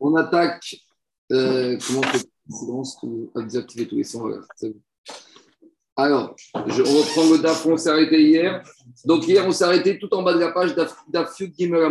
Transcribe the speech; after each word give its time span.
On 0.00 0.14
attaque. 0.16 0.76
Euh, 1.32 1.78
comment. 1.86 2.02
Alors, 5.96 6.34
je, 6.66 6.82
on 6.82 6.98
reprend 6.98 7.30
le 7.30 7.38
DAF, 7.38 7.64
on 7.66 7.76
s'est 7.76 7.88
arrêté 7.88 8.20
hier. 8.20 8.62
Donc, 9.04 9.26
hier, 9.28 9.46
on 9.46 9.52
s'est 9.52 9.64
arrêté 9.64 9.98
tout 9.98 10.12
en 10.12 10.22
bas 10.22 10.34
de 10.34 10.40
la 10.40 10.50
page 10.50 10.74
d'Afyud 11.08 11.54
Gimel. 11.56 11.82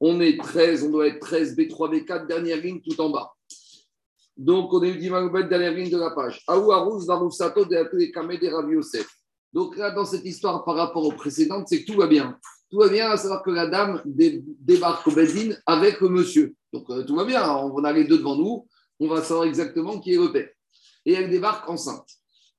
On 0.00 0.20
est 0.20 0.38
13, 0.42 0.84
on 0.84 0.90
doit 0.90 1.08
être 1.08 1.20
13, 1.20 1.54
B3, 1.56 2.04
B4, 2.04 2.26
dernière 2.26 2.56
ligne 2.56 2.80
tout 2.80 2.98
en 3.00 3.10
bas. 3.10 3.32
Donc, 4.36 4.72
on 4.72 4.82
est 4.82 4.98
Gimel 4.98 5.18
Amoudbet, 5.20 5.44
dernière 5.44 5.72
ligne 5.72 5.90
de 5.90 5.98
la 5.98 6.10
page. 6.10 6.42
Yosef. 8.72 9.21
Donc, 9.52 9.76
là, 9.76 9.90
dans 9.90 10.04
cette 10.04 10.24
histoire 10.24 10.64
par 10.64 10.76
rapport 10.76 11.04
aux 11.04 11.12
précédentes, 11.12 11.68
c'est 11.68 11.84
que 11.84 11.92
tout 11.92 11.98
va 11.98 12.06
bien. 12.06 12.38
Tout 12.70 12.78
va 12.78 12.88
bien, 12.88 13.10
à 13.10 13.16
savoir 13.16 13.42
que 13.42 13.50
la 13.50 13.66
dame 13.66 14.02
débarque 14.04 15.06
au 15.06 15.10
Bedin 15.10 15.54
avec 15.66 16.00
le 16.00 16.08
monsieur. 16.08 16.54
Donc, 16.72 16.88
euh, 16.88 17.04
tout 17.04 17.14
va 17.14 17.24
bien. 17.24 17.46
On 17.50 17.84
a 17.84 17.92
les 17.92 18.04
deux 18.04 18.18
devant 18.18 18.36
nous. 18.36 18.66
On 18.98 19.08
va 19.08 19.22
savoir 19.22 19.46
exactement 19.46 20.00
qui 20.00 20.14
est 20.14 20.18
le 20.18 20.32
père. 20.32 20.48
Et 21.04 21.12
elle 21.12 21.28
débarque 21.28 21.68
enceinte. 21.68 22.08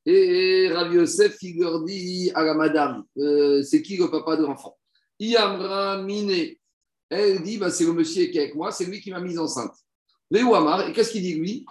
Et 0.05 0.69
Rav 0.71 0.93
Yosef, 0.93 1.37
il 1.41 1.59
leur 1.59 1.81
dit 1.83 2.29
à 2.35 2.43
la 2.43 2.53
madame, 2.53 3.03
euh, 3.17 3.63
c'est 3.63 3.81
qui 3.81 3.95
le 3.97 4.11
papa 4.11 4.35
de 4.35 4.43
l'enfant? 4.43 4.77
Yamra 5.19 6.03
Mine. 6.03 6.55
Elle 7.09 7.41
dit, 7.41 7.57
bah, 7.57 7.69
c'est 7.69 7.85
le 7.85 7.93
monsieur 7.93 8.25
qui 8.25 8.37
est 8.37 8.41
avec 8.41 8.55
moi, 8.55 8.71
c'est 8.71 8.85
lui 8.85 8.99
qui 8.99 9.11
m'a 9.11 9.19
mise 9.19 9.39
enceinte. 9.39 9.75
Les 10.33 10.41
Ouamar, 10.41 10.89
et 10.89 10.93
qu'est-ce 10.93 11.11
qu'il 11.11 11.21
dit 11.21 11.35
lui? 11.35 11.63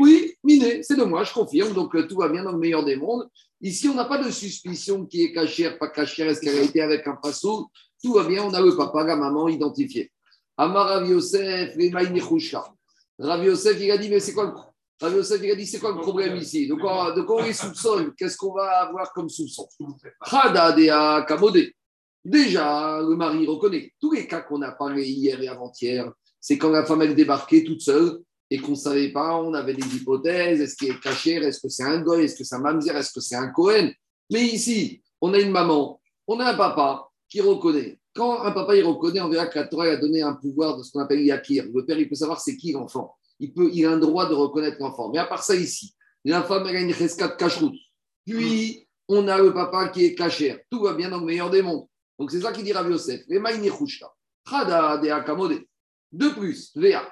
Oui, 0.00 0.34
Mine, 0.42 0.82
c'est 0.82 0.96
de 0.96 1.04
moi, 1.04 1.22
je 1.22 1.34
confirme, 1.34 1.74
donc 1.74 1.94
euh, 1.94 2.06
tout 2.08 2.16
va 2.16 2.30
bien 2.30 2.44
dans 2.44 2.52
le 2.52 2.58
meilleur 2.58 2.82
des 2.82 2.96
mondes. 2.96 3.28
Ici, 3.60 3.90
on 3.90 3.94
n'a 3.94 4.06
pas 4.06 4.16
de 4.16 4.30
suspicion 4.30 5.04
qui 5.04 5.24
est 5.24 5.32
cachère, 5.34 5.78
pas 5.78 5.88
cachère, 5.88 6.26
est-ce 6.30 6.40
qu'elle 6.40 6.58
a 6.58 6.62
été 6.62 6.80
avec 6.80 7.06
un 7.06 7.16
passo 7.16 7.70
Tout 8.02 8.14
va 8.14 8.24
bien, 8.24 8.42
on 8.42 8.54
a 8.54 8.62
le 8.62 8.74
papa, 8.74 9.04
la 9.04 9.16
maman 9.16 9.48
identifié. 9.48 10.10
Amar 10.56 10.86
Rav 10.86 11.06
Yosef, 11.06 11.76
Rav 13.18 13.44
Yosef, 13.44 13.76
il 13.82 13.90
a 13.90 13.98
dit, 13.98 14.08
mais 14.08 14.20
c'est 14.20 14.32
quoi 14.32 14.44
le 14.46 15.06
Rav 15.06 15.14
Yosef, 15.14 15.40
il 15.42 15.50
a 15.50 15.54
dit, 15.54 15.66
c'est 15.66 15.78
quoi 15.78 15.92
le 15.92 16.00
problème 16.00 16.36
ici? 16.36 16.66
Quoi, 16.68 17.12
de 17.12 17.20
quoi 17.20 17.42
on 17.42 17.44
les 17.44 17.52
soupçonne 17.52 18.14
Qu'est-ce 18.16 18.38
qu'on 18.38 18.54
va 18.54 18.80
avoir 18.80 19.12
comme 19.12 19.28
soupçon? 19.28 19.68
Déjà, 22.24 22.98
le 23.02 23.14
mari 23.14 23.46
reconnaît. 23.46 23.92
Tous 24.00 24.12
les 24.12 24.26
cas 24.26 24.40
qu'on 24.40 24.62
a 24.62 24.72
parlé 24.72 25.06
hier 25.06 25.38
et 25.42 25.48
avant-hier, 25.48 26.10
c'est 26.46 26.58
quand 26.58 26.70
la 26.70 26.84
femme, 26.84 27.02
elle 27.02 27.16
débarquait 27.16 27.64
toute 27.64 27.80
seule 27.80 28.20
et 28.48 28.58
qu'on 28.58 28.70
ne 28.70 28.76
savait 28.76 29.10
pas, 29.10 29.36
on 29.36 29.52
avait 29.52 29.74
des 29.74 29.96
hypothèses, 29.96 30.60
est-ce 30.60 30.76
qu'il 30.76 30.90
est 30.90 31.00
caché, 31.00 31.32
est-ce 31.32 31.58
que 31.58 31.68
c'est 31.68 31.82
un 31.82 32.00
goy, 32.00 32.22
est-ce 32.22 32.36
que 32.36 32.44
c'est 32.44 32.54
un 32.54 32.60
mamzer, 32.60 32.96
est-ce 32.96 33.12
que 33.12 33.18
c'est 33.18 33.34
un 33.34 33.48
Cohen 33.48 33.90
Mais 34.30 34.42
ici, 34.44 35.02
on 35.20 35.34
a 35.34 35.40
une 35.40 35.50
maman, 35.50 36.00
on 36.28 36.38
a 36.38 36.52
un 36.52 36.56
papa 36.56 37.08
qui 37.28 37.40
reconnaît. 37.40 37.98
Quand 38.14 38.42
un 38.42 38.52
papa 38.52 38.76
il 38.76 38.84
reconnaît, 38.84 39.20
on 39.20 39.28
verra 39.28 39.48
que 39.48 39.58
la 39.58 39.66
Torah 39.66 39.86
a 39.86 39.96
donné 39.96 40.22
un 40.22 40.34
pouvoir 40.34 40.76
de 40.76 40.84
ce 40.84 40.92
qu'on 40.92 41.00
appelle 41.00 41.20
Yakir. 41.20 41.64
Le 41.74 41.84
père, 41.84 41.98
il 41.98 42.08
peut 42.08 42.14
savoir 42.14 42.40
c'est 42.40 42.56
qui 42.56 42.70
l'enfant. 42.70 43.16
Il, 43.40 43.52
peut, 43.52 43.68
il 43.72 43.84
a 43.84 43.90
un 43.90 43.98
droit 43.98 44.28
de 44.28 44.34
reconnaître 44.34 44.76
l'enfant. 44.78 45.10
Mais 45.10 45.18
à 45.18 45.24
part 45.24 45.42
ça, 45.42 45.56
ici, 45.56 45.96
la 46.24 46.44
femme, 46.44 46.64
elle 46.68 46.76
a 46.76 46.80
une 46.80 46.92
rescate 46.92 47.36
cacheroute. 47.36 47.74
Puis, 48.24 48.86
on 49.08 49.26
a 49.26 49.36
le 49.38 49.52
papa 49.52 49.88
qui 49.88 50.04
est 50.04 50.14
cachère. 50.14 50.60
Tout 50.70 50.84
va 50.84 50.94
bien 50.94 51.10
dans 51.10 51.18
le 51.18 51.26
meilleur 51.26 51.50
des 51.50 51.62
mondes. 51.62 51.86
Donc, 52.20 52.30
c'est 52.30 52.40
ça 52.40 52.52
qu'il 52.52 52.62
dit 52.62 52.72
Rav 52.72 52.88
Yosef. 52.88 53.22
De 56.12 56.28
plus, 56.28 56.72
Véa, 56.74 57.06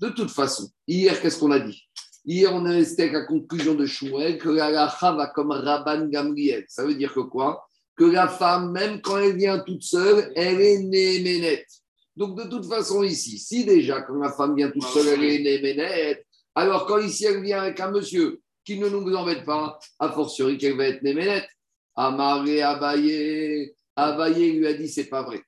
de 0.00 0.08
toute 0.10 0.30
façon, 0.30 0.70
hier, 0.86 1.20
qu'est-ce 1.20 1.38
qu'on 1.40 1.50
a 1.50 1.58
dit? 1.58 1.82
Hier, 2.24 2.54
on 2.54 2.64
est 2.66 2.76
resté 2.76 3.02
avec 3.02 3.14
la 3.14 3.24
conclusion 3.24 3.74
de 3.74 3.86
Shmuel 3.86 4.38
que 4.38 4.50
la 4.50 4.70
va 4.70 5.32
comme 5.34 5.50
Rabban 5.50 6.06
Gamriel. 6.06 6.64
Ça 6.68 6.84
veut 6.84 6.94
dire 6.94 7.12
que 7.12 7.20
quoi? 7.20 7.66
Que 7.96 8.04
la 8.04 8.28
femme, 8.28 8.70
même 8.70 9.00
quand 9.00 9.18
elle 9.18 9.36
vient 9.36 9.58
toute 9.58 9.82
seule, 9.82 10.32
elle 10.36 10.60
est 10.60 10.78
néménette. 10.78 11.66
Donc, 12.14 12.38
de 12.38 12.44
toute 12.48 12.66
façon, 12.66 13.02
ici, 13.02 13.38
si 13.38 13.64
déjà, 13.64 14.02
quand 14.02 14.14
la 14.14 14.30
femme 14.30 14.54
vient 14.54 14.70
toute 14.70 14.84
seule, 14.84 15.08
elle 15.08 15.24
est 15.24 15.40
néménette, 15.40 16.24
alors 16.54 16.86
quand 16.86 16.98
ici, 16.98 17.24
elle 17.24 17.42
vient 17.42 17.62
avec 17.62 17.80
un 17.80 17.90
monsieur 17.90 18.40
qui 18.64 18.78
ne 18.78 18.88
nous 18.88 19.14
embête 19.14 19.44
pas, 19.44 19.78
a 19.98 20.10
fortiori 20.10 20.58
qu'elle 20.58 20.76
va 20.76 20.86
être 20.86 21.02
néménette. 21.02 21.48
Amaré 21.96 22.62
Abaye, 22.62 23.74
Abaye 23.96 24.52
lui 24.52 24.66
a 24.66 24.74
dit 24.74 24.88
c'est 24.88 25.08
pas 25.08 25.22
vrai. 25.22 25.42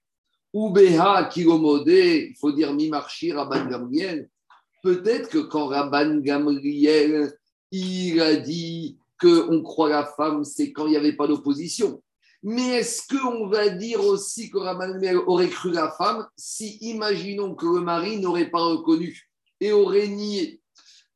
Ubeha 0.54 1.24
Kilomodé, 1.32 2.28
il 2.30 2.36
faut 2.38 2.52
dire 2.52 2.74
Mimarchi 2.74 3.32
Rabban 3.32 3.66
Gamriel. 3.66 4.28
Peut-être 4.82 5.30
que 5.30 5.38
quand 5.38 5.68
Rabban 5.68 6.18
Gamriel, 6.18 7.32
il 7.70 8.20
a 8.20 8.36
dit 8.36 8.98
qu'on 9.20 9.62
croit 9.62 9.88
la 9.88 10.04
femme, 10.04 10.44
c'est 10.44 10.72
quand 10.72 10.86
il 10.86 10.90
n'y 10.90 10.96
avait 10.96 11.16
pas 11.16 11.26
d'opposition. 11.26 12.02
Mais 12.42 12.80
est-ce 12.80 13.06
qu'on 13.08 13.46
va 13.46 13.68
dire 13.68 14.04
aussi 14.04 14.50
que 14.50 14.58
Rabban 14.58 14.90
Gamriel 14.90 15.18
aurait 15.18 15.48
cru 15.48 15.70
la 15.70 15.90
femme 15.92 16.26
si, 16.36 16.76
imaginons 16.80 17.54
que 17.54 17.66
le 17.66 17.80
mari 17.80 18.18
n'aurait 18.20 18.50
pas 18.50 18.62
reconnu 18.62 19.30
et 19.60 19.72
aurait 19.72 20.08
nié? 20.08 20.60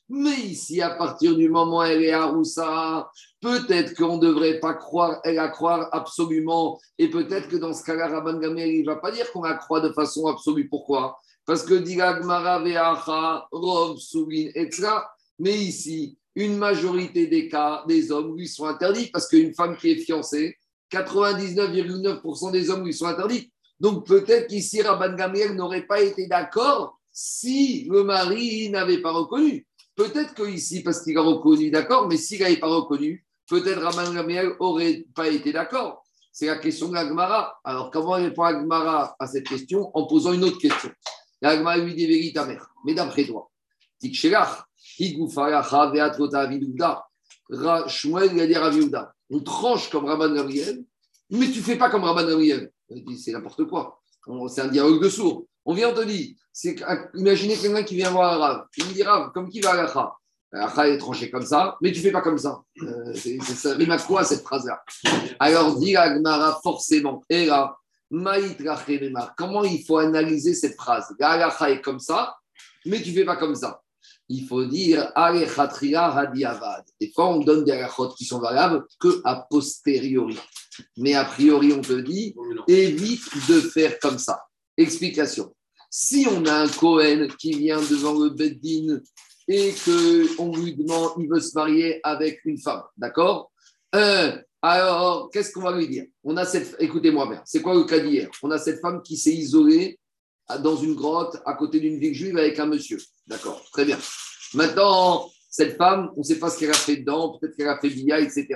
Mais 0.09 0.39
ici, 0.39 0.81
à 0.81 0.91
partir 0.91 1.35
du 1.35 1.49
moment 1.49 1.79
où 1.79 1.83
elle 1.83 2.03
est 2.03 2.11
à 2.11 2.25
Roussa, 2.25 3.09
peut-être 3.41 3.95
qu'on 3.95 4.17
ne 4.17 4.21
devrait 4.21 4.59
pas 4.59 4.73
croire, 4.73 5.19
elle 5.23 5.39
a 5.39 5.47
croire 5.47 5.89
absolument. 5.91 6.79
Et 6.97 7.09
peut-être 7.09 7.47
que 7.47 7.55
dans 7.55 7.73
ce 7.73 7.83
cas-là, 7.83 8.07
Rabban 8.07 8.39
Gamel, 8.39 8.69
il 8.69 8.81
ne 8.81 8.85
va 8.85 8.97
pas 8.97 9.11
dire 9.11 9.31
qu'on 9.31 9.43
la 9.43 9.55
croit 9.55 9.79
de 9.79 9.93
façon 9.93 10.27
absolue. 10.27 10.67
Pourquoi? 10.67 11.17
Parce 11.45 11.63
que 11.63 11.75
Veacha, 11.75 13.47
Rov, 13.51 13.97
Souvin, 13.97 14.49
etc. 14.55 14.87
Mais 15.39 15.55
ici, 15.55 16.17
une 16.35 16.57
majorité 16.57 17.27
des 17.27 17.47
cas, 17.47 17.83
des 17.87 18.11
hommes 18.11 18.35
lui 18.37 18.47
sont 18.47 18.65
interdits 18.65 19.07
parce 19.07 19.27
qu'une 19.27 19.53
femme 19.53 19.77
qui 19.77 19.91
est 19.91 19.97
fiancée, 19.97 20.57
99,9% 20.91 22.51
des 22.51 22.69
hommes 22.69 22.85
lui 22.85 22.93
sont 22.93 23.07
interdits. 23.07 23.51
Donc 23.79 24.05
peut-être 24.05 24.47
qu'ici, 24.47 24.81
Rabban 24.81 25.15
Gamel 25.15 25.55
n'aurait 25.55 25.85
pas 25.85 26.01
été 26.01 26.27
d'accord 26.27 26.99
si 27.11 27.87
le 27.89 28.03
mari 28.03 28.69
n'avait 28.69 29.01
pas 29.01 29.11
reconnu. 29.11 29.67
Peut-être 29.95 30.33
qu'ici, 30.33 30.81
parce 30.81 31.01
qu'il 31.03 31.17
a 31.17 31.21
reconnu, 31.21 31.69
d'accord, 31.69 32.07
mais 32.07 32.17
s'il 32.17 32.41
n'avait 32.41 32.57
pas 32.57 32.67
reconnu, 32.67 33.25
peut-être 33.47 33.81
Rabban 33.81 34.13
Gamriel 34.13 34.55
n'aurait 34.59 35.05
pas 35.13 35.27
été 35.27 35.51
d'accord. 35.53 36.03
C'est 36.31 36.47
la 36.47 36.57
question 36.57 36.89
de 36.89 36.95
l'Agmara. 36.95 37.59
Alors, 37.63 37.91
comment 37.91 38.13
répond 38.13 38.41
Agmara 38.41 39.15
à 39.19 39.27
cette 39.27 39.47
question 39.47 39.91
En 39.93 40.07
posant 40.07 40.33
une 40.33 40.43
autre 40.43 40.57
question? 40.57 40.89
L'Agmara 41.41 41.77
lui 41.77 41.93
dit 41.93 42.33
ta 42.33 42.45
mère. 42.45 42.67
Mais 42.85 42.95
d'après 42.95 43.25
toi, 43.25 43.51
a 46.35 46.47
dit 46.47 46.65
on 49.29 49.39
tranche 49.39 49.89
comme 49.89 50.05
Rabban 50.05 50.33
Gabriel, 50.33 50.83
mais 51.29 51.51
tu 51.51 51.61
fais 51.61 51.75
pas 51.75 51.89
comme 51.89 52.03
Rabban 52.03 52.27
Gabriel. 52.27 52.71
C'est 53.17 53.31
n'importe 53.31 53.65
quoi. 53.65 54.01
C'est 54.47 54.61
un 54.61 54.67
dialogue 54.67 55.03
de 55.03 55.09
sourds. 55.09 55.45
On 55.65 55.73
vient 55.73 55.93
te 55.93 56.03
dire, 56.03 56.35
c'est 56.53 56.75
imaginez 57.15 57.57
quelqu'un 57.57 57.83
qui 57.83 57.95
vient 57.95 58.11
voir 58.11 58.33
un 58.33 58.37
Rav. 58.37 58.65
Il 58.77 58.85
me 58.85 58.93
dit 58.93 59.03
Rav, 59.03 59.31
comme 59.33 59.49
qui 59.49 59.59
va 59.59 59.71
à 59.71 59.75
l'Acha 59.75 60.13
L'Acha 60.51 60.87
est 60.87 60.99
tranché 60.99 61.31
comme 61.31 61.45
ça, 61.45 61.77
mais 61.81 61.91
tu 61.91 61.99
fais 61.99 62.11
pas 62.11 62.21
comme 62.21 62.37
ça. 62.37 62.61
Euh, 62.83 63.13
ça 63.15 63.73
rime 63.73 63.91
à 63.91 63.97
quoi 63.97 64.23
cette 64.23 64.43
phrase-là 64.43 64.83
Alors 65.39 65.75
dit 65.79 65.95
Agmara 65.97 66.59
forcément, 66.61 67.23
et 67.27 67.47
là, 67.47 67.75
comment 69.35 69.63
il 69.63 69.83
faut 69.83 69.97
analyser 69.97 70.53
cette 70.53 70.75
phrase? 70.75 71.13
L'Acha 71.19 71.71
est 71.71 71.81
comme 71.81 71.99
ça, 71.99 72.35
mais 72.85 73.01
tu 73.01 73.11
fais 73.11 73.25
pas 73.25 73.35
comme 73.35 73.55
ça 73.55 73.81
il 74.29 74.47
faut 74.47 74.65
dire 74.65 75.11
Des 76.99 77.11
fois, 77.13 77.29
on 77.29 77.39
donne 77.39 77.63
des 77.63 77.81
rachot 77.81 78.09
qui 78.09 78.25
sont 78.25 78.39
valables 78.39 78.85
que 78.99 79.21
a 79.23 79.45
posteriori. 79.49 80.37
Mais 80.97 81.13
a 81.13 81.25
priori, 81.25 81.73
on 81.73 81.81
te 81.81 81.93
dit 81.93 82.35
évite 82.67 83.47
de 83.49 83.61
faire 83.61 83.99
comme 83.99 84.17
ça. 84.17 84.43
Explication. 84.77 85.53
Si 85.95 86.25
on 86.27 86.43
a 86.47 86.63
un 86.63 86.67
Cohen 86.67 87.27
qui 87.37 87.51
vient 87.51 87.79
devant 87.79 88.13
le 88.19 88.31
Beddin 88.31 88.99
et 89.47 89.75
qu'on 89.85 90.57
lui 90.57 90.73
demande, 90.75 91.11
il 91.19 91.29
veut 91.29 91.39
se 91.39 91.53
marier 91.53 91.99
avec 92.01 92.43
une 92.45 92.57
femme, 92.57 92.81
d'accord? 92.97 93.51
Alors, 94.63 95.29
qu'est-ce 95.31 95.51
qu'on 95.53 95.61
va 95.61 95.77
lui 95.77 95.87
dire? 95.87 96.05
On 96.23 96.35
a 96.35 96.45
cette, 96.45 96.75
écoutez-moi 96.79 97.29
bien, 97.29 97.43
c'est 97.45 97.61
quoi 97.61 97.75
le 97.75 97.83
cas 97.83 97.99
d'hier? 97.99 98.27
On 98.41 98.49
a 98.49 98.57
cette 98.57 98.81
femme 98.81 99.03
qui 99.03 99.17
s'est 99.17 99.35
isolée 99.35 99.99
dans 100.63 100.75
une 100.77 100.95
grotte 100.95 101.37
à 101.45 101.53
côté 101.53 101.79
d'une 101.79 101.99
ville 101.99 102.15
juive 102.15 102.39
avec 102.39 102.57
un 102.57 102.65
monsieur. 102.65 102.97
D'accord, 103.27 103.63
très 103.71 103.85
bien. 103.85 103.99
Maintenant, 104.55 105.29
cette 105.47 105.77
femme, 105.77 106.09
on 106.15 106.21
ne 106.21 106.23
sait 106.23 106.39
pas 106.39 106.49
ce 106.49 106.57
qu'elle 106.57 106.71
a 106.71 106.73
fait 106.73 106.97
dedans, 106.97 107.37
peut-être 107.37 107.55
qu'elle 107.55 107.69
a 107.69 107.79
fait 107.79 107.89
Bia, 107.89 108.19
etc. 108.19 108.47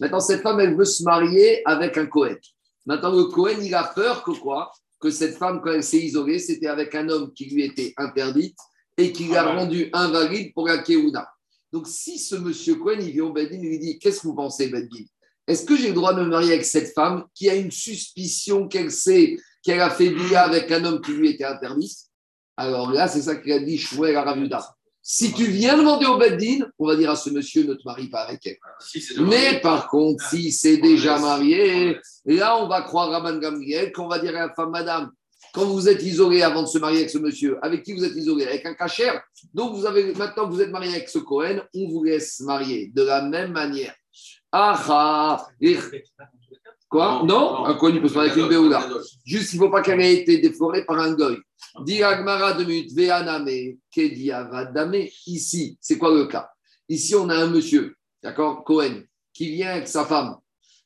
Maintenant, 0.00 0.20
cette 0.20 0.42
femme, 0.42 0.60
elle 0.60 0.76
veut 0.76 0.84
se 0.84 1.02
marier 1.02 1.62
avec 1.66 1.96
un 1.96 2.04
Cohen. 2.04 2.36
Maintenant, 2.84 3.12
le 3.16 3.24
Cohen, 3.24 3.56
il 3.62 3.74
a 3.74 3.84
peur 3.84 4.22
que 4.22 4.32
quoi? 4.32 4.70
Que 5.04 5.10
cette 5.10 5.36
femme, 5.36 5.60
quand 5.62 5.70
elle 5.70 5.84
s'est 5.84 5.98
isolée, 5.98 6.38
c'était 6.38 6.66
avec 6.66 6.94
un 6.94 7.06
homme 7.10 7.30
qui 7.34 7.44
lui 7.50 7.62
était 7.62 7.92
interdit 7.98 8.54
et 8.96 9.12
qui 9.12 9.28
l'a 9.28 9.42
ah 9.42 9.56
rendu 9.56 9.90
invalide 9.92 10.54
pour 10.54 10.66
la 10.66 10.78
Keuna. 10.78 11.28
Donc, 11.70 11.86
si 11.86 12.18
ce 12.18 12.36
monsieur 12.36 12.76
Cohen, 12.76 13.00
il 13.00 13.10
vient 13.10 13.24
au 13.24 13.32
Bedin, 13.34 13.58
il 13.60 13.68
lui 13.68 13.78
dit 13.78 13.98
Qu'est-ce 13.98 14.22
que 14.22 14.28
vous 14.28 14.34
pensez, 14.34 14.68
Bedin 14.68 15.04
Est-ce 15.46 15.66
que 15.66 15.76
j'ai 15.76 15.88
le 15.88 15.94
droit 15.94 16.14
de 16.14 16.22
me 16.22 16.28
marier 16.28 16.54
avec 16.54 16.64
cette 16.64 16.94
femme 16.94 17.26
qui 17.34 17.50
a 17.50 17.54
une 17.54 17.70
suspicion 17.70 18.66
qu'elle 18.66 18.90
sait 18.90 19.36
qu'elle 19.62 19.82
a 19.82 19.90
fait 19.90 20.08
Bia 20.08 20.44
avec 20.44 20.72
un 20.72 20.82
homme 20.86 21.02
qui 21.02 21.12
lui 21.12 21.28
était 21.28 21.44
interdit? 21.44 21.94
Alors 22.56 22.90
là, 22.90 23.06
c'est 23.06 23.20
ça 23.20 23.36
qu'il 23.36 23.52
a 23.52 23.58
dit 23.58 23.76
Shmuel 23.76 24.16
Aravuda. 24.16 24.74
Si 25.06 25.34
tu 25.34 25.44
viens 25.44 25.76
demander 25.76 26.06
au 26.06 26.16
Beddin, 26.16 26.66
on 26.78 26.86
va 26.86 26.96
dire 26.96 27.10
à 27.10 27.16
ce 27.16 27.28
monsieur 27.28 27.62
ne 27.64 27.74
te 27.74 27.82
marie 27.84 28.08
pas 28.08 28.22
avec 28.22 28.46
elle. 28.46 28.56
Mais 29.20 29.60
par 29.60 29.88
contre, 29.88 30.26
si 30.30 30.50
c'est 30.50 30.78
déjà 30.78 31.18
marié, 31.18 31.98
là 32.24 32.56
on 32.56 32.68
va 32.68 32.80
croire 32.80 33.12
à 33.12 33.18
Rabban 33.18 33.38
Gamriel 33.38 33.92
qu'on 33.92 34.08
va 34.08 34.18
dire 34.18 34.34
à 34.34 34.46
la 34.46 34.54
femme, 34.54 34.70
madame, 34.70 35.10
quand 35.52 35.66
vous 35.66 35.90
êtes 35.90 36.02
isolé 36.02 36.40
avant 36.40 36.62
de 36.62 36.68
se 36.68 36.78
marier 36.78 37.00
avec 37.00 37.10
ce 37.10 37.18
monsieur, 37.18 37.58
avec 37.60 37.82
qui 37.82 37.92
vous 37.92 38.02
êtes 38.02 38.16
isolé 38.16 38.46
Avec 38.46 38.64
un 38.64 38.72
cachère. 38.72 39.22
Donc 39.52 39.76
vous 39.76 39.84
avez 39.84 40.14
maintenant 40.14 40.48
que 40.48 40.54
vous 40.54 40.62
êtes 40.62 40.70
marié 40.70 40.94
avec 40.94 41.10
ce 41.10 41.18
Cohen, 41.18 41.60
on 41.74 41.86
vous 41.90 42.02
laisse 42.02 42.40
marier 42.40 42.90
de 42.94 43.02
la 43.02 43.20
même 43.20 43.52
manière. 43.52 43.94
Ah, 44.52 45.46
Quoi 46.94 47.22
Non, 47.24 47.66
Un 47.66 47.74
Cohen, 47.74 47.94
il 47.96 48.00
peut 48.00 48.06
se 48.06 48.14
marier 48.14 48.30
avec 48.30 48.44
une 48.44 48.48
Béoula. 48.48 48.88
Juste, 49.24 49.52
il 49.52 49.58
ne 49.58 49.64
faut 49.64 49.70
pas 49.70 49.82
qu'elle 49.82 50.00
ait 50.00 50.14
été 50.14 50.38
déforée 50.38 50.84
par 50.84 51.00
un 51.00 51.12
goy. 51.12 51.36
de 52.52 52.62
Ici, 55.26 55.76
c'est 55.80 55.98
quoi 55.98 56.14
le 56.14 56.26
cas 56.26 56.48
Ici, 56.88 57.16
on 57.16 57.28
a 57.30 57.34
un 57.34 57.48
monsieur, 57.48 57.96
d'accord, 58.22 58.62
Cohen, 58.62 59.02
qui 59.32 59.50
vient 59.50 59.70
avec 59.70 59.88
sa 59.88 60.04
femme. 60.04 60.36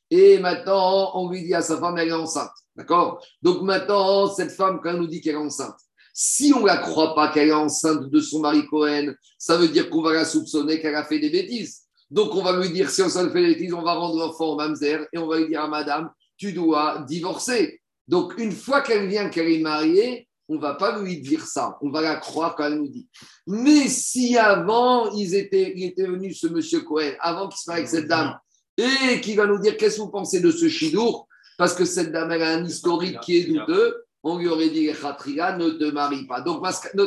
Et 0.09 0.39
maintenant, 0.39 1.11
on 1.13 1.29
lui 1.29 1.43
dit 1.43 1.53
à 1.53 1.61
sa 1.61 1.77
femme, 1.77 1.95
elle 1.99 2.07
est 2.07 2.13
enceinte. 2.13 2.49
D'accord 2.75 3.23
Donc 3.43 3.61
maintenant, 3.61 4.33
cette 4.33 4.49
femme, 4.49 4.79
quand 4.81 4.89
elle 4.89 5.01
nous 5.01 5.07
dit 5.07 5.21
qu'elle 5.21 5.35
est 5.35 5.37
enceinte, 5.37 5.77
si 6.11 6.51
on 6.55 6.61
ne 6.61 6.65
la 6.65 6.77
croit 6.77 7.13
pas 7.13 7.27
qu'elle 7.27 7.49
est 7.49 7.53
enceinte 7.53 8.09
de 8.09 8.19
son 8.19 8.39
mari 8.39 8.65
Cohen, 8.65 9.13
ça 9.37 9.57
veut 9.57 9.67
dire 9.67 9.91
qu'on 9.91 10.01
va 10.01 10.13
la 10.13 10.25
soupçonner 10.25 10.81
qu'elle 10.81 10.95
a 10.95 11.05
fait 11.05 11.19
des 11.19 11.29
bêtises. 11.29 11.83
Donc 12.11 12.33
on 12.35 12.41
va 12.41 12.59
lui 12.59 12.69
dire, 12.71 12.89
si 12.89 13.01
on 13.01 13.09
s'en 13.09 13.29
fait 13.29 13.41
bêtises, 13.41 13.73
on 13.73 13.81
va 13.81 13.93
rendre 13.93 14.17
l'enfant 14.17 14.53
au 14.53 14.55
mamzer 14.55 15.07
et 15.13 15.17
on 15.17 15.27
va 15.27 15.39
lui 15.39 15.47
dire 15.47 15.61
à 15.61 15.67
madame, 15.67 16.09
tu 16.37 16.53
dois 16.53 17.05
divorcer. 17.07 17.81
Donc 18.07 18.33
une 18.37 18.51
fois 18.51 18.81
qu'elle 18.81 19.07
vient, 19.07 19.29
qu'elle 19.29 19.51
est 19.51 19.59
mariée, 19.59 20.27
on 20.47 20.55
ne 20.55 20.59
va 20.59 20.73
pas 20.73 20.99
lui 20.99 21.21
dire 21.21 21.45
ça, 21.45 21.77
on 21.81 21.91
va 21.91 22.01
la 22.01 22.15
croire 22.15 22.55
quand 22.55 22.65
elle 22.65 22.79
nous 22.79 22.89
dit. 22.89 23.07
Mais 23.45 23.87
si 23.87 24.35
avant, 24.35 25.11
ils 25.11 25.35
étaient, 25.35 25.73
il 25.75 25.83
était 25.85 26.07
venu 26.07 26.33
ce 26.33 26.47
monsieur 26.47 26.81
Cohen, 26.81 27.13
avant 27.19 27.47
qu'il 27.47 27.59
se 27.59 27.69
marie 27.69 27.81
avec 27.81 27.89
cette 27.89 28.07
dame, 28.07 28.35
et 28.75 29.21
qu'il 29.21 29.37
va 29.37 29.45
nous 29.45 29.59
dire 29.59 29.77
qu'est-ce 29.77 29.97
que 29.97 30.01
vous 30.01 30.09
pensez 30.09 30.39
de 30.39 30.49
ce 30.49 30.67
chidour, 30.67 31.27
parce 31.57 31.75
que 31.75 31.85
cette 31.85 32.11
dame, 32.11 32.31
elle 32.31 32.41
a 32.41 32.55
un 32.55 32.65
historique 32.65 33.19
qui 33.19 33.37
est 33.37 33.43
douteux, 33.43 34.05
on 34.23 34.37
lui 34.39 34.47
aurait 34.47 34.69
dit, 34.69 34.87
ne 34.87 35.69
te 35.69 35.91
marie 35.91 36.25
pas. 36.25 36.41
Donc, 36.41 36.63
ne 36.63 37.03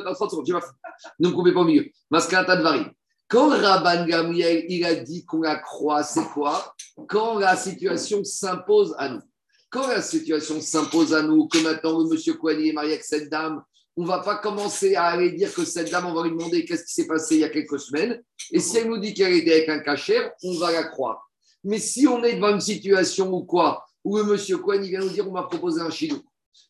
me 1.19 1.31
coupez 1.31 1.53
pas 1.53 1.61
au 1.61 1.65
milieu. 1.65 1.89
Tadvari. 2.11 2.87
Quand 3.33 3.49
Rabban 3.49 4.05
Gamriel, 4.05 4.67
il 4.69 4.85
a 4.85 4.95
dit 4.95 5.25
qu'on 5.25 5.41
la 5.41 5.57
croit, 5.57 6.03
c'est 6.03 6.29
quoi? 6.35 6.75
Quand 7.09 7.39
la 7.39 7.57
situation 7.57 8.23
s'impose 8.25 8.95
à 8.99 9.09
nous. 9.09 9.23
Quand 9.71 9.87
la 9.87 10.03
situation 10.03 10.61
s'impose 10.61 11.15
à 11.15 11.23
nous, 11.23 11.49
que 11.49 11.57
maintenant 11.61 12.01
le 12.01 12.11
monsieur 12.11 12.35
Cohen 12.35 12.59
est 12.59 12.75
marié 12.75 12.93
avec 12.93 13.05
cette 13.05 13.31
dame, 13.31 13.63
on 13.97 14.03
ne 14.03 14.07
va 14.07 14.19
pas 14.19 14.37
commencer 14.37 14.97
à 14.97 15.05
aller 15.05 15.33
dire 15.33 15.51
que 15.55 15.65
cette 15.65 15.91
dame, 15.91 16.05
on 16.05 16.13
va 16.13 16.25
lui 16.25 16.33
demander 16.33 16.67
qu'est-ce 16.67 16.85
qui 16.85 16.93
s'est 16.93 17.07
passé 17.07 17.37
il 17.37 17.41
y 17.41 17.45
a 17.45 17.49
quelques 17.49 17.81
semaines. 17.81 18.23
Et 18.51 18.61
si 18.61 18.77
elle 18.77 18.89
nous 18.89 18.99
dit 18.99 19.15
qu'elle 19.15 19.33
était 19.33 19.53
avec 19.53 19.69
un 19.71 19.79
cachère, 19.79 20.31
on 20.43 20.59
va 20.59 20.71
la 20.71 20.85
croire. 20.85 21.27
Mais 21.65 21.79
si 21.79 22.07
on 22.07 22.23
est 22.23 22.35
devant 22.35 22.51
une 22.51 22.61
situation 22.61 23.33
où 23.33 23.45
quoi 23.45 23.83
Où 24.05 24.19
le 24.19 24.25
monsieur 24.25 24.61
il 24.75 24.91
vient 24.91 25.01
nous 25.01 25.09
dire 25.09 25.27
on 25.27 25.33
m'a 25.33 25.45
proposé 25.45 25.81
un 25.81 25.89
chidour. 25.89 26.21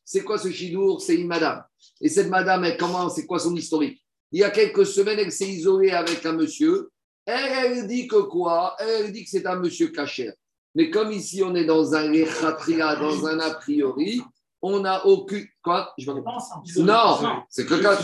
C'est 0.05 0.23
quoi 0.23 0.38
ce 0.38 0.49
chidour 0.53 1.03
C'est 1.03 1.17
une 1.17 1.26
madame. 1.26 1.64
Et 2.00 2.09
cette 2.09 2.29
madame, 2.29 2.64
comment 2.79 3.09
C'est 3.09 3.26
quoi 3.26 3.41
son 3.41 3.56
historique? 3.56 4.01
Il 4.32 4.40
y 4.40 4.44
a 4.44 4.50
quelques 4.50 4.87
semaines, 4.87 5.19
elle 5.19 5.32
s'est 5.32 5.49
isolée 5.49 5.90
avec 5.90 6.25
un 6.25 6.32
monsieur. 6.32 6.90
Elle, 7.26 7.52
elle 7.64 7.87
dit 7.87 8.08
que 8.08 8.17
quoi? 8.17 8.75
Elle 8.79 9.12
dit 9.12 9.25
que 9.25 9.31
c'est 9.31 9.46
un 9.46 9.56
monsieur 9.56 9.88
cachère. 9.88 10.32
Mais 10.75 10.90
comme 10.90 11.12
ici, 11.12 11.43
on 11.44 11.55
est 11.55 11.64
dans 11.64 11.94
un 11.94 12.11
lechatria, 12.11 12.97
dans 12.97 13.26
un 13.26 13.38
a 13.40 13.54
priori, 13.54 14.23
on 14.62 14.80
n'a 14.80 15.04
aucune. 15.07 15.47
Quoi? 15.62 15.92
Je 15.99 16.11
Non, 16.80 17.45
c'est 17.50 17.66
que 17.66 17.75
quand, 17.75 17.97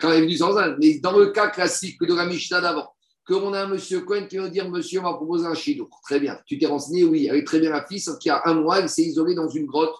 quand 0.00 0.12
il 0.12 0.18
est 0.18 0.20
venu 0.22 0.36
sans 0.36 0.56
un. 0.56 0.76
Mais 0.78 0.98
dans 0.98 1.16
le 1.16 1.26
cas 1.30 1.48
classique 1.48 2.00
de 2.00 2.14
la 2.14 2.26
Mishnah 2.26 2.60
d'avant, 2.60 2.88
qu'on 3.26 3.52
a 3.52 3.62
un 3.62 3.68
monsieur 3.68 4.00
Cohen 4.00 4.26
qui 4.28 4.38
va 4.38 4.48
dire 4.48 4.68
Monsieur 4.70 5.00
m'a 5.00 5.14
proposé 5.14 5.46
un 5.46 5.54
chido. 5.54 5.88
Très 6.04 6.20
bien. 6.20 6.38
Tu 6.46 6.58
t'es 6.58 6.66
renseigné? 6.66 7.04
Oui, 7.04 7.28
elle 7.30 7.36
est 7.36 7.46
très 7.46 7.60
bien 7.60 7.70
la 7.70 7.84
fille, 7.84 8.00
sauf 8.00 8.18
qu'il 8.18 8.30
y 8.30 8.32
a 8.32 8.42
un 8.44 8.54
mois, 8.54 8.80
elle 8.80 8.88
s'est 8.88 9.02
isolée 9.02 9.34
dans 9.34 9.48
une 9.48 9.66
grotte 9.66 9.96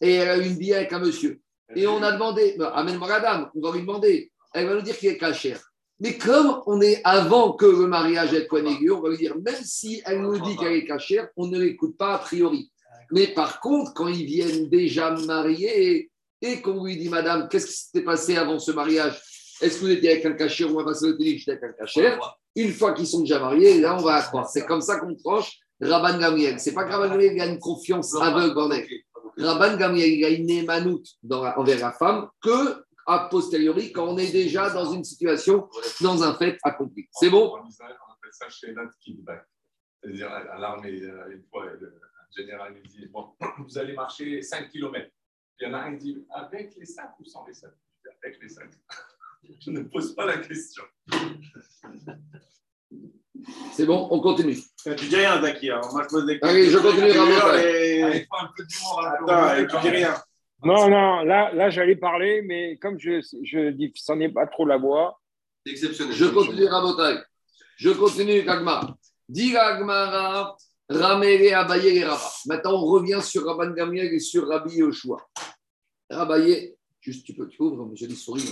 et 0.00 0.14
elle 0.14 0.28
a 0.28 0.38
eu 0.38 0.46
une 0.46 0.56
vie 0.56 0.74
avec 0.74 0.92
un 0.92 1.00
monsieur. 1.00 1.40
Et 1.74 1.86
on 1.86 2.02
a 2.02 2.12
demandé 2.12 2.54
bah, 2.58 2.72
Amène-moi 2.74 3.08
la 3.08 3.20
dame, 3.20 3.50
on 3.54 3.60
va 3.60 3.72
lui 3.72 3.80
demander. 3.80 4.30
Elle 4.54 4.66
va 4.66 4.74
nous 4.74 4.82
dire 4.82 4.96
qu'il 4.96 5.10
est 5.10 5.18
cachère. 5.18 5.60
Mais 6.00 6.16
comme 6.16 6.62
on 6.66 6.80
est 6.80 7.00
avant 7.04 7.52
que 7.52 7.66
le 7.66 7.86
mariage 7.86 8.32
ait 8.32 8.46
Cohen 8.46 8.64
on 8.66 9.00
va 9.00 9.08
lui 9.08 9.16
dire, 9.16 9.36
même 9.36 9.62
si 9.62 10.00
elle 10.06 10.22
nous 10.22 10.38
dit 10.38 10.56
qu'elle 10.56 10.74
est 10.74 10.86
cachère, 10.86 11.28
on 11.36 11.48
ne 11.48 11.58
l'écoute 11.58 11.96
pas 11.96 12.14
a 12.14 12.18
priori. 12.18 12.70
Mais 13.10 13.28
par 13.28 13.60
contre, 13.60 13.94
quand 13.94 14.06
ils 14.06 14.24
viennent 14.24 14.68
déjà 14.68 15.10
mariés 15.10 16.10
et 16.40 16.60
qu'on 16.60 16.84
lui 16.84 16.96
dit, 16.96 17.08
Madame, 17.08 17.48
qu'est-ce 17.48 17.66
qui 17.66 17.72
s'était 17.72 18.04
passé 18.04 18.36
avant 18.36 18.58
ce 18.58 18.70
mariage? 18.70 19.20
Est-ce 19.60 19.80
que 19.80 19.86
vous 19.86 19.90
étiez 19.90 20.12
avec 20.12 20.26
un 20.26 20.34
cachère 20.34 20.72
ou 20.72 20.84
passer 20.84 21.08
le 21.08 21.16
j'étais 21.18 21.52
avec 21.52 21.64
un 21.64 21.72
cachère 21.72 22.36
Une 22.54 22.72
fois 22.72 22.92
qu'ils 22.92 23.08
sont 23.08 23.20
déjà 23.20 23.40
mariés, 23.40 23.80
là, 23.80 23.96
on 23.98 24.02
va 24.02 24.22
croire. 24.22 24.48
C'est 24.48 24.64
comme 24.64 24.80
ça 24.80 25.00
qu'on 25.00 25.16
tranche 25.16 25.58
Rabban 25.80 26.18
Gamriel. 26.18 26.60
C'est 26.60 26.74
pas 26.74 26.84
que 26.84 26.92
Rabban 26.92 27.08
Gamriel 27.08 27.40
a 27.40 27.46
une 27.46 27.58
confiance 27.58 28.14
aveugle 28.14 28.58
en 28.58 28.70
elle. 28.70 28.86
Rabban 29.36 29.76
Gamriel, 29.76 30.10
il 30.10 30.24
a 30.24 30.28
une 30.28 30.50
émanoute 30.50 31.08
envers 31.28 31.80
la 31.80 31.92
femme 31.92 32.28
que 32.40 32.84
a 33.08 33.28
posteriori 33.30 33.90
quand 33.90 34.06
on 34.06 34.18
est 34.18 34.30
déjà 34.30 34.70
dans 34.70 34.92
une 34.92 35.02
situation, 35.02 35.68
dans 36.02 36.22
un 36.22 36.34
fait 36.34 36.58
accompli. 36.62 37.08
C'est 37.12 37.30
bon? 37.30 37.54
On 37.54 37.60
appelle 37.60 38.32
ça 38.32 38.48
chez 38.50 38.74
kickback. 39.00 39.44
C'est-à-dire 40.02 40.30
à 40.30 40.58
l'armée, 40.58 41.00
euh, 41.02 41.32
une 41.32 41.42
fois, 41.50 41.64
le 41.66 42.00
général 42.36 42.74
lui 42.74 42.82
dit 42.82 43.06
Bon, 43.06 43.34
vous 43.58 43.78
allez 43.78 43.94
marcher 43.94 44.42
5 44.42 44.68
km. 44.68 45.10
Il 45.58 45.66
y 45.66 45.70
en 45.70 45.74
a 45.74 45.78
un 45.78 45.96
qui 45.96 46.14
dit 46.14 46.26
Avec 46.30 46.76
les 46.76 46.84
5 46.84 47.18
ou 47.18 47.24
sans 47.24 47.44
les 47.46 47.54
5 47.54 47.70
Avec 48.22 48.40
les 48.40 48.48
5. 48.48 48.70
Je 49.60 49.70
ne 49.70 49.82
pose 49.82 50.14
pas 50.14 50.26
la 50.26 50.38
question. 50.38 50.84
C'est 53.72 53.86
bon, 53.86 54.08
on 54.10 54.20
continue. 54.20 54.58
Tu 54.84 55.08
dis 55.08 55.16
rien, 55.16 55.40
Zaki. 55.40 55.70
Hein. 55.70 55.80
Moi, 55.92 56.02
je 56.02 56.08
pose 56.08 56.26
des 56.26 56.40
questions. 56.40 56.48
Allez, 56.48 56.70
je 56.70 56.78
continue. 56.78 57.08
Il 57.08 58.26
faut 58.26 58.36
un 58.36 58.50
peu 58.54 58.64
d'humour. 58.66 59.04
Attends, 59.04 59.80
tu 59.80 59.88
dis 59.88 59.96
rien. 59.96 60.14
Non, 60.64 60.88
non, 60.88 61.22
là, 61.22 61.52
là 61.54 61.70
j'allais 61.70 61.96
parler, 61.96 62.42
mais 62.42 62.76
comme 62.78 62.98
je, 62.98 63.20
je 63.44 63.70
dis, 63.70 63.92
ça 63.94 64.16
n'est 64.16 64.28
pas 64.28 64.46
trop 64.46 64.66
la 64.66 64.76
voix. 64.76 65.20
Exceptionnel. 65.64 66.14
Je 66.14 66.26
continue, 66.26 66.66
Rabotai. 66.66 67.20
Je 67.76 67.90
continue, 67.90 68.44
Kagma. 68.44 68.96
Diga 69.28 69.78
Gmara, 69.78 70.56
Ramere 70.88 71.54
Abaye 71.54 71.98
et 71.98 72.04
Rava. 72.04 72.30
Maintenant, 72.46 72.82
on 72.82 72.86
revient 72.86 73.20
sur 73.22 73.44
Rabban 73.44 73.72
Gamliel 73.72 74.12
et 74.12 74.18
sur 74.18 74.48
Rabbi 74.48 74.76
Yoshua. 74.76 75.18
Rabaye, 76.10 76.74
juste 77.00 77.26
tu 77.26 77.34
peux, 77.34 77.46
tu 77.46 77.62
ouvres, 77.62 77.90
j'ai 77.94 78.08
des 78.08 78.14
souris. 78.14 78.48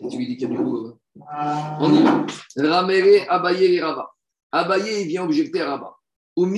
Et 0.00 0.08
tu 0.08 0.16
lui 0.16 0.26
dis 0.28 0.36
qu'il 0.36 0.48
y 0.48 0.54
a 0.54 0.56
du 0.56 0.62
coup. 0.62 0.98
On 1.16 1.92
y 1.92 2.02
va. 2.02 2.24
Ramere 2.56 3.26
Abaye 3.28 3.74
et 3.74 3.82
Rava. 3.82 4.10
Abaye, 4.52 5.02
il 5.02 5.08
vient 5.08 5.24
objecter 5.24 5.60
à. 5.60 5.78
Donc, 6.36 6.54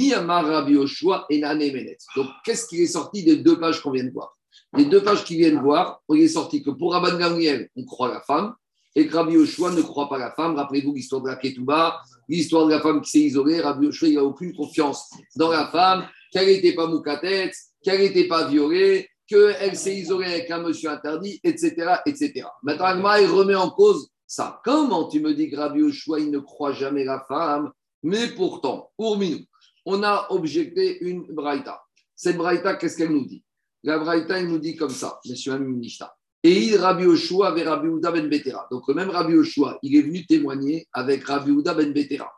qu'est-ce 2.44 2.66
qui 2.66 2.82
est 2.82 2.86
sorti 2.86 3.24
des 3.24 3.36
deux 3.36 3.58
pages 3.58 3.80
qu'on 3.80 3.90
vient 3.90 4.04
de 4.04 4.12
voir? 4.12 4.32
Les 4.76 4.84
deux 4.84 5.02
pages 5.02 5.24
qui 5.24 5.36
viennent 5.36 5.60
voir, 5.60 6.00
il 6.10 6.22
est 6.22 6.28
sorti 6.28 6.62
que 6.62 6.70
pour 6.70 6.92
Rabban 6.92 7.18
Gamliel, 7.18 7.68
on 7.76 7.84
croit 7.84 8.08
la 8.08 8.20
femme, 8.20 8.54
et 8.94 9.06
que 9.06 9.16
Rabbi 9.16 9.34
Yoshua 9.34 9.72
ne 9.72 9.82
croit 9.82 10.08
pas 10.08 10.18
la 10.18 10.32
femme. 10.32 10.54
Rappelez-vous 10.54 10.94
l'histoire 10.94 11.22
de 11.22 11.28
la 11.28 11.36
Ketouba, 11.36 12.00
l'histoire 12.28 12.66
de 12.66 12.72
la 12.72 12.80
femme 12.80 13.00
qui 13.00 13.10
s'est 13.10 13.20
isolée. 13.20 13.60
Rabbi 13.60 13.86
Yoshua, 13.86 14.08
il 14.08 14.14
n'a 14.14 14.24
aucune 14.24 14.54
confiance 14.54 15.10
dans 15.36 15.50
la 15.50 15.66
femme, 15.68 16.06
qu'elle 16.30 16.46
n'était 16.46 16.74
pas 16.74 16.86
moukatet, 16.86 17.50
qu'elle 17.82 18.00
n'était 18.00 18.28
pas 18.28 18.46
violée, 18.46 19.08
qu'elle 19.26 19.76
s'est 19.76 19.96
isolée 19.96 20.26
avec 20.26 20.50
un 20.50 20.62
monsieur 20.62 20.90
interdit, 20.90 21.40
etc. 21.42 21.96
etc. 22.06 22.46
Maintenant, 22.62 22.86
Agma, 22.86 23.20
il 23.20 23.28
remet 23.28 23.54
en 23.54 23.70
cause 23.70 24.08
ça. 24.26 24.60
Comment 24.64 25.08
tu 25.08 25.20
me 25.20 25.34
dis 25.34 25.50
que 25.50 25.56
Rabbi 25.56 25.80
Yoshua, 25.80 26.20
il 26.20 26.30
ne 26.30 26.38
croit 26.38 26.72
jamais 26.72 27.04
la 27.04 27.24
femme 27.28 27.70
Mais 28.02 28.28
pourtant, 28.28 28.90
pour 28.96 29.18
nous, 29.18 29.38
on 29.84 30.02
a 30.02 30.26
objecté 30.30 31.02
une 31.04 31.22
braïta. 31.32 31.82
Cette 32.14 32.36
braïta, 32.36 32.74
qu'est-ce 32.74 32.96
qu'elle 32.96 33.12
nous 33.12 33.26
dit? 33.26 33.44
La 33.82 33.98
braïta, 33.98 34.38
elle 34.38 34.48
nous 34.48 34.58
dit 34.58 34.76
comme 34.76 34.90
ça, 34.90 35.20
monsieur 35.28 35.52
Aminishta. 35.52 36.16
Et 36.42 36.52
il, 36.52 36.76
Rabbi 36.76 37.06
Oshua 37.06 37.48
avec 37.48 37.66
Rabbi 37.66 37.88
Ouda 37.88 38.10
ben 38.10 38.28
Betera. 38.28 38.66
Donc, 38.70 38.86
le 38.88 38.94
même 38.94 39.10
Rabbi 39.10 39.34
Oshua, 39.34 39.78
il 39.82 39.96
est 39.96 40.02
venu 40.02 40.26
témoigner 40.26 40.86
avec 40.92 41.24
Rabbi 41.24 41.50
Ouda 41.50 41.74
ben 41.74 41.92
Betera. 41.92 42.30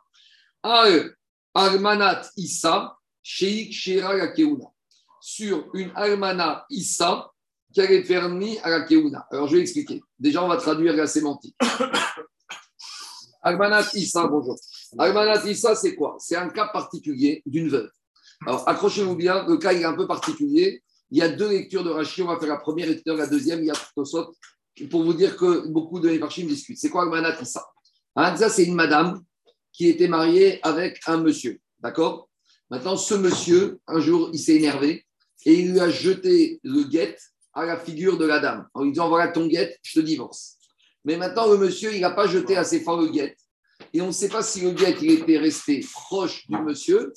Almanat 1.53 2.29
Issa, 2.37 2.97
Sheikh 3.21 3.73
Shira 3.73 4.15
la. 4.15 4.33
Sur 5.19 5.69
une 5.73 5.91
Almana 5.95 6.65
Issa 6.69 7.29
qui 7.73 7.81
avait 7.81 8.03
permis 8.03 8.57
à 8.59 8.69
la 8.69 8.81
Keuna. 8.81 9.27
Alors, 9.31 9.47
je 9.47 9.57
vais 9.57 9.61
expliquer. 9.61 10.01
Déjà, 10.17 10.43
on 10.43 10.47
va 10.47 10.57
traduire 10.57 10.95
la 10.95 11.07
sémantique. 11.07 11.55
Almanat 13.41 13.89
Issa, 13.93 14.25
bonjour. 14.27 14.57
Almanat 14.97 15.45
Issa, 15.45 15.75
c'est 15.75 15.95
quoi? 15.95 16.17
C'est 16.19 16.35
un 16.35 16.49
cas 16.49 16.67
particulier 16.67 17.41
d'une 17.45 17.69
veuve. 17.69 17.89
Alors, 18.45 18.67
accrochez-vous 18.67 19.15
bien, 19.15 19.45
le 19.47 19.57
cas 19.57 19.73
est 19.73 19.83
un 19.83 19.93
peu 19.93 20.07
particulier. 20.07 20.83
Il 21.09 21.17
y 21.17 21.21
a 21.21 21.29
deux 21.29 21.49
lectures 21.49 21.83
de 21.83 21.89
Rashi. 21.89 22.21
On 22.21 22.27
va 22.27 22.39
faire 22.39 22.49
la 22.49 22.57
première 22.57 22.87
lecture, 22.87 23.15
la 23.15 23.27
deuxième. 23.27 23.59
Il 23.59 23.67
y 23.67 23.71
a 23.71 23.75
Tosot 23.95 24.33
pour 24.89 25.03
vous 25.03 25.13
dire 25.13 25.35
que 25.35 25.67
beaucoup 25.67 25.99
de 25.99 26.09
Mefarchim 26.09 26.45
discutent. 26.45 26.77
C'est 26.77 26.89
quoi 26.89 27.03
Almanat 27.03 27.41
Issa 27.41 27.65
Almanat 28.15 28.49
c'est 28.49 28.65
une 28.65 28.75
madame 28.75 29.23
qui 29.73 29.87
était 29.87 30.07
mariée 30.07 30.59
avec 30.63 30.99
un 31.07 31.17
monsieur. 31.17 31.59
D'accord? 31.79 32.29
Maintenant, 32.69 32.97
ce 32.97 33.15
monsieur, 33.15 33.79
un 33.87 33.99
jour, 33.99 34.29
il 34.33 34.39
s'est 34.39 34.55
énervé 34.55 35.05
et 35.45 35.53
il 35.53 35.71
lui 35.71 35.79
a 35.79 35.89
jeté 35.89 36.59
le 36.63 36.83
guet 36.83 37.17
à 37.53 37.65
la 37.65 37.77
figure 37.77 38.17
de 38.17 38.25
la 38.25 38.39
dame 38.39 38.67
en 38.73 38.83
lui 38.83 38.91
disant 38.91 39.09
Voilà 39.09 39.29
ton 39.29 39.47
guet, 39.47 39.77
je 39.81 39.99
te 39.99 40.05
divorce. 40.05 40.57
Mais 41.05 41.17
maintenant, 41.17 41.47
le 41.47 41.57
monsieur, 41.57 41.93
il 41.95 42.01
n'a 42.01 42.11
pas 42.11 42.27
jeté 42.27 42.57
assez 42.57 42.81
fort 42.81 42.99
le 42.99 43.07
guet. 43.07 43.35
Et 43.93 44.01
on 44.01 44.07
ne 44.07 44.11
sait 44.11 44.29
pas 44.29 44.43
si 44.43 44.61
le 44.61 44.71
guet 44.71 44.95
il 45.01 45.11
était 45.11 45.37
resté 45.37 45.85
proche 45.93 46.47
du 46.47 46.57
monsieur 46.57 47.13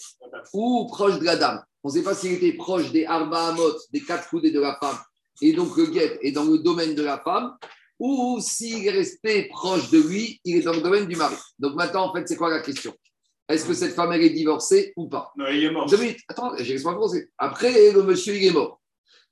ou 0.53 0.87
proche 0.87 1.19
de 1.19 1.25
la 1.25 1.37
dame. 1.37 1.63
On 1.83 1.89
ne 1.89 1.95
sait 1.95 2.03
pas 2.03 2.15
s'il 2.15 2.33
était 2.33 2.53
proche 2.53 2.93
des 2.93 3.07
arba 3.07 3.49
amot, 3.49 3.75
des 3.93 4.01
quatre 4.01 4.29
coudées 4.29 4.51
de 4.51 4.61
la 4.61 4.77
femme, 4.81 4.99
et 5.41 5.53
donc 5.53 5.77
le 5.77 5.87
guet 5.87 6.19
est 6.23 6.33
dans 6.33 6.45
le 6.45 6.59
domaine 6.59 6.95
de 6.95 7.03
la 7.03 7.19
femme, 7.19 7.57
ou 7.99 8.39
s'il 8.41 8.87
est 8.87 8.91
resté 8.91 9.49
proche 9.49 9.91
de 9.91 9.99
lui, 9.99 10.41
il 10.45 10.57
est 10.57 10.63
dans 10.63 10.73
le 10.73 10.81
domaine 10.81 11.07
du 11.07 11.17
mari. 11.17 11.37
Donc 11.59 11.75
maintenant, 11.75 12.09
en 12.09 12.15
fait, 12.15 12.27
c'est 12.29 12.37
quoi 12.37 12.51
la 12.51 12.61
question? 12.61 12.95
Est-ce 13.49 13.65
que 13.67 13.75
cette 13.75 13.95
femme, 13.95 14.13
elle 14.13 14.23
est 14.23 14.31
divorcée 14.31 14.93
ou 14.97 15.09
pas? 15.09 15.33
Non, 15.37 15.47
il 15.49 15.65
est 15.65 15.71
mort. 15.71 15.87
Deux 15.87 15.97
minutes. 15.97 16.21
Attends, 16.29 16.53
j'ai 16.59 16.81
poser. 16.81 17.31
Après, 17.37 17.91
le 17.91 18.03
monsieur, 18.03 18.37
il 18.37 18.47
est 18.47 18.53
mort. 18.53 18.81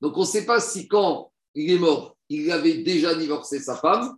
Donc 0.01 0.17
on 0.17 0.23
ne 0.23 0.27
sait 0.27 0.45
pas 0.45 0.61
si 0.61 0.89
quand 0.89 1.33
il 1.55 1.71
est 1.71 1.79
mort, 1.79 2.17
il 2.29 2.51
avait 2.51 2.79
déjà 2.79 3.15
divorcé 3.15 3.61
sa 3.61 3.77
femme, 3.77 4.17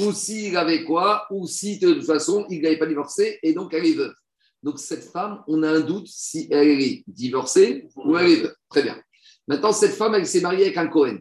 ou 0.00 0.12
s'il 0.12 0.56
avait 0.56 0.84
quoi, 0.84 1.26
ou 1.30 1.46
si 1.46 1.78
de 1.78 1.92
toute 1.92 2.06
façon, 2.06 2.46
il 2.48 2.62
n'avait 2.62 2.78
pas 2.78 2.86
divorcé 2.86 3.38
et 3.42 3.52
donc 3.52 3.74
elle 3.74 3.86
est 3.86 3.94
veuve. 3.94 4.14
Donc 4.62 4.78
cette 4.78 5.04
femme, 5.04 5.42
on 5.48 5.62
a 5.62 5.70
un 5.70 5.80
doute 5.80 6.06
si 6.08 6.48
elle 6.50 6.80
est 6.80 7.04
divorcée 7.06 7.88
ou 7.96 8.16
elle 8.16 8.30
est 8.30 8.42
veuve. 8.42 8.54
Très 8.68 8.82
bien. 8.82 9.00
Maintenant, 9.48 9.72
cette 9.72 9.94
femme, 9.94 10.14
elle 10.14 10.26
s'est 10.26 10.40
mariée 10.40 10.66
avec 10.66 10.76
un 10.76 10.86
Cohen. 10.86 11.18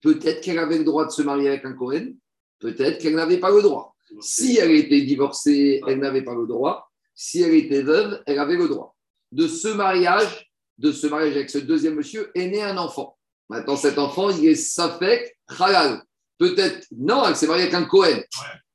Peut-être 0.00 0.40
qu'elle 0.40 0.58
avait 0.58 0.78
le 0.78 0.84
droit 0.84 1.04
de 1.04 1.10
se 1.10 1.22
marier 1.22 1.48
avec 1.48 1.64
un 1.64 1.74
Cohen, 1.74 2.14
peut-être 2.58 2.98
qu'elle 2.98 3.14
n'avait 3.14 3.38
pas 3.38 3.50
le 3.50 3.60
droit. 3.60 3.94
Si 4.20 4.56
elle 4.56 4.72
était 4.72 5.02
divorcée, 5.02 5.80
elle 5.86 5.98
n'avait 5.98 6.22
pas 6.22 6.34
le 6.34 6.46
droit. 6.46 6.90
Si 7.14 7.42
elle 7.42 7.54
était 7.54 7.82
veuve, 7.82 8.22
elle 8.26 8.38
avait 8.38 8.56
le 8.56 8.66
droit. 8.66 8.96
De 9.30 9.46
ce 9.46 9.68
mariage, 9.68 10.50
de 10.78 10.90
ce 10.90 11.06
mariage 11.06 11.36
avec 11.36 11.50
ce 11.50 11.58
deuxième 11.58 11.94
monsieur, 11.94 12.30
est 12.34 12.48
né 12.48 12.62
un 12.62 12.78
enfant. 12.78 13.18
Maintenant, 13.50 13.76
cet 13.76 13.98
enfant, 13.98 14.30
il 14.30 14.46
est 14.46 14.54
Safek 14.54 15.36
Halal. 15.58 16.02
Peut-être, 16.40 16.86
non, 16.96 17.22
elle 17.28 17.36
s'est 17.36 17.46
mariée 17.46 17.64
avec 17.64 17.74
un 17.74 17.84
Cohen. 17.84 18.18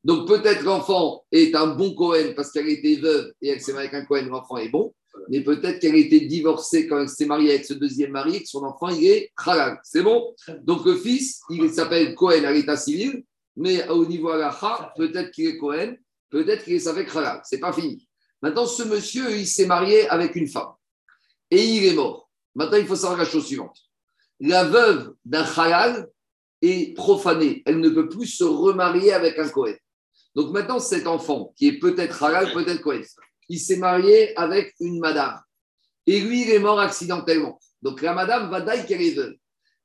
Donc 0.04 0.28
peut-être 0.28 0.62
l'enfant 0.62 1.26
est 1.32 1.56
un 1.56 1.66
bon 1.66 1.96
Cohen 1.96 2.34
parce 2.36 2.52
qu'elle 2.52 2.70
était 2.70 2.98
veuve 3.02 3.34
et 3.42 3.50
elle 3.50 3.60
s'est 3.60 3.74
mariée 3.74 3.90
avec 3.90 4.04
un 4.04 4.06
Cohen, 4.06 4.28
l'enfant 4.30 4.58
est 4.58 4.70
bon. 4.70 4.94
Mais 5.30 5.42
peut-être 5.42 5.80
qu'elle 5.80 5.96
était 5.96 6.20
divorcée 6.20 6.86
quand 6.88 7.00
elle 7.00 7.10
s'est 7.10 7.26
mariée 7.26 7.50
avec 7.50 7.66
ce 7.66 7.74
deuxième 7.74 8.12
mari 8.12 8.36
et 8.36 8.44
que 8.44 8.48
son 8.48 8.64
enfant, 8.64 8.90
il 8.90 9.08
est 9.08 9.32
halal. 9.44 9.80
C'est 9.84 10.04
bon? 10.04 10.36
Donc 10.62 10.86
le 10.86 10.96
fils, 10.96 11.42
il 11.50 11.72
s'appelle 11.72 12.14
Cohen 12.14 12.44
à 12.44 12.52
l'état 12.52 12.78
civil, 12.78 13.24
mais 13.56 13.90
au 13.90 14.06
niveau 14.06 14.30
halakha, 14.30 14.94
peut-être 14.96 15.32
qu'il 15.32 15.48
est 15.48 15.58
Cohen, 15.58 15.96
peut-être 16.30 16.66
qu'il 16.66 16.74
est 16.74 16.88
avec 16.88 17.16
halal. 17.16 17.42
C'est 17.46 17.60
pas 17.60 17.74
fini. 17.74 18.08
Maintenant, 18.44 18.68
ce 18.68 18.84
monsieur, 18.84 19.36
il 19.36 19.48
s'est 19.48 19.66
marié 19.66 20.08
avec 20.10 20.36
une 20.36 20.48
femme 20.48 20.74
et 21.50 21.64
il 21.66 21.84
est 21.84 21.96
mort. 21.96 22.30
Maintenant, 22.54 22.78
il 22.78 22.86
faut 22.86 22.96
savoir 22.96 23.18
la 23.18 23.26
chose 23.26 23.48
suivante. 23.48 23.76
La 24.40 24.66
veuve 24.66 25.16
d'un 25.26 25.46
halal 25.58 26.08
est 26.66 26.94
profanée. 26.94 27.64
Elle 27.66 27.80
ne 27.80 27.90
peut 27.90 28.10
plus 28.10 28.28
se 28.28 28.44
remarier 28.44 29.14
avec 29.14 29.38
un 29.40 29.50
Cohen. 29.50 29.76
Donc 30.36 30.52
maintenant, 30.52 30.80
cet 30.80 31.08
enfant, 31.08 31.54
qui 31.56 31.68
est 31.68 31.80
peut-être 31.80 32.24
halal, 32.24 32.52
peut-être 32.52 32.82
Cohen, 32.82 33.02
il 33.50 33.60
s'est 33.60 33.78
marié 33.78 34.38
avec 34.38 34.74
une 34.80 35.00
madame. 35.00 35.40
Et 36.08 36.20
lui, 36.20 36.44
il 36.44 36.52
est 36.52 36.60
mort 36.60 36.80
accidentellement. 36.80 37.60
Donc 37.82 38.02
la 38.02 38.14
madame 38.14 38.50
va 38.50 38.62
dire 38.62 38.86
qu'elle 38.86 39.02
est 39.02 39.16
veuve. 39.16 39.36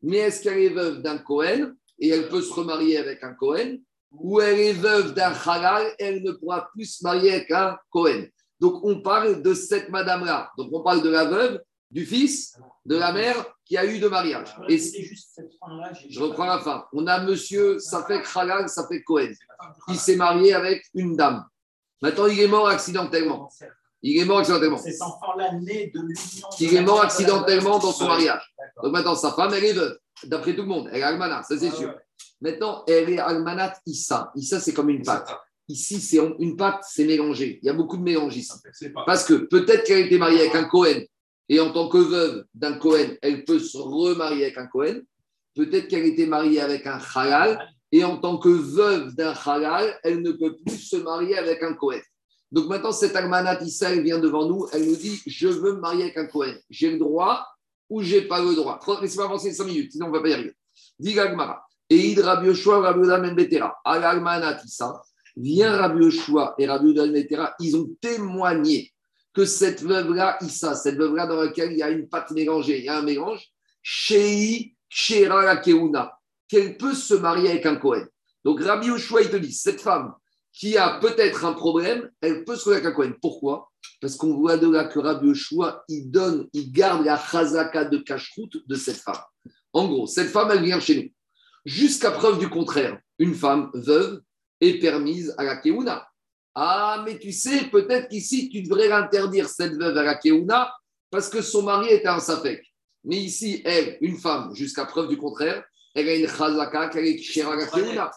Mais 0.02 0.18
est-ce 0.18 0.42
qu'elle 0.42 0.58
est 0.58 0.70
veuve 0.70 1.02
d'un 1.02 1.18
Cohen 1.18 1.72
et 1.98 2.08
elle 2.08 2.28
peut 2.28 2.42
se 2.42 2.52
remarier 2.52 2.96
avec 2.96 3.22
un 3.22 3.34
Cohen 3.34 3.76
Ou 4.12 4.40
elle 4.40 4.58
est 4.58 4.72
veuve 4.72 5.14
d'un 5.14 5.32
halal 5.32 5.86
et 5.98 6.04
elle 6.04 6.22
ne 6.22 6.32
pourra 6.32 6.68
plus 6.72 6.86
se 6.86 7.04
marier 7.04 7.32
avec 7.32 7.50
un 7.50 7.76
Cohen 7.90 8.26
Donc 8.58 8.84
on 8.84 9.02
parle 9.02 9.42
de 9.42 9.54
cette 9.54 9.90
madame-là. 9.90 10.50
Donc 10.56 10.70
on 10.72 10.82
parle 10.82 11.02
de 11.02 11.10
la 11.10 11.26
veuve, 11.26 11.60
du 11.90 12.06
fils, 12.06 12.56
de 12.86 12.96
la 12.96 13.12
mère 13.12 13.44
qui 13.64 13.76
a 13.76 13.84
eu 13.84 13.98
de 13.98 14.08
mariage. 14.08 14.54
Et 14.68 14.78
je 14.78 16.20
reprends 16.20 16.46
la 16.46 16.60
fin. 16.60 16.86
On 16.92 17.06
a 17.06 17.22
monsieur, 17.22 17.78
ça 17.78 18.04
fait 18.04 18.22
halal, 18.34 18.68
ça 18.68 18.86
fait 18.86 19.02
Cohen. 19.02 19.32
Il 19.88 19.96
s'est 19.96 20.16
marié 20.16 20.54
avec 20.54 20.84
une 20.94 21.16
dame. 21.16 21.44
Maintenant, 22.02 22.26
il 22.26 22.40
est 22.40 22.48
mort 22.48 22.68
accidentellement. 22.68 23.50
Il 24.02 24.20
est 24.20 24.24
mort 24.24 24.38
accidentellement. 24.38 24.78
Cet 24.78 25.02
enfant-là 25.02 25.52
né 25.60 25.90
de 25.94 26.00
l'union. 26.00 26.48
Il 26.58 26.74
est 26.74 26.82
mort 26.82 27.02
accidentellement 27.02 27.78
dans 27.78 27.92
son 27.92 28.06
mariage. 28.06 28.54
Donc 28.82 28.92
maintenant, 28.92 29.14
sa 29.14 29.32
femme, 29.32 29.52
elle 29.52 29.64
est 29.64 29.72
veuve, 29.72 29.98
d'après 30.24 30.54
tout 30.54 30.62
le 30.62 30.68
monde. 30.68 30.88
Elle 30.92 31.00
est 31.00 31.04
almanat, 31.04 31.42
ça 31.42 31.58
c'est 31.58 31.70
sûr. 31.70 31.94
Maintenant, 32.40 32.84
elle 32.86 33.10
est 33.10 33.18
almanat 33.18 33.74
Issa. 33.84 34.32
Issa, 34.34 34.60
c'est 34.60 34.72
comme 34.72 34.88
une 34.88 35.02
pâte. 35.02 35.30
Ici, 35.68 36.00
c'est 36.00 36.18
une 36.38 36.56
pâte, 36.56 36.82
c'est 36.88 37.04
mélangé. 37.04 37.60
Il 37.62 37.66
y 37.66 37.68
a 37.68 37.74
beaucoup 37.74 37.96
de 37.96 38.02
mélange 38.02 38.36
ici. 38.36 38.52
Parce 39.06 39.24
que 39.24 39.34
peut-être 39.34 39.84
qu'elle 39.84 40.02
a 40.02 40.06
été 40.06 40.18
mariée 40.18 40.40
avec 40.40 40.54
un 40.54 40.64
Cohen 40.64 41.02
et 41.50 41.58
en 41.58 41.72
tant 41.72 41.88
que 41.88 41.98
veuve 41.98 42.44
d'un 42.54 42.74
Cohen, 42.74 43.16
elle 43.22 43.44
peut 43.44 43.58
se 43.58 43.76
remarier 43.76 44.44
avec 44.44 44.56
un 44.56 44.68
Cohen. 44.68 45.00
Peut-être 45.56 45.88
qu'elle 45.88 46.06
été 46.06 46.24
mariée 46.24 46.60
avec 46.60 46.86
un 46.86 47.00
halal 47.16 47.68
et 47.90 48.04
en 48.04 48.18
tant 48.18 48.38
que 48.38 48.48
veuve 48.48 49.16
d'un 49.16 49.34
halal, 49.44 49.98
elle 50.04 50.22
ne 50.22 50.30
peut 50.30 50.56
plus 50.64 50.78
se 50.78 50.96
marier 50.96 51.36
avec 51.36 51.60
un 51.64 51.74
Cohen. 51.74 51.98
Donc 52.52 52.68
maintenant, 52.68 52.92
cette 52.92 53.16
Almanat 53.16 53.60
Issa, 53.62 53.92
elle 53.92 54.04
vient 54.04 54.20
devant 54.20 54.46
nous, 54.46 54.68
elle 54.72 54.86
nous 54.86 54.94
dit 54.94 55.20
Je 55.26 55.48
veux 55.48 55.72
me 55.72 55.80
marier 55.80 56.04
avec 56.04 56.16
un 56.18 56.26
Cohen. 56.26 56.54
J'ai 56.70 56.92
le 56.92 56.98
droit 56.98 57.44
ou 57.88 58.00
j'ai 58.00 58.22
pas 58.22 58.40
le 58.40 58.54
droit 58.54 58.78
Laissez-moi 59.02 59.24
avancer 59.24 59.52
5 59.52 59.64
minutes, 59.64 59.92
sinon 59.92 60.06
on 60.06 60.12
va 60.12 60.20
pas 60.20 60.28
y 60.28 60.34
arriver. 60.34 60.54
Dit 61.00 61.14
Gagmara. 61.14 61.64
Et 61.88 62.10
Id 62.10 62.20
Rabbi 62.20 62.46
Yoshua, 62.46 62.78
Rabbi 62.78 63.00
Oda 63.00 63.18
Betera. 63.34 63.76
Al 63.84 64.04
Almanat 64.04 64.62
Issa. 64.64 65.02
Vient 65.36 65.76
Rabbi 65.76 66.04
Yoshua 66.04 66.54
et 66.58 66.68
Rabbi 66.68 66.90
Oda 66.90 67.08
Betera. 67.08 67.54
Ils 67.58 67.76
ont 67.76 67.90
témoigné 68.00 68.92
que 69.32 69.44
cette 69.44 69.82
veuve-là, 69.82 70.38
Issa, 70.40 70.74
cette 70.74 70.96
veuve-là 70.96 71.26
dans 71.26 71.40
laquelle 71.40 71.72
il 71.72 71.78
y 71.78 71.82
a 71.82 71.90
une 71.90 72.08
pâte 72.08 72.30
mélangée, 72.32 72.78
il 72.78 72.84
y 72.84 72.88
a 72.88 72.98
un 72.98 73.02
mélange, 73.02 73.46
Shei 73.82 74.74
Shera 74.88 75.44
la 75.44 75.56
Keuna, 75.56 76.18
qu'elle 76.48 76.76
peut 76.76 76.94
se 76.94 77.14
marier 77.14 77.50
avec 77.50 77.66
un 77.66 77.76
Cohen. 77.76 78.04
Donc 78.44 78.60
Rabbi 78.60 78.88
Yoshua, 78.88 79.22
il 79.22 79.30
te 79.30 79.36
dit, 79.36 79.52
cette 79.52 79.80
femme 79.80 80.14
qui 80.52 80.76
a 80.76 80.98
peut-être 80.98 81.44
un 81.44 81.52
problème, 81.52 82.10
elle 82.20 82.44
peut 82.44 82.56
se 82.56 82.68
marier 82.68 82.84
avec 82.84 82.92
un 82.92 82.96
Cohen. 82.96 83.12
Pourquoi? 83.22 83.70
Parce 84.00 84.16
qu'on 84.16 84.34
voit 84.34 84.56
de 84.56 84.68
là 84.68 84.84
que 84.84 84.98
Rabbi 84.98 85.28
Yoshua, 85.28 85.84
il 85.88 86.10
donne, 86.10 86.48
il 86.52 86.72
garde 86.72 87.04
la 87.04 87.16
chazaka 87.16 87.84
de 87.84 87.98
cache-route 87.98 88.66
de 88.66 88.74
cette 88.74 88.96
femme. 88.96 89.22
En 89.72 89.86
gros, 89.86 90.06
cette 90.06 90.30
femme, 90.30 90.50
elle 90.50 90.64
vient 90.64 90.80
chez 90.80 91.02
nous. 91.02 91.10
Jusqu'à 91.64 92.10
preuve 92.10 92.38
du 92.38 92.48
contraire, 92.48 92.98
une 93.18 93.34
femme 93.34 93.70
veuve 93.74 94.20
est 94.60 94.80
permise 94.80 95.34
à 95.38 95.44
la 95.44 95.56
Keuna. 95.56 96.09
Ah, 96.54 97.02
mais 97.04 97.18
tu 97.18 97.32
sais, 97.32 97.64
peut-être 97.70 98.08
qu'ici, 98.08 98.48
tu 98.48 98.62
devrais 98.62 98.88
l'interdire, 98.88 99.48
cette 99.48 99.74
veuve 99.74 99.96
à 99.96 100.02
la 100.02 100.16
Keuna, 100.16 100.72
parce 101.10 101.28
que 101.28 101.42
son 101.42 101.62
mari 101.62 101.90
était 101.90 102.08
un 102.08 102.20
Safek. 102.20 102.62
Mais 103.04 103.16
ici, 103.16 103.62
elle, 103.64 103.98
une 104.00 104.18
femme, 104.18 104.54
jusqu'à 104.54 104.84
preuve 104.84 105.08
du 105.08 105.16
contraire, 105.16 105.64
elle 105.94 106.08
a 106.08 106.14
une 106.14 106.28
Chazaka, 106.28 106.88
qu'elle 106.88 107.06
est 107.06 107.16
Kshera 107.16 107.54
à 107.54 107.56
la 107.56 107.66
Keuna. 107.66 108.10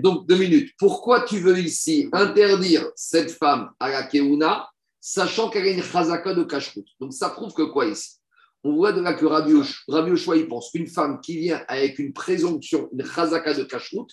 Donc, 0.00 0.26
deux 0.26 0.36
minutes. 0.36 0.72
Pourquoi 0.78 1.22
tu 1.22 1.38
veux 1.38 1.58
ici 1.58 2.08
interdire 2.12 2.90
cette 2.96 3.30
femme 3.30 3.70
à 3.78 3.90
la 3.90 4.02
Keuna, 4.04 4.68
sachant 5.00 5.50
qu'elle 5.50 5.66
a 5.66 5.70
une 5.70 5.82
Chazaka 5.82 6.34
de 6.34 6.44
Kashrut 6.44 6.86
Donc, 7.00 7.12
ça 7.12 7.28
prouve 7.28 7.52
que 7.52 7.62
quoi 7.62 7.86
ici? 7.86 8.16
On 8.62 8.76
voit 8.76 8.92
de 8.92 9.02
là 9.02 9.12
que 9.12 9.26
Rabbi 9.26 9.52
Yoshua, 9.52 10.36
il 10.36 10.48
pense 10.48 10.70
qu'une 10.70 10.86
femme 10.86 11.20
qui 11.20 11.38
vient 11.38 11.62
avec 11.68 11.98
une 11.98 12.14
présomption, 12.14 12.88
une 12.92 13.04
Chazaka 13.04 13.52
de 13.52 13.64
Kashrut, 13.64 14.08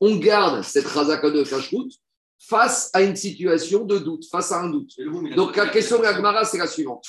on 0.00 0.16
garde 0.16 0.62
cette 0.62 0.86
Chazaka 0.86 1.30
de 1.30 1.42
Kashrut 1.42 1.90
face 2.38 2.90
à 2.92 3.02
une 3.02 3.16
situation 3.16 3.84
de 3.84 3.98
doute, 3.98 4.26
face 4.30 4.52
à 4.52 4.60
un 4.60 4.70
doute. 4.70 4.92
Donc, 5.34 5.56
la 5.56 5.68
question 5.68 5.98
de 5.98 6.02
la 6.02 6.14
Gemara, 6.14 6.44
c'est 6.44 6.58
la 6.58 6.66
suivante. 6.66 7.04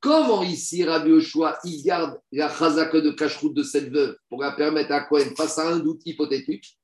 Comment 0.00 0.42
ici, 0.42 0.84
Rabbi 0.84 1.10
Yoshua, 1.10 1.58
il 1.64 1.82
garde 1.82 2.18
la 2.32 2.48
chazaka 2.48 3.00
de 3.00 3.10
cacheroute 3.10 3.54
de 3.54 3.62
cette 3.62 3.90
veuve 3.90 4.16
pour 4.28 4.42
la 4.42 4.52
permettre 4.52 4.92
à 4.92 5.02
Cohen 5.02 5.32
face 5.36 5.58
à 5.58 5.68
un 5.68 5.78
doute 5.78 6.02
hypothétique, 6.04 6.78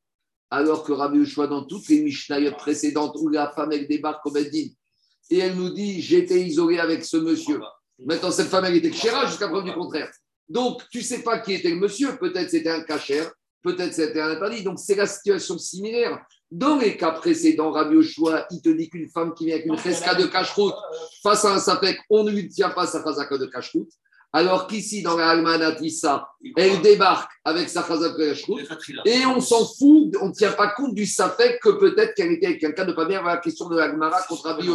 alors 0.51 0.85
que 0.85 0.93
Rabbi 0.93 1.19
Yoshua, 1.19 1.47
dans 1.47 1.65
toutes 1.65 1.89
les 1.89 2.03
Mishnayot 2.03 2.53
précédentes 2.53 3.17
où 3.21 3.29
la 3.29 3.51
femme, 3.51 3.73
elle 3.73 3.89
débarque 3.89 4.25
au 4.27 4.31
Beddin, 4.31 4.69
et 5.31 5.39
elle 5.39 5.57
nous 5.57 5.71
dit 5.71 6.01
J'étais 6.01 6.41
isolée 6.41 6.79
avec 6.79 7.05
ce 7.05 7.17
monsieur. 7.17 7.61
Maintenant, 7.99 8.31
cette 8.31 8.49
femme, 8.49 8.65
elle 8.65 8.77
était 8.77 8.93
chéra 8.93 9.27
jusqu'à 9.27 9.49
preuve 9.49 9.65
du 9.65 9.73
contraire. 9.73 10.11
Donc, 10.49 10.83
tu 10.91 11.03
sais 11.03 11.23
pas 11.23 11.39
qui 11.39 11.55
était 11.55 11.71
le 11.71 11.77
monsieur. 11.77 12.17
Peut-être 12.19 12.51
c'était 12.51 12.71
un 12.71 12.83
cachère, 12.83 13.33
peut-être 13.63 13.95
c'était 13.95 14.21
un 14.21 14.31
interdit. 14.31 14.63
Donc, 14.63 14.79
c'est 14.79 14.95
la 14.95 15.07
situation 15.07 15.59
similaire. 15.59 16.25
Dans 16.53 16.77
les 16.77 16.97
cas 16.97 17.11
précédents, 17.11 17.73
Rabbi 17.73 17.95
Yoshua, 17.97 18.47
il 18.51 18.63
te 18.63 18.69
dit 18.69 18.89
qu'une 18.89 19.09
femme 19.09 19.35
qui 19.35 19.47
vient 19.47 19.57
avec 19.57 19.67
une 19.67 19.77
fresca 19.77 20.15
de 20.15 20.27
cacheroute 20.27 20.75
face 21.23 21.45
à 21.45 21.55
un 21.55 21.59
sapek, 21.59 21.99
on 22.09 22.23
ne 22.25 22.31
lui 22.31 22.49
tient 22.49 22.71
pas 22.71 22.87
sa 22.87 23.03
chazaka 23.03 23.37
de 23.39 23.47
cacheroute. 23.47 23.91
Alors 24.33 24.67
qu'ici, 24.67 25.03
dans 25.03 25.17
la 25.17 25.29
Almanatissa, 25.31 26.29
elle 26.57 26.81
débarque 26.83 27.31
avec 27.45 27.69
sa 27.69 27.83
chazaka 27.85 28.17
de 28.17 28.29
cacheroute. 28.29 28.61
Et 29.07 29.27
on 29.27 29.41
s'en 29.41 29.65
fout, 29.67 30.15
on 30.21 30.29
ne 30.29 30.33
tient 30.33 30.53
pas 30.53 30.69
compte 30.69 30.95
du 30.95 31.05
sapek 31.05 31.59
que 31.61 31.71
peut-être 31.71 32.15
qu'elle 32.15 32.31
était 32.33 32.47
avec 32.47 32.61
quelqu'un 32.61 32.85
de 32.85 32.93
pas 32.93 33.07
bien. 33.07 33.23
La 33.23 33.39
question 33.39 33.69
de 33.69 33.77
l'Agmara 33.77 34.23
contre 34.23 34.45
Rabbi. 34.45 34.67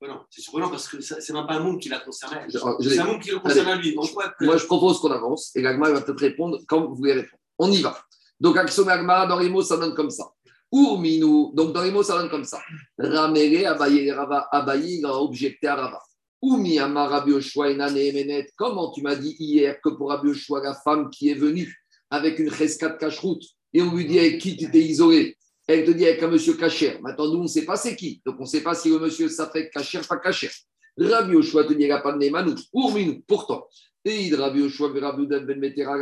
Voilà, 0.00 0.24
c'est 0.30 0.40
surprenant 0.40 0.70
parce 0.70 0.88
que 0.88 1.00
c'est 1.00 1.32
même 1.32 1.46
pas 1.46 1.54
un 1.54 1.60
monde 1.60 1.80
qui 1.80 1.88
la 1.88 1.98
l'ai- 1.98 2.90
C'est 2.90 2.98
un 2.98 3.04
monde 3.04 3.20
qui 3.22 3.30
le 3.30 3.38
concerne 3.38 3.68
à 3.68 3.76
lui. 3.76 3.94
Moi, 4.40 4.56
je 4.56 4.66
propose 4.66 4.98
qu'on 5.00 5.12
avance 5.12 5.52
et 5.54 5.62
l'Agmara 5.62 5.92
va 5.92 6.00
peut-être 6.00 6.20
répondre 6.20 6.58
quand 6.66 6.84
vous 6.84 6.96
voulez 6.96 7.12
répondre. 7.12 7.40
On 7.58 7.70
y 7.70 7.80
va. 7.80 7.96
Donc, 8.40 8.56
action 8.56 8.82
de 8.82 8.88
l'Agmara, 8.88 9.26
dans 9.26 9.38
les 9.38 9.48
mots, 9.48 9.62
ça 9.62 9.76
donne 9.76 9.94
comme 9.94 10.10
ça. 10.10 10.24
Urminu, 10.72 11.54
donc 11.54 11.72
dans 11.72 11.82
les 11.82 11.90
mots, 11.90 12.02
ça 12.02 12.18
donne 12.18 12.30
comme 12.30 12.44
ça. 12.44 12.60
Ramere, 12.98 13.66
Abaye, 13.66 14.10
Rava, 14.10 14.48
Abaye, 14.50 14.98
il 14.98 15.06
a 15.06 15.14
objecté 15.14 15.66
à 15.68 15.76
Rava. 15.76 16.02
Oumi, 16.42 16.78
Amar, 16.78 17.10
Rabbi 17.10 17.32
Yoshua, 17.32 17.70
Enane, 17.70 17.96
Emenet. 17.96 18.48
Comment 18.56 18.92
tu 18.92 19.02
m'as 19.02 19.16
dit 19.16 19.34
hier 19.38 19.80
que 19.80 19.88
pour 19.88 20.10
Rabbi 20.10 20.30
la 20.62 20.74
femme 20.74 21.10
qui 21.10 21.30
est 21.30 21.34
venue 21.34 21.74
avec 22.10 22.38
une 22.38 22.52
cheskat 22.52 22.90
cacheroute 22.90 23.42
et 23.72 23.82
on 23.82 23.94
lui 23.94 24.06
dit 24.06 24.18
avec 24.18 24.40
qui 24.40 24.56
tu 24.56 24.70
t'es 24.70 24.82
isolé? 24.82 25.36
Elle 25.66 25.84
te 25.84 25.90
dit 25.90 26.06
avec 26.06 26.22
un 26.22 26.28
monsieur 26.28 26.54
cacher. 26.54 26.98
Maintenant, 27.00 27.26
nous, 27.26 27.38
on 27.38 27.42
ne 27.44 27.48
sait 27.48 27.64
pas 27.64 27.76
c'est 27.76 27.96
qui. 27.96 28.22
Donc, 28.24 28.36
on 28.38 28.42
ne 28.42 28.48
sait 28.48 28.62
pas 28.62 28.74
si 28.74 28.90
le 28.90 28.98
monsieur 28.98 29.28
s'appelle 29.28 29.70
cacher, 29.70 30.00
pas 30.08 30.18
cacher. 30.18 30.50
Rabbi 30.98 31.32
Yoshua 31.32 31.64
te 31.64 31.72
dit, 31.72 31.84
il 31.84 31.88
n'a 31.88 32.00
pas 32.00 32.12
de 32.12 33.20
pourtant. 33.26 33.66
Et 34.08 34.28
Yoshua, 34.28 34.92
Rabbi 35.00 35.24
Udan 35.24 35.40
Ben 35.40 35.58
Metera, 35.58 35.96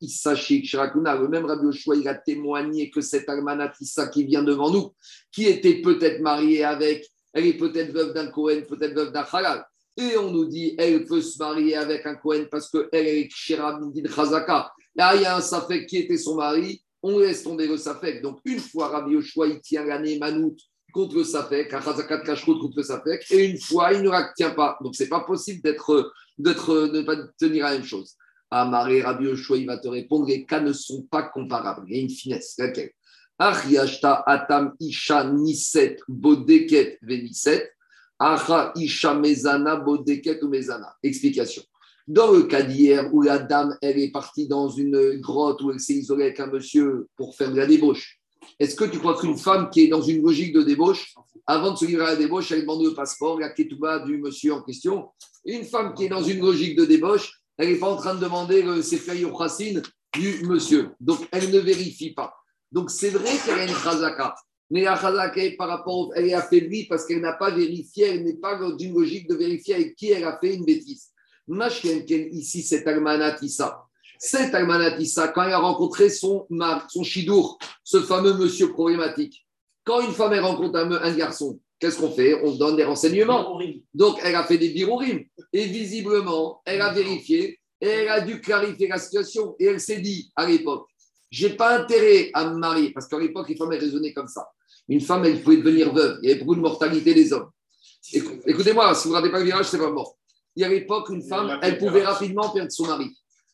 Issa, 0.00 0.36
Sheikh, 0.36 0.66
Sharakuna, 0.66 1.16
le 1.16 1.26
même 1.26 1.46
Rabbi 1.46 1.64
Yoshua, 1.64 1.96
il 1.96 2.06
a 2.06 2.14
témoigné 2.14 2.90
que 2.90 3.00
cette 3.00 3.28
Agmanat 3.28 3.72
Issa 3.80 4.06
qui 4.06 4.22
vient 4.22 4.44
devant 4.44 4.70
nous, 4.70 4.94
qui 5.32 5.46
était 5.46 5.80
peut-être 5.82 6.20
mariée 6.20 6.62
avec, 6.62 7.04
elle 7.32 7.46
est 7.46 7.56
peut-être 7.56 7.90
veuve 7.90 8.12
d'un 8.12 8.28
Cohen, 8.28 8.62
peut-être 8.68 8.94
veuve 8.94 9.10
d'un 9.10 9.26
Halal. 9.32 9.64
Et 9.96 10.16
on 10.16 10.30
nous 10.30 10.44
dit, 10.44 10.76
elle 10.78 11.04
peut 11.04 11.20
se 11.20 11.38
marier 11.38 11.74
avec 11.74 12.06
un 12.06 12.14
Cohen 12.14 12.44
parce 12.48 12.70
qu'elle 12.70 13.08
est 13.08 13.26
Kshera 13.26 13.80
Bindin 13.80 14.08
Chazaka. 14.08 14.70
Là, 14.94 15.16
il 15.16 15.22
y 15.22 15.24
a 15.24 15.36
un 15.36 15.40
Safek 15.40 15.88
qui 15.88 15.96
était 15.96 16.18
son 16.18 16.36
mari, 16.36 16.80
on 17.02 17.18
laisse 17.18 17.42
tomber 17.42 17.66
le 17.66 17.76
Safek. 17.76 18.22
Donc, 18.22 18.38
une 18.44 18.60
fois 18.60 18.90
Rabbi 18.90 19.14
Yoshua, 19.14 19.48
il 19.48 19.60
tient 19.60 19.84
l'année 19.84 20.20
Manout 20.20 20.56
contre 20.90 21.16
le 21.16 21.24
Safek, 21.24 21.72
un 21.72 21.80
Kashrut 22.24 22.58
contre 22.58 22.76
le 22.76 22.82
Safek, 22.82 23.24
et 23.30 23.46
une 23.46 23.58
fois, 23.58 23.92
il 23.92 24.02
ne 24.02 24.10
la 24.10 24.50
pas. 24.50 24.78
Donc, 24.82 24.94
c'est 24.94 25.08
pas 25.08 25.20
possible 25.20 25.62
d'être 25.62 26.12
d'être, 26.38 26.88
de 26.88 27.00
ne 27.00 27.02
pas 27.02 27.16
tenir 27.38 27.64
la 27.64 27.72
même 27.72 27.84
chose. 27.84 28.16
Amaré, 28.50 29.02
Rabbi 29.02 29.24
Yoshua, 29.24 29.58
il 29.58 29.66
va 29.66 29.78
te 29.78 29.88
répondre, 29.88 30.26
les 30.26 30.44
cas 30.44 30.60
ne 30.60 30.72
sont 30.72 31.02
pas 31.02 31.22
comparables. 31.22 31.86
Il 31.88 31.96
y 31.96 31.98
a 32.00 32.02
une 32.02 32.10
finesse. 32.10 32.56
Laquelle 32.58 32.90
atam 33.38 34.74
isha 34.80 35.24
niset 35.24 35.98
bodeket 36.08 36.98
veniset. 37.02 37.70
Acha 38.18 38.72
isha 38.76 39.14
mezana 39.14 39.76
bodeket 39.76 40.42
ou 40.42 40.48
mezana. 40.48 40.94
Explication. 41.02 41.62
Dans 42.06 42.32
le 42.32 42.42
cas 42.42 42.62
d'hier 42.62 43.08
où 43.14 43.22
la 43.22 43.38
dame, 43.38 43.76
elle 43.80 43.98
est 43.98 44.10
partie 44.10 44.48
dans 44.48 44.68
une 44.68 45.20
grotte 45.20 45.62
où 45.62 45.70
elle 45.70 45.80
s'est 45.80 45.94
isolée 45.94 46.24
avec 46.24 46.40
un 46.40 46.48
monsieur 46.48 47.06
pour 47.16 47.36
faire 47.36 47.52
de 47.52 47.56
la 47.56 47.66
débauche, 47.66 48.19
est-ce 48.58 48.74
que 48.74 48.84
tu 48.84 48.98
crois 48.98 49.18
qu'une 49.18 49.36
femme 49.36 49.70
qui 49.70 49.82
est 49.82 49.88
dans 49.88 50.02
une 50.02 50.22
logique 50.22 50.52
de 50.52 50.62
débauche, 50.62 51.14
avant 51.46 51.72
de 51.72 51.76
se 51.76 51.84
livrer 51.84 52.04
à 52.04 52.10
la 52.10 52.16
débauche, 52.16 52.52
elle 52.52 52.62
demande 52.62 52.84
le 52.84 52.94
passeport, 52.94 53.38
la 53.38 53.50
ketouba 53.50 54.00
du 54.00 54.18
monsieur 54.18 54.54
en 54.54 54.62
question 54.62 55.08
Une 55.44 55.64
femme 55.64 55.94
qui 55.94 56.04
est 56.04 56.08
dans 56.08 56.22
une 56.22 56.40
logique 56.40 56.76
de 56.76 56.84
débauche, 56.84 57.40
elle 57.56 57.70
n'est 57.70 57.78
pas 57.78 57.90
en 57.90 57.96
train 57.96 58.14
de 58.14 58.20
demander 58.20 58.62
le 58.62 58.82
Sefer 58.82 59.24
Racine 59.32 59.82
du 60.14 60.42
monsieur. 60.44 60.90
Donc, 61.00 61.26
elle 61.32 61.50
ne 61.50 61.58
vérifie 61.58 62.12
pas. 62.12 62.34
Donc, 62.72 62.90
c'est 62.90 63.10
vrai 63.10 63.30
qu'elle 63.44 63.58
a 63.58 63.64
une 63.64 63.74
chazaka. 63.74 64.34
Mais 64.70 64.82
la 64.82 64.96
chazaka, 64.96 65.42
par 65.58 65.68
rapport, 65.68 66.12
elle 66.14 66.28
est 66.28 66.88
parce 66.88 67.04
qu'elle 67.04 67.20
n'a 67.20 67.34
pas 67.34 67.50
vérifié, 67.50 68.06
elle 68.06 68.24
n'est 68.24 68.36
pas 68.36 68.56
dans 68.56 68.76
une 68.76 68.94
logique 68.94 69.28
de 69.28 69.34
vérifier 69.34 69.74
avec 69.74 69.96
qui 69.96 70.10
elle 70.10 70.24
a 70.24 70.38
fait 70.38 70.54
une 70.54 70.64
bêtise. 70.64 71.08
Mashkenken, 71.48 72.28
ici, 72.32 72.62
c'est 72.62 72.86
Almanatissa. 72.86 73.89
Cette 74.22 74.54
Almanatissa, 74.54 75.28
quand 75.28 75.44
elle 75.44 75.54
a 75.54 75.58
rencontré 75.58 76.10
son, 76.10 76.46
son 76.90 77.02
chidour, 77.02 77.58
ce 77.82 78.02
fameux 78.02 78.34
monsieur 78.34 78.70
problématique, 78.70 79.46
quand 79.82 80.02
une 80.02 80.12
femme 80.12 80.34
elle 80.34 80.40
rencontre 80.44 80.78
un, 80.78 80.92
un 80.92 81.14
garçon, 81.14 81.58
qu'est-ce 81.78 81.98
qu'on 81.98 82.10
fait? 82.10 82.34
On 82.44 82.54
donne 82.54 82.76
des 82.76 82.84
renseignements. 82.84 83.56
Donc, 83.94 84.18
elle 84.22 84.34
a 84.34 84.44
fait 84.44 84.58
des 84.58 84.68
birourim. 84.68 85.24
Et 85.54 85.64
visiblement, 85.64 86.60
elle 86.66 86.82
a 86.82 86.92
vérifié 86.92 87.58
et 87.80 87.86
elle 87.88 88.08
a 88.10 88.20
dû 88.20 88.42
clarifier 88.42 88.88
la 88.88 88.98
situation. 88.98 89.56
Et 89.58 89.64
elle 89.64 89.80
s'est 89.80 90.00
dit 90.00 90.30
à 90.36 90.44
l'époque, 90.46 90.86
j'ai 91.30 91.50
pas 91.56 91.78
intérêt 91.78 92.30
à 92.34 92.44
me 92.50 92.58
marier. 92.58 92.90
Parce 92.92 93.08
qu'à 93.08 93.18
l'époque, 93.18 93.48
les 93.48 93.56
femmes, 93.56 93.72
elles 93.72 93.80
raisonnaient 93.80 94.12
comme 94.12 94.28
ça. 94.28 94.46
Une 94.86 95.00
femme, 95.00 95.24
elle 95.24 95.40
pouvait 95.42 95.56
devenir 95.56 95.94
veuve. 95.94 96.18
Il 96.22 96.28
y 96.28 96.32
avait 96.32 96.40
beaucoup 96.40 96.56
de 96.56 96.60
mortalité 96.60 97.14
des 97.14 97.32
hommes. 97.32 97.48
Écou- 98.12 98.38
Écoutez-moi, 98.46 98.94
si 98.94 99.08
vous 99.08 99.14
ne 99.14 99.18
ratez 99.18 99.30
pas 99.30 99.38
le 99.38 99.46
virage, 99.46 99.66
c'est 99.66 99.78
pas 99.78 99.90
mort. 99.90 100.14
Il 100.56 100.60
y 100.60 100.64
a 100.64 100.66
à 100.66 100.70
l'époque, 100.70 101.08
une 101.08 101.22
femme, 101.22 101.58
elle 101.62 101.78
pouvait 101.78 102.04
rapidement 102.04 102.50
perdre 102.50 102.70
son 102.70 102.86
mari. 102.86 103.06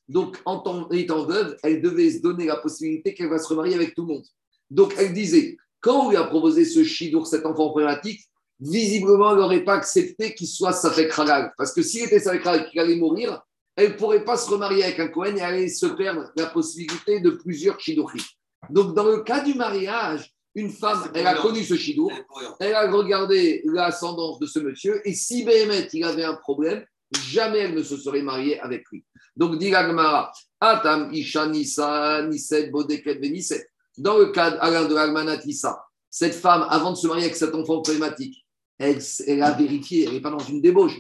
Donc, 0.09 0.39
en 0.45 0.59
tant- 0.61 0.89
étant 0.91 1.25
veuve, 1.25 1.57
elle 1.63 1.83
devait 1.83 2.11
se 2.11 2.21
donner 2.23 2.47
la 2.47 2.57
possibilité 2.57 3.13
qu'elle 3.15 3.29
va 3.29 3.39
se 3.39 3.49
remarier 3.49 3.75
avec 3.75 3.95
tout 3.95 4.03
le 4.03 4.15
monde. 4.15 4.25
Donc, 4.71 4.95
elle 4.99 5.13
disait, 5.13 5.57
quand 5.81 6.07
on 6.07 6.11
lui 6.11 6.17
a 6.17 6.25
proposé 6.25 6.65
ce 6.65 6.85
chidour, 6.85 7.27
cet 7.27 7.45
enfant 7.45 7.71
problématique, 7.71 8.21
visiblement, 8.61 9.33
elle 9.33 9.39
n'aurait 9.39 9.65
pas 9.65 9.75
accepté 9.75 10.35
qu'il 10.35 10.47
soit 10.47 10.73
Safek 10.73 11.17
Halal. 11.19 11.53
Parce 11.59 11.73
que 11.73 11.83
s'il 11.83 12.05
était 12.05 12.21
Safek 12.21 12.47
Halal, 12.47 12.71
qu'il 12.71 12.81
allait 12.81 12.97
mourir, 12.97 13.43
elle 13.77 13.91
ne 13.93 13.97
pourrait 13.97 14.25
pas 14.25 14.37
se 14.37 14.49
remarier 14.49 14.85
avec 14.85 14.99
un 15.01 15.09
Cohen 15.09 15.37
et 15.37 15.41
allait 15.43 15.69
se 15.69 15.87
perdre 15.87 16.33
la 16.37 16.47
possibilité 16.47 17.21
de 17.21 17.31
plusieurs 17.31 17.79
chidouri. 17.79 18.23
Donc, 18.71 18.95
dans 18.95 19.05
le 19.05 19.23
cas 19.23 19.41
du 19.41 19.55
mariage, 19.55 20.33
une 20.55 20.71
femme, 20.71 21.11
elle 21.15 21.27
a 21.27 21.35
connu 21.35 21.63
ce 21.63 21.75
chidour, 21.75 22.11
elle 22.61 22.75
a 22.75 22.91
regardé 22.91 23.61
l'ascendance 23.67 24.39
de 24.39 24.47
ce 24.47 24.59
monsieur, 24.61 25.07
et 25.07 25.13
si 25.13 25.45
Béhémet, 25.45 25.89
il 25.93 26.03
avait 26.05 26.25
un 26.25 26.35
problème, 26.35 26.83
jamais 27.23 27.59
elle 27.59 27.75
ne 27.75 27.83
se 27.83 27.97
serait 27.97 28.23
mariée 28.23 28.61
avec 28.61 28.85
lui. 28.91 29.05
Donc, 29.37 29.59
dit 29.59 29.71
l'Agmara, 29.71 30.33
Atam 30.61 31.13
Isha 31.13 31.47
Nisa 31.47 32.23
Niset 32.23 32.71
Bodeket 32.71 33.21
Beniset. 33.21 33.69
Dans 33.99 34.19
le 34.19 34.27
cas 34.27 34.51
Alain 34.61 34.87
de 34.87 34.95
l'Almanat 34.95 35.45
Issa, 35.45 35.85
cette 36.11 36.35
femme, 36.35 36.67
avant 36.71 36.93
de 36.93 36.97
se 36.97 37.07
marier 37.07 37.25
avec 37.25 37.37
cet 37.37 37.55
enfant 37.55 37.83
problématique, 37.83 38.47
elle, 38.79 38.99
elle 39.27 39.43
a 39.43 39.53
vérifié, 39.53 40.05
elle 40.05 40.15
n'est 40.15 40.21
pas 40.21 40.31
dans 40.31 40.39
une 40.39 40.61
débauche, 40.61 40.99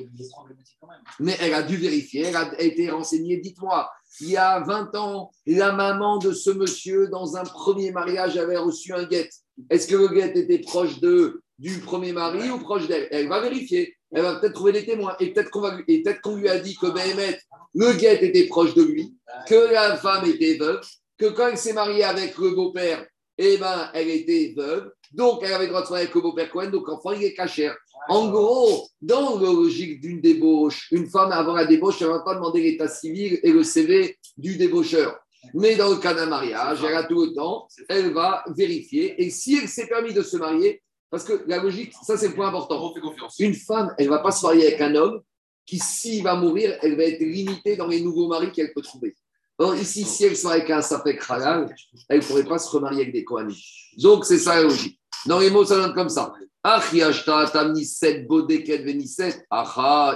mais 1.20 1.36
elle 1.40 1.54
a 1.54 1.62
dû 1.62 1.76
vérifier, 1.76 2.22
elle 2.22 2.36
a 2.36 2.60
été 2.60 2.90
renseignée. 2.90 3.36
Dites-moi, 3.38 3.90
il 4.20 4.30
y 4.30 4.36
a 4.36 4.60
20 4.60 4.94
ans, 4.94 5.30
la 5.46 5.72
maman 5.72 6.18
de 6.18 6.32
ce 6.32 6.50
monsieur, 6.50 7.08
dans 7.08 7.36
un 7.36 7.44
premier 7.44 7.90
mariage, 7.92 8.36
avait 8.36 8.56
reçu 8.56 8.92
un 8.94 9.04
guet. 9.04 9.28
Est-ce 9.70 9.86
que 9.86 9.96
le 9.96 10.08
guet 10.08 10.32
était 10.38 10.58
proche 10.58 11.00
de, 11.00 11.42
du 11.58 11.78
premier 11.80 12.12
mari 12.12 12.50
ou 12.50 12.58
proche 12.58 12.86
d'elle? 12.86 13.08
Elle 13.10 13.28
va 13.28 13.40
vérifier. 13.40 13.95
Elle 14.16 14.22
va 14.22 14.36
peut-être 14.36 14.54
trouver 14.54 14.72
des 14.72 14.86
témoins. 14.86 15.14
Et 15.20 15.34
peut-être 15.34 15.50
qu'on 15.50 16.36
lui 16.36 16.48
a 16.48 16.58
dit 16.58 16.74
que 16.74 16.86
Béhémet, 16.86 17.38
le 17.74 17.92
guet 17.92 18.24
était 18.24 18.46
proche 18.46 18.74
de 18.74 18.82
lui, 18.82 19.14
que 19.46 19.70
la 19.70 19.98
femme 19.98 20.24
était 20.24 20.56
veuve, 20.56 20.80
que 21.18 21.26
quand 21.26 21.48
elle 21.48 21.58
s'est 21.58 21.74
mariée 21.74 22.02
avec 22.02 22.38
le 22.38 22.52
beau-père, 22.52 23.04
eh 23.36 23.58
ben, 23.58 23.90
elle 23.92 24.08
était 24.08 24.54
veuve. 24.56 24.90
Donc, 25.12 25.40
elle 25.42 25.52
avait 25.52 25.64
le 25.64 25.68
droit 25.68 25.82
de 25.82 25.86
se 25.86 25.90
marier 25.90 26.04
avec 26.04 26.14
le 26.14 26.22
beau-père 26.22 26.50
Cohen. 26.50 26.70
Donc, 26.70 26.88
enfant, 26.88 27.12
il 27.12 27.24
est 27.24 27.34
cachère. 27.34 27.76
En 28.08 28.30
gros, 28.30 28.88
dans 29.02 29.38
la 29.38 29.52
logique 29.52 30.00
d'une 30.00 30.22
débauche, 30.22 30.88
une 30.92 31.10
femme 31.10 31.30
avant 31.32 31.52
la 31.52 31.66
débauche, 31.66 32.00
elle 32.00 32.08
ne 32.08 32.12
va 32.14 32.20
pas 32.20 32.36
demander 32.36 32.62
l'état 32.62 32.88
civil 32.88 33.38
et 33.42 33.52
le 33.52 33.62
CV 33.62 34.16
du 34.38 34.56
débaucheur. 34.56 35.18
Mais 35.52 35.76
dans 35.76 35.90
le 35.90 35.96
cas 35.96 36.14
d'un 36.14 36.26
mariage, 36.26 36.78
elle 36.88 36.96
a 36.96 37.04
tout 37.04 37.22
le 37.22 37.34
temps, 37.34 37.68
elle 37.90 38.14
va 38.14 38.44
vérifier. 38.56 39.22
Et 39.22 39.28
si 39.28 39.58
elle 39.60 39.68
s'est 39.68 39.86
permis 39.86 40.14
de 40.14 40.22
se 40.22 40.38
marier, 40.38 40.82
Parce 41.10 41.24
que 41.24 41.44
la 41.46 41.58
logique, 41.58 41.92
ça 42.02 42.16
c'est 42.16 42.28
le 42.28 42.34
point 42.34 42.48
important. 42.48 42.92
Une 43.38 43.54
femme, 43.54 43.94
elle 43.98 44.06
ne 44.06 44.10
va 44.10 44.18
pas 44.18 44.32
se 44.32 44.44
marier 44.44 44.66
avec 44.66 44.80
un 44.80 44.94
homme 44.94 45.20
qui, 45.64 45.78
s'il 45.78 46.22
va 46.22 46.34
mourir, 46.34 46.76
elle 46.82 46.96
va 46.96 47.04
être 47.04 47.20
limitée 47.20 47.76
dans 47.76 47.88
les 47.88 48.00
nouveaux 48.00 48.28
maris 48.28 48.52
qu'elle 48.52 48.72
peut 48.72 48.82
trouver. 48.82 49.14
Or, 49.58 49.74
ici, 49.74 50.04
si 50.04 50.24
elle 50.24 50.36
se 50.36 50.46
marie 50.46 50.60
avec 50.60 50.70
un 50.70 50.82
sapek 50.82 51.22
halal, 51.28 51.74
elle 52.08 52.20
ne 52.20 52.24
pourrait 52.24 52.44
pas 52.44 52.58
se 52.58 52.68
remarier 52.70 53.02
avec 53.02 53.12
des 53.12 53.24
Kohanim. 53.24 53.56
Donc, 53.98 54.24
c'est 54.24 54.38
ça 54.38 54.56
la 54.56 54.62
logique. 54.62 55.00
Dans 55.24 55.40
les 55.40 55.50
mots, 55.50 55.64
ça 55.64 55.76
donne 55.76 55.94
comme 55.94 56.08
ça. 56.08 56.32
Achiashta 56.62 57.48
tamniset 57.50 58.24
bodeket 58.24 58.84
veniset. 58.84 59.46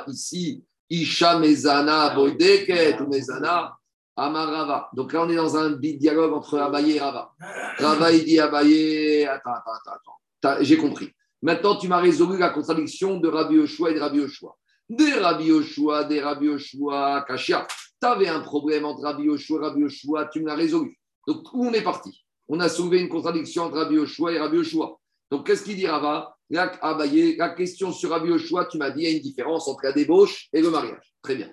Ici, 0.09 0.63
Isha 0.89 1.39
mezana 1.39 2.15
bodeket 2.15 3.01
ou 3.01 3.09
mezana. 3.09 3.77
Amarava. 4.17 4.91
Donc 4.93 5.13
là, 5.13 5.23
on 5.23 5.31
est 5.31 5.37
dans 5.37 5.57
un 5.57 5.71
big 5.71 5.99
dialogue 5.99 6.35
entre 6.35 6.59
Abaye 6.59 6.97
et 6.97 7.01
Rava. 7.01 7.33
Rava, 7.79 8.13
il 8.13 8.25
dit 8.25 8.39
Abaye, 8.39 9.25
attends, 9.25 9.53
attends, 9.53 9.73
attends, 9.73 10.20
J'ai 10.61 10.77
compris. 10.77 11.11
Maintenant, 11.43 11.77
tu 11.77 11.89
m'as 11.89 12.01
résolu 12.01 12.39
la 12.39 12.51
contradiction 12.51 13.19
de 13.19 13.29
Rabbi 13.29 13.55
Yoshua 13.57 13.91
et 13.91 13.95
de 13.95 14.01
Rabbi 14.01 14.19
Yoshua. 14.19 14.57
Des 14.89 15.13
Rabbi 15.13 15.47
Yoshua, 15.47 16.05
des 16.05 16.21
Rabbi 16.21 16.47
Yoshua, 16.47 17.25
Kashia. 17.27 17.67
Tu 18.01 18.07
avais 18.07 18.29
un 18.29 18.41
problème 18.41 18.85
entre 18.85 19.03
Rabbi 19.03 19.25
Yoshua 19.25 19.59
et 19.59 19.63
Rabbi 19.63 19.81
Yoshua, 19.81 20.27
tu 20.27 20.41
me 20.41 20.47
l'as 20.47 20.57
résolu. 20.57 20.99
Donc, 21.27 21.53
où 21.53 21.67
on 21.67 21.73
est 21.73 21.83
parti? 21.83 22.25
On 22.49 22.59
a 22.61 22.69
soulevé 22.69 23.01
une 23.01 23.09
contradiction 23.09 23.65
entre 23.65 23.77
Rabbi 23.77 23.95
Yoshua 23.95 24.33
et 24.33 24.39
Rabbi 24.39 24.57
Yoshua. 24.57 24.99
Donc, 25.31 25.47
qu'est-ce 25.47 25.63
qu'il 25.63 25.77
dit 25.77 25.87
Rava? 25.87 26.37
Là, 26.51 26.73
Abaye, 26.83 27.37
La 27.37 27.51
question 27.51 27.93
sur 27.93 28.11
Rabbi 28.11 28.29
Yoshua, 28.29 28.65
tu 28.67 28.77
m'as 28.79 28.91
dit, 28.91 29.03
il 29.03 29.09
y 29.09 29.13
a 29.13 29.17
une 29.17 29.23
différence 29.23 29.69
entre 29.69 29.85
la 29.85 29.93
débauche 29.93 30.49
et 30.53 30.61
le 30.61 30.71
mariage. 30.71 31.15
Très 31.23 31.37
bien. 31.37 31.51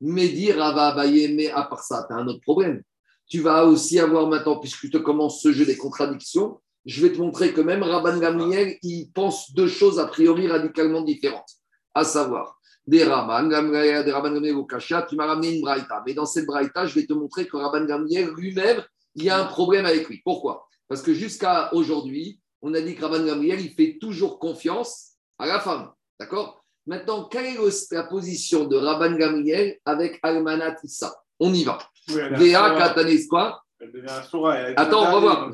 Mais 0.00 0.28
dire 0.28 0.56
Rava 0.56 0.88
Abaye, 0.88 1.34
mais 1.34 1.50
à 1.50 1.64
part 1.64 1.82
ça, 1.82 2.06
tu 2.08 2.14
as 2.14 2.16
un 2.16 2.26
autre 2.26 2.40
problème. 2.40 2.82
Tu 3.28 3.40
vas 3.40 3.66
aussi 3.66 3.98
avoir 3.98 4.26
maintenant, 4.26 4.58
puisque 4.58 4.90
tu 4.90 5.02
commences 5.02 5.42
ce 5.42 5.52
jeu 5.52 5.66
des 5.66 5.76
contradictions, 5.76 6.60
je 6.86 7.02
vais 7.02 7.12
te 7.12 7.18
montrer 7.18 7.52
que 7.52 7.60
même 7.60 7.82
Rabban 7.82 8.18
Gamliel, 8.18 8.78
il 8.82 9.10
pense 9.12 9.52
deux 9.52 9.68
choses 9.68 9.98
a 9.98 10.06
priori 10.06 10.48
radicalement 10.48 11.02
différentes. 11.02 11.50
À 11.94 12.04
savoir, 12.04 12.58
des 12.86 13.04
Rabban 13.04 13.48
Gamliel, 13.48 14.04
des 14.04 14.12
Rabban 14.12 14.32
Gamliel 14.32 14.56
au 14.56 14.64
Kasha, 14.64 15.02
tu 15.02 15.16
m'as 15.16 15.26
ramené 15.26 15.56
une 15.56 15.60
Braïta. 15.60 16.02
Mais 16.06 16.14
dans 16.14 16.26
cette 16.26 16.46
Braïta, 16.46 16.86
je 16.86 16.94
vais 16.94 17.06
te 17.06 17.12
montrer 17.12 17.46
que 17.46 17.56
Rabban 17.56 17.84
Gamliel 17.84 18.30
lui-même, 18.36 18.82
il 19.14 19.24
y 19.24 19.30
a 19.30 19.38
un 19.38 19.46
problème 19.46 19.84
avec 19.84 20.08
lui. 20.08 20.20
Pourquoi? 20.24 20.66
Parce 20.88 21.02
que 21.02 21.12
jusqu'à 21.12 21.72
aujourd'hui, 21.74 22.40
on 22.62 22.72
a 22.74 22.80
dit 22.80 22.94
que 22.94 23.04
Rabban 23.04 23.24
Gamliel, 23.24 23.60
il 23.60 23.74
fait 23.74 23.98
toujours 24.00 24.38
confiance 24.38 25.12
à 25.38 25.46
la 25.46 25.60
femme. 25.60 25.90
D'accord? 26.18 26.64
Maintenant, 26.86 27.24
quelle 27.24 27.44
est 27.44 27.58
la 27.90 28.04
position 28.04 28.64
de 28.64 28.76
Rabban 28.76 29.12
Gamliel 29.16 29.78
avec 29.84 30.18
Almanat 30.22 30.76
Issa? 30.82 31.14
On 31.38 31.52
y 31.52 31.64
va. 31.64 31.78
Véa. 32.08 32.76
Katanes 32.78 33.26
quoi? 33.28 33.62
Elle 33.80 33.92
devient 33.92 34.10
un 34.10 34.22
Soura, 34.22 34.56
elle 34.56 34.74
Attends, 34.76 35.02
on 35.02 35.12
va 35.12 35.20
voir. 35.20 35.50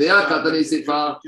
pas- 0.84 1.20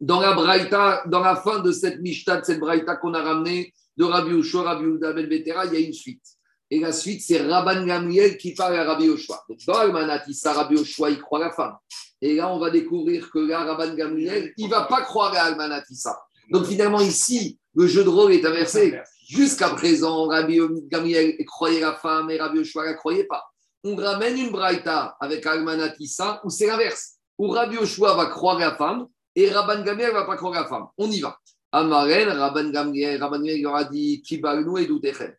dans 0.00 0.20
la 0.20 0.32
Braïta, 0.32 1.04
dans 1.06 1.20
la 1.20 1.36
fin 1.36 1.60
de 1.60 1.70
cette 1.70 2.00
Mishnah, 2.00 2.40
de 2.40 2.44
cette 2.44 2.58
Braïta 2.58 2.96
qu'on 2.96 3.14
a 3.14 3.22
ramenée 3.22 3.72
de 3.96 4.04
Rabbi 4.04 4.30
Yoshua, 4.32 4.62
Rabbi 4.62 4.84
Yehuda 4.84 5.12
Ben 5.12 5.26
Betera, 5.28 5.66
il 5.66 5.74
y 5.74 5.76
a 5.76 5.80
une 5.86 5.92
suite. 5.92 6.22
Et 6.70 6.80
la 6.80 6.90
suite, 6.92 7.22
c'est 7.22 7.40
Rabban 7.42 7.84
Gamliel 7.84 8.36
qui 8.38 8.54
parle 8.54 8.76
à 8.76 8.84
Rabbi 8.84 9.04
Yoshua. 9.04 9.44
Donc, 9.48 9.58
dans 9.66 9.74
Almanat 9.74 10.24
Issa, 10.26 10.54
Rabbi 10.54 10.76
Yoshua, 10.76 11.10
il 11.10 11.20
croit 11.20 11.38
la 11.38 11.52
femme. 11.52 11.76
Et 12.20 12.34
là, 12.36 12.48
on 12.52 12.58
va 12.58 12.70
découvrir 12.70 13.30
que 13.30 13.38
là, 13.38 13.62
Rabban 13.64 13.94
Gamliel, 13.94 14.52
il 14.56 14.66
ne 14.66 14.70
va 14.70 14.82
pas 14.84 15.02
croire 15.02 15.32
à 15.34 15.42
Almanat 15.42 15.84
Issa. 15.90 16.18
Donc, 16.50 16.64
finalement, 16.64 17.00
ici, 17.00 17.58
le 17.74 17.86
jeu 17.86 18.02
de 18.02 18.08
rôle 18.08 18.32
est 18.32 18.44
inversé. 18.44 18.90
Jusqu'à 19.28 19.68
présent, 19.70 20.26
Rabbi 20.26 20.58
Gamliel 20.88 21.36
croyait 21.46 21.80
la 21.80 21.94
femme 21.94 22.28
et 22.30 22.38
Rabbi 22.38 22.58
Yoshua 22.58 22.82
ne 22.82 22.88
la 22.88 22.94
croyait 22.94 23.24
pas. 23.24 23.44
On 23.84 23.96
ramène 23.96 24.38
une 24.38 24.50
braïta 24.50 25.16
avec 25.20 25.44
Almanat 25.46 25.94
Issa 25.98 26.40
où 26.44 26.50
c'est 26.50 26.66
l'inverse. 26.66 27.16
Où 27.38 27.48
Rabbi 27.48 27.76
Yoshua 27.76 28.14
va 28.14 28.26
croire 28.26 28.58
la 28.58 28.76
femme 28.76 29.06
et 29.34 29.50
Rabban 29.50 29.82
Gamliel 29.82 30.10
ne 30.10 30.14
va 30.14 30.24
pas 30.24 30.36
croire 30.36 30.54
la 30.54 30.66
femme. 30.66 30.86
On 30.98 31.10
y 31.10 31.20
va. 31.20 31.36
Amaren, 31.72 32.28
Rabban 32.28 32.70
Gamliel, 32.70 33.20
Rabban 33.20 33.38
Gamliel 33.38 33.62
leur 33.62 33.76
a 33.76 33.84
dit 33.84 34.22
Kibalnu 34.22 34.80
et 34.80 34.86
Doutechem. 34.86 35.34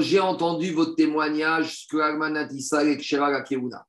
J'ai 0.00 0.20
entendu 0.20 0.72
votre 0.72 0.96
témoignage 0.96 1.86
que 1.90 1.96
Almanat 1.96 2.48
Issa 2.52 2.84
et 2.84 2.98
Kshera 2.98 3.40
Keuna. 3.42 3.86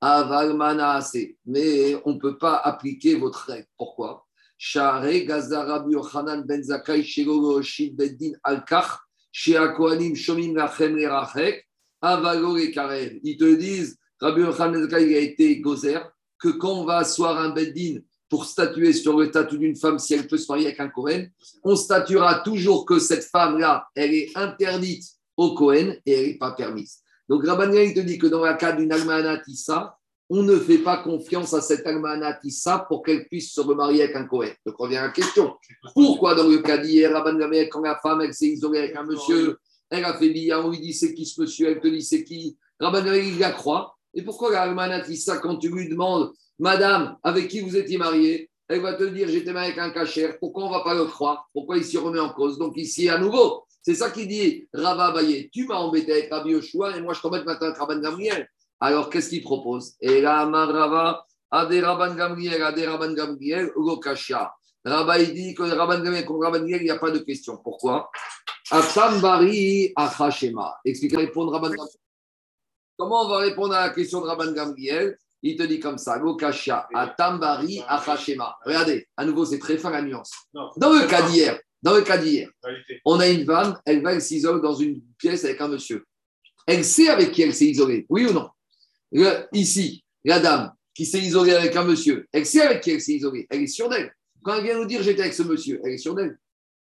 Avalmana. 0.00 1.00
Mais 1.46 2.00
on 2.04 2.14
ne 2.14 2.18
peut 2.18 2.36
pas 2.36 2.56
appliquer 2.56 3.16
votre 3.16 3.46
règle. 3.46 3.66
Pourquoi? 3.76 4.26
Share 4.58 5.24
Gaza 5.24 5.64
Rabbi 5.64 5.92
Yochanan 5.92 6.42
ben 6.42 6.62
Zakai 6.62 7.02
Shelo 7.04 7.62
Shid 7.62 7.96
Beddin 7.96 8.32
Al-Kach 8.42 8.98
Shea 9.30 9.68
Kohanim 9.68 10.16
Shomim 10.16 10.54
Lachem 10.54 10.96
Lerachek 10.96 11.67
Avalo 12.00 12.56
et 12.56 12.70
Karev. 12.70 13.18
Ils 13.22 13.36
te 13.36 13.54
disent, 13.54 13.96
Rabbi 14.20 14.40
Yochanan 14.42 14.88
il 14.90 15.14
a 15.14 15.18
été 15.18 15.60
gozer, 15.60 16.00
que 16.38 16.48
quand 16.48 16.80
on 16.80 16.84
va 16.84 16.98
asseoir 16.98 17.38
un 17.38 17.50
Beddin 17.50 18.00
pour 18.28 18.44
statuer 18.44 18.92
sur 18.92 19.18
le 19.18 19.28
statut 19.28 19.58
d'une 19.58 19.76
femme 19.76 19.98
si 19.98 20.14
elle 20.14 20.26
peut 20.26 20.36
se 20.36 20.50
marier 20.50 20.66
avec 20.66 20.80
un 20.80 20.88
Kohen, 20.88 21.30
on 21.64 21.76
statuera 21.76 22.40
toujours 22.40 22.84
que 22.84 22.98
cette 22.98 23.24
femme-là, 23.24 23.86
elle 23.94 24.14
est 24.14 24.36
interdite 24.36 25.04
au 25.36 25.54
Kohen 25.54 25.96
et 26.04 26.12
elle 26.12 26.26
n'est 26.28 26.38
pas 26.38 26.52
permise. 26.52 26.98
Donc 27.28 27.44
Rabban 27.46 27.72
il 27.72 27.94
te 27.94 28.00
dit 28.00 28.18
que 28.18 28.26
dans 28.26 28.44
le 28.44 28.54
cas 28.56 28.72
d'une 28.72 28.92
Almanatissa, 28.92 29.96
on 30.30 30.42
ne 30.42 30.58
fait 30.58 30.78
pas 30.78 30.98
confiance 30.98 31.54
à 31.54 31.62
cette 31.62 31.86
Almanatissa 31.86 32.84
pour 32.88 33.02
qu'elle 33.02 33.26
puisse 33.28 33.52
se 33.52 33.60
remarier 33.60 34.02
avec 34.02 34.16
un 34.16 34.24
Kohen. 34.24 34.52
Donc 34.66 34.76
revient 34.76 34.98
à 34.98 35.06
la 35.06 35.10
question. 35.10 35.56
Pourquoi 35.94 36.34
dans 36.34 36.46
le 36.46 36.58
cas 36.58 36.78
d'hier, 36.78 37.12
Rabban 37.12 37.38
quand 37.70 37.80
la 37.80 37.98
femme, 37.98 38.20
elle 38.20 38.34
s'est 38.34 38.48
isolée 38.48 38.80
avec 38.80 38.96
un 38.96 39.04
monsieur, 39.04 39.56
elle 39.90 40.04
a 40.04 40.14
fait 40.14 40.30
billard, 40.30 40.64
on 40.64 40.70
lui 40.70 40.80
dit 40.80 40.92
c'est 40.92 41.14
qui 41.14 41.26
ce 41.26 41.40
monsieur, 41.40 41.68
elle 41.68 41.80
te 41.80 41.88
dit 41.88 42.02
c'est 42.02 42.24
qui? 42.24 42.56
Rabban 42.80 43.02
Gamliel, 43.02 43.26
il 43.26 43.38
la 43.38 43.52
croit. 43.52 43.96
Et 44.14 44.22
pourquoi 44.22 44.52
la 44.52 44.62
Almanatissa, 44.62 45.38
quand 45.38 45.56
tu 45.58 45.68
lui 45.68 45.88
demandes, 45.88 46.32
Madame, 46.58 47.16
avec 47.22 47.48
qui 47.48 47.60
vous 47.60 47.76
étiez 47.76 47.98
mariée? 47.98 48.50
Elle 48.68 48.80
va 48.80 48.94
te 48.94 49.04
dire 49.04 49.28
j'étais 49.28 49.52
marié 49.52 49.72
avec 49.72 49.78
un 49.78 49.90
cachère. 49.90 50.38
Pourquoi 50.38 50.64
on 50.64 50.68
ne 50.68 50.74
va 50.74 50.84
pas 50.84 50.94
le 50.94 51.04
croire? 51.04 51.48
Pourquoi 51.52 51.78
il 51.78 51.84
s'y 51.84 51.96
remet 51.96 52.18
en 52.18 52.30
cause? 52.30 52.58
Donc 52.58 52.76
ici, 52.76 53.08
à 53.08 53.18
nouveau, 53.18 53.64
c'est 53.82 53.94
ça 53.94 54.10
qu'il 54.10 54.28
dit 54.28 54.68
Rava 54.74 55.12
Baye, 55.12 55.48
tu 55.50 55.66
m'as 55.66 55.76
embêté 55.76 56.12
avec 56.12 56.30
Rabbi 56.30 56.50
Yoshua 56.50 56.96
et 56.96 57.00
moi 57.00 57.14
je 57.14 57.20
t'embête 57.20 57.46
maintenant 57.46 57.68
avec 57.68 57.78
Rabban 57.78 58.00
Gamliel. 58.00 58.48
Alors 58.80 59.08
qu'est-ce 59.08 59.30
qu'il 59.30 59.42
propose? 59.42 59.94
Et 60.00 60.20
là, 60.20 60.40
Amar 60.40 60.68
Rava, 60.68 61.24
Ade 61.50 61.72
Rabban 61.72 62.14
Gamliel, 62.14 62.62
Ade 62.62 62.80
Rabban 62.80 63.14
Gamliel, 63.14 63.70
Lokashia. 63.76 64.52
Rabba, 64.88 65.18
il 65.20 65.34
dit 65.34 65.54
que 65.54 65.62
Rabban 65.62 66.02
contre 66.24 66.44
Rabban 66.44 66.66
il 66.66 66.82
n'y 66.82 66.90
a 66.90 66.98
pas 66.98 67.10
de 67.10 67.18
question. 67.18 67.56
Pourquoi? 67.56 68.10
Bari 69.20 69.92
Achashema. 69.96 70.78
Explique 70.84 71.16
répondre 71.16 71.52
Rabban 71.52 71.70
Gamliel. 71.70 71.88
Comment 72.96 73.24
on 73.24 73.28
va 73.28 73.38
répondre 73.38 73.74
à 73.74 73.86
la 73.86 73.90
question 73.94 74.20
de 74.20 74.26
Rabban 74.26 74.52
Gamliel 74.52 75.16
Il 75.42 75.56
te 75.56 75.62
dit 75.62 75.80
comme 75.80 75.98
ça, 75.98 76.18
Lokashia, 76.18 76.86
Atam 76.94 77.38
Bari 77.38 77.82
Achashema. 77.88 78.56
Regardez, 78.64 79.08
à 79.16 79.24
nouveau, 79.24 79.44
c'est 79.44 79.58
très 79.58 79.78
fin 79.78 79.90
la 79.90 80.02
nuance. 80.02 80.32
Dans 80.76 80.92
le 80.92 81.06
cas 81.06 81.22
d'hier, 81.28 81.58
dans 81.82 81.94
le 81.94 82.02
cas 82.02 82.18
d'hier, 82.18 82.50
on 83.04 83.20
a 83.20 83.28
une 83.28 83.46
femme, 83.46 83.78
elle 83.84 84.02
va, 84.02 84.12
elle 84.14 84.20
s'isole 84.22 84.60
dans 84.60 84.74
une 84.74 85.00
pièce 85.16 85.44
avec 85.44 85.60
un 85.60 85.68
monsieur. 85.68 86.04
Elle 86.66 86.84
sait 86.84 87.08
avec 87.08 87.32
qui 87.32 87.42
elle 87.42 87.54
s'est 87.54 87.66
isolée, 87.66 88.04
oui 88.10 88.26
ou 88.26 88.32
non? 88.32 88.50
Le- 89.12 89.46
Ici, 89.52 90.04
la 90.24 90.38
dame 90.40 90.72
qui 90.92 91.06
s'est 91.06 91.20
isolée 91.20 91.54
avec 91.54 91.74
un 91.76 91.84
monsieur, 91.84 92.26
elle 92.32 92.44
sait 92.44 92.60
avec 92.60 92.82
qui 92.82 92.90
elle 92.90 93.00
s'est 93.00 93.12
isolée, 93.14 93.46
elle 93.48 93.62
est 93.62 93.66
sûre 93.68 93.88
d'elle. 93.88 94.12
Quand 94.48 94.54
elle 94.54 94.64
vient 94.64 94.78
nous 94.78 94.86
dire 94.86 95.02
j'étais 95.02 95.20
avec 95.20 95.34
ce 95.34 95.42
monsieur, 95.42 95.78
elle 95.84 95.92
est 95.92 95.98
sûre 95.98 96.14
d'elle. 96.14 96.38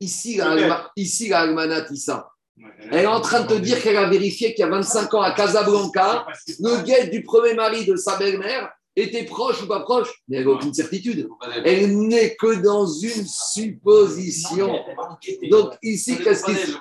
Ici, 0.02 0.36
la, 0.36 0.92
ici, 0.98 1.30
la 1.30 1.40
Almanat 1.40 1.86
Issa, 1.90 2.30
elle 2.92 3.06
est 3.06 3.08
en 3.08 3.22
train 3.22 3.44
de 3.44 3.48
te 3.48 3.54
dire 3.54 3.82
qu'elle 3.82 3.96
a 3.96 4.10
vérifié 4.10 4.54
qu'il 4.54 4.60
y 4.60 4.68
a 4.68 4.70
25 4.70 5.14
ans 5.14 5.22
à 5.22 5.32
Casablanca, 5.32 6.28
le 6.60 6.84
guet 6.84 7.08
du 7.08 7.24
premier 7.24 7.54
mari 7.54 7.86
de 7.86 7.96
sa 7.96 8.18
belle-mère 8.18 8.70
était 8.94 9.24
proche 9.24 9.64
ou 9.64 9.68
pas 9.68 9.80
proche, 9.80 10.10
mais 10.28 10.38
elle 10.38 10.48
n'a 10.48 10.52
aucune 10.52 10.74
certitude. 10.74 11.30
Elle 11.64 11.98
n'est 11.98 12.36
que 12.36 12.62
dans 12.62 12.88
une 12.88 13.26
supposition. 13.26 14.78
Donc 15.50 15.76
ici, 15.82 16.18
qu'est-ce 16.22 16.44
qui 16.44 16.56
se 16.56 16.74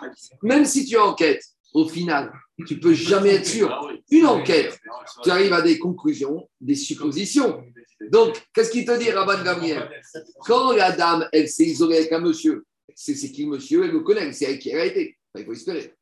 Même 0.43 0.65
si 0.65 0.87
tu 0.87 0.99
enquêtes, 0.99 1.45
au 1.75 1.89
final, 1.89 2.33
tu 2.67 2.79
peux 2.79 2.95
jamais 2.95 3.35
être 3.35 3.47
sûr. 3.47 3.93
Une 4.11 4.27
enquête, 4.27 4.81
tu 5.23 5.31
arrives 5.31 5.53
à 5.53 5.61
des 5.61 5.79
conclusions, 5.79 6.49
des 6.61 6.77
suppositions. 6.77 7.63
Donc, 8.11 8.41
qu'est-ce 8.55 8.71
qu'il 8.71 8.85
te 8.85 8.97
dit, 8.99 9.11
Rabban 9.11 9.43
Gamliel? 9.43 9.91
Quand 10.41 10.73
la 10.73 10.93
dame, 10.93 11.29
elle 11.33 11.49
s'est 11.49 11.65
isolée 11.65 11.99
avec 11.99 12.13
un 12.13 12.21
monsieur, 12.21 12.65
c'est 12.95 13.15
c'est 13.15 13.33
qui 13.33 13.45
le 13.45 13.51
monsieur, 13.51 13.85
elle 13.85 13.91
le 13.91 14.01
connaît, 14.01 14.33
sait 14.33 14.47
avec 14.47 14.61
qui 14.61 14.71
elle 14.71 14.81
a 14.81 14.87
été. 14.87 15.19
Enfin, 15.35 15.43
il 15.43 15.47
faut 15.47 15.53
espérer. 15.53 15.93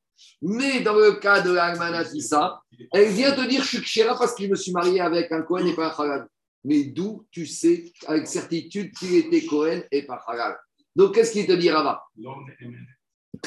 Mais 0.42 0.80
dans 0.80 0.94
le 0.94 1.12
cas 1.14 1.40
de 1.40 1.52
l'Almanatissa, 1.52 2.62
elle 2.92 3.12
vient 3.12 3.32
te 3.32 3.48
dire 3.48 3.62
je 3.62 3.68
suis 3.68 3.80
kshera 3.80 4.16
parce 4.16 4.35
que 4.35 4.44
je 4.44 4.48
me 4.48 4.56
suis 4.56 4.72
marié 4.72 5.00
avec 5.00 5.32
un 5.32 5.42
Cohen 5.42 5.66
et 5.66 5.74
pas 5.74 5.88
un 5.88 6.04
Halal. 6.04 6.28
Mais 6.64 6.85
d'où 6.85 7.26
tu 7.30 7.46
sais 7.46 7.92
avec 8.06 8.26
certitude 8.26 8.92
qu'il 8.96 9.14
était 9.14 9.44
Cohen 9.46 9.82
et 9.90 10.02
pas 10.04 10.22
Halal 10.26 10.56
Donc, 10.94 11.14
qu'est-ce 11.14 11.32
qu'il 11.32 11.46
te 11.46 11.52
dit, 11.52 11.70
Rava 11.70 12.02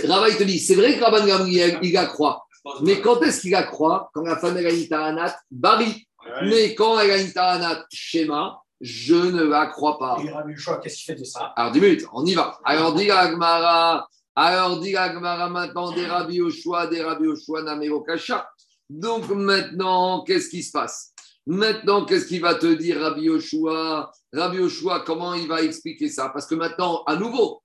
Rava, 0.07 0.29
il 0.29 0.37
te 0.37 0.43
dit 0.43 0.59
c'est 0.59 0.75
vrai 0.75 0.97
que 0.97 1.03
Rabban 1.03 1.25
Gamliel, 1.25 1.79
il 1.81 1.93
la 1.93 2.05
croit. 2.05 2.45
Mais 2.81 2.99
quand 3.01 3.21
est-ce 3.21 3.41
qu'il 3.41 3.51
la 3.51 3.63
croit 3.63 4.09
Quand 4.13 4.23
la 4.23 4.37
femme 4.37 4.57
elle 4.57 4.67
a 4.67 4.71
une 4.71 4.87
tahanat, 4.87 5.37
bari. 5.51 6.07
Mais 6.43 6.73
quand 6.73 6.99
elle 6.99 7.11
a 7.11 7.17
une 7.21 7.31
tahanat, 7.31 7.85
schéma, 7.91 8.59
je 8.81 9.15
ne 9.15 9.43
la 9.43 9.67
crois 9.67 9.97
pas. 9.97 10.17
Et 10.23 10.29
Rabbi 10.29 10.53
Yoshua, 10.53 10.77
qu'est-ce 10.77 10.97
qu'il 10.97 11.13
fait 11.13 11.19
de 11.19 11.23
ça? 11.23 11.53
Alors, 11.55 11.71
10 11.71 11.81
minutes, 11.81 12.05
on 12.13 12.25
y 12.25 12.33
va. 12.33 12.59
Alors, 12.63 12.93
dit 12.93 13.09
Agmara, 13.09 14.07
alors 14.35 14.79
dit 14.79 14.95
Agmara 14.95 15.49
maintenant 15.49 15.91
des 15.91 16.05
Rabbi 16.05 16.35
Yoshua, 16.35 16.87
des 16.87 17.01
Rabbi 17.01 17.25
Yoshua, 17.25 17.61
Namero 17.61 18.01
Kasha. 18.01 18.49
Donc, 18.89 19.29
maintenant, 19.29 20.23
qu'est-ce 20.23 20.49
qui 20.49 20.61
se 20.61 20.71
passe? 20.71 21.13
Maintenant, 21.47 22.05
qu'est-ce 22.05 22.25
qu'il 22.25 22.41
va 22.41 22.55
te 22.55 22.65
dire, 22.65 22.99
Rabbi 22.99 23.21
Yoshua? 23.21 24.11
Rabbi 24.33 24.57
Yoshua, 24.57 25.01
comment 25.05 25.35
il 25.35 25.47
va 25.47 25.61
expliquer 25.61 26.09
ça? 26.09 26.29
Parce 26.29 26.47
que 26.47 26.55
maintenant, 26.55 27.03
à 27.05 27.15
nouveau, 27.15 27.61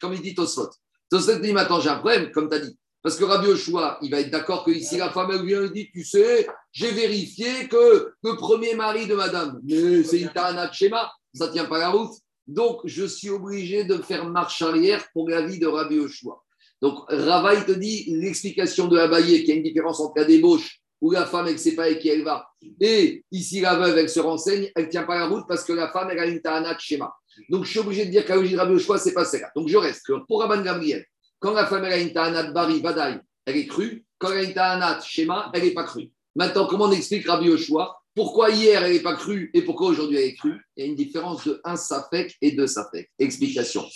comme 0.00 0.14
il 0.14 0.22
dit 0.22 0.34
Tosfot, 0.34 0.70
Tosfot 1.10 1.40
dit 1.40 1.52
maintenant, 1.52 1.80
j'ai 1.80 1.90
un 1.90 1.96
problème, 1.96 2.30
comme 2.30 2.48
tu 2.48 2.56
as 2.56 2.60
dit. 2.60 2.76
Parce 3.02 3.16
que 3.16 3.24
Rabbi 3.24 3.48
Yoshua, 3.48 3.98
il 4.02 4.10
va 4.10 4.20
être 4.20 4.30
d'accord 4.30 4.64
que 4.64 4.70
ici, 4.70 4.98
la 4.98 5.10
femme, 5.10 5.30
elle 5.32 5.44
vient 5.44 5.64
et 5.64 5.70
dit, 5.70 5.90
tu 5.90 6.04
sais, 6.04 6.46
j'ai 6.70 6.90
vérifié 6.90 7.66
que 7.68 8.12
le 8.22 8.36
premier 8.36 8.74
mari 8.74 9.06
de 9.06 9.14
madame, 9.14 9.58
mais 9.64 10.02
c'est 10.04 10.20
une 10.20 10.28
de 10.28 10.72
schéma, 10.72 11.10
ça 11.34 11.46
ne 11.46 11.52
tient 11.52 11.64
pas 11.64 11.78
la 11.78 11.90
route. 11.90 12.12
Donc, 12.46 12.80
je 12.84 13.04
suis 13.04 13.30
obligé 13.30 13.84
de 13.84 13.96
faire 13.98 14.26
marche 14.26 14.60
arrière 14.62 15.04
pour 15.12 15.28
l'avis 15.28 15.58
de 15.58 15.66
Rabbi 15.66 15.96
Yoshua. 15.96 16.42
Donc, 16.82 16.98
Rava, 17.08 17.54
il 17.54 17.64
te 17.64 17.72
dit 17.72 18.04
l'explication 18.16 18.86
de 18.86 18.98
Abaye, 18.98 19.40
qu'il 19.40 19.48
y 19.48 19.52
a 19.52 19.54
une 19.56 19.62
différence 19.62 20.00
entre 20.00 20.14
la 20.16 20.24
débauche 20.24 20.80
où 21.00 21.10
la 21.10 21.24
femme, 21.24 21.46
elle 21.46 21.54
ne 21.54 21.58
sait 21.58 21.74
pas 21.74 21.84
avec 21.84 22.00
qui 22.00 22.10
elle 22.10 22.24
va, 22.24 22.46
et 22.80 23.24
ici, 23.30 23.60
la 23.60 23.76
veuve, 23.76 23.96
elle 23.96 24.08
se 24.08 24.20
renseigne, 24.20 24.70
elle 24.74 24.84
ne 24.84 24.90
tient 24.90 25.04
pas 25.04 25.18
la 25.18 25.26
route 25.26 25.44
parce 25.48 25.64
que 25.64 25.72
la 25.72 25.90
femme, 25.90 26.08
elle 26.10 26.18
a 26.18 26.26
une 26.26 26.42
Tahana 26.42 26.74
de 26.74 26.80
schéma. 26.80 27.10
Donc, 27.48 27.64
je 27.64 27.70
suis 27.70 27.78
obligé 27.78 28.06
de 28.06 28.10
dire 28.10 28.24
qu'à 28.24 28.36
logique 28.36 28.52
de 28.52 28.58
Rabbi 28.58 28.72
Yoshua, 28.72 28.98
ce 28.98 29.08
n'est 29.08 29.14
pas 29.14 29.24
celle-là. 29.24 29.50
Donc, 29.54 29.68
je 29.68 29.76
reste 29.76 30.06
que 30.06 30.12
pour 30.26 30.40
Rabban 30.40 30.62
Gabriel, 30.62 31.04
quand 31.38 31.52
la 31.52 31.66
femme, 31.66 31.84
elle 31.84 31.92
a 31.92 31.98
une 31.98 32.52
Bari, 32.52 32.80
Badaï, 32.80 33.20
elle 33.46 33.56
est 33.56 33.66
crue. 33.66 34.04
Quand 34.18 34.30
elle 34.32 34.38
a 34.38 34.42
une 34.42 34.52
Tahana 34.52 34.94
de 34.96 35.02
schéma, 35.02 35.50
elle 35.54 35.62
n'est 35.62 35.72
pas 35.72 35.84
crue. 35.84 36.10
Maintenant, 36.34 36.66
comment 36.66 36.84
on 36.84 36.92
explique 36.92 37.26
Rabbi 37.26 37.46
Yoshua? 37.46 37.96
Pourquoi 38.14 38.50
hier, 38.50 38.82
elle 38.82 38.92
n'est 38.92 39.00
pas 39.00 39.14
crue 39.14 39.50
et 39.54 39.62
pourquoi 39.62 39.88
aujourd'hui, 39.88 40.18
elle 40.18 40.24
est 40.24 40.34
crue? 40.34 40.60
Il 40.76 40.84
y 40.84 40.86
a 40.86 40.90
une 40.90 40.96
différence 40.96 41.46
de 41.46 41.60
un 41.64 41.76
Safek 41.76 42.36
et 42.42 42.52
deux 42.52 42.66
Safek. 42.66 43.10
Explication. 43.18 43.86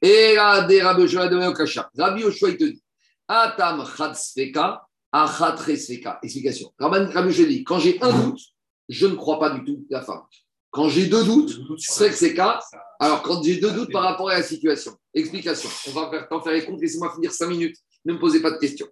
Et 0.00 0.34
là, 0.34 0.62
des 0.62 0.82
Rabbi 0.82 1.02
Yoshua 1.02 1.28
de 1.28 1.52
Kasha. 1.52 1.90
Rabbi 1.96 2.22
Yoshua, 2.22 2.50
il 2.50 2.56
te 2.56 2.64
dit 2.64 2.82
Atam 3.26 3.84
Chatzfeka, 3.96 4.86
Achat 5.10 5.56
Resfeka. 5.56 6.20
Explication. 6.22 6.72
Rabbi 6.78 7.10
Yoshua 7.12 7.46
dit 7.46 7.64
quand 7.64 7.80
j'ai 7.80 8.00
un 8.02 8.12
doute, 8.12 8.40
je 8.88 9.06
ne 9.06 9.14
crois 9.14 9.40
pas 9.40 9.50
du 9.50 9.64
tout 9.64 9.84
la 9.90 10.02
femme. 10.02 10.22
Quand 10.74 10.88
j'ai 10.88 11.06
deux 11.06 11.22
doutes, 11.22 11.60
c'est 11.78 12.10
que 12.10 12.16
c'est 12.16 12.34
cas. 12.34 12.58
Alors, 12.98 13.22
quand 13.22 13.40
j'ai 13.44 13.58
deux 13.58 13.70
doutes 13.70 13.92
par 13.92 14.02
rapport 14.02 14.28
à 14.30 14.38
la 14.38 14.42
situation, 14.42 14.92
explication. 15.14 15.70
On 15.86 15.92
va 15.92 16.10
faire, 16.10 16.28
t'en 16.28 16.42
faire 16.42 16.52
les 16.52 16.64
comptes, 16.64 16.80
laissez-moi 16.80 17.14
finir 17.14 17.32
cinq 17.32 17.46
minutes, 17.46 17.76
ne 18.04 18.14
me 18.14 18.18
posez 18.18 18.42
pas 18.42 18.50
de 18.50 18.58
questions. 18.58 18.88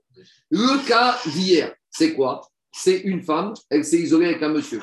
Le 0.48 0.86
cas 0.86 1.18
d'hier, 1.26 1.74
c'est 1.90 2.14
quoi? 2.14 2.40
C'est 2.70 2.98
une 3.00 3.20
femme, 3.20 3.52
elle 3.68 3.84
s'est 3.84 3.98
isolée 3.98 4.26
avec 4.26 4.42
un 4.44 4.50
monsieur. 4.50 4.80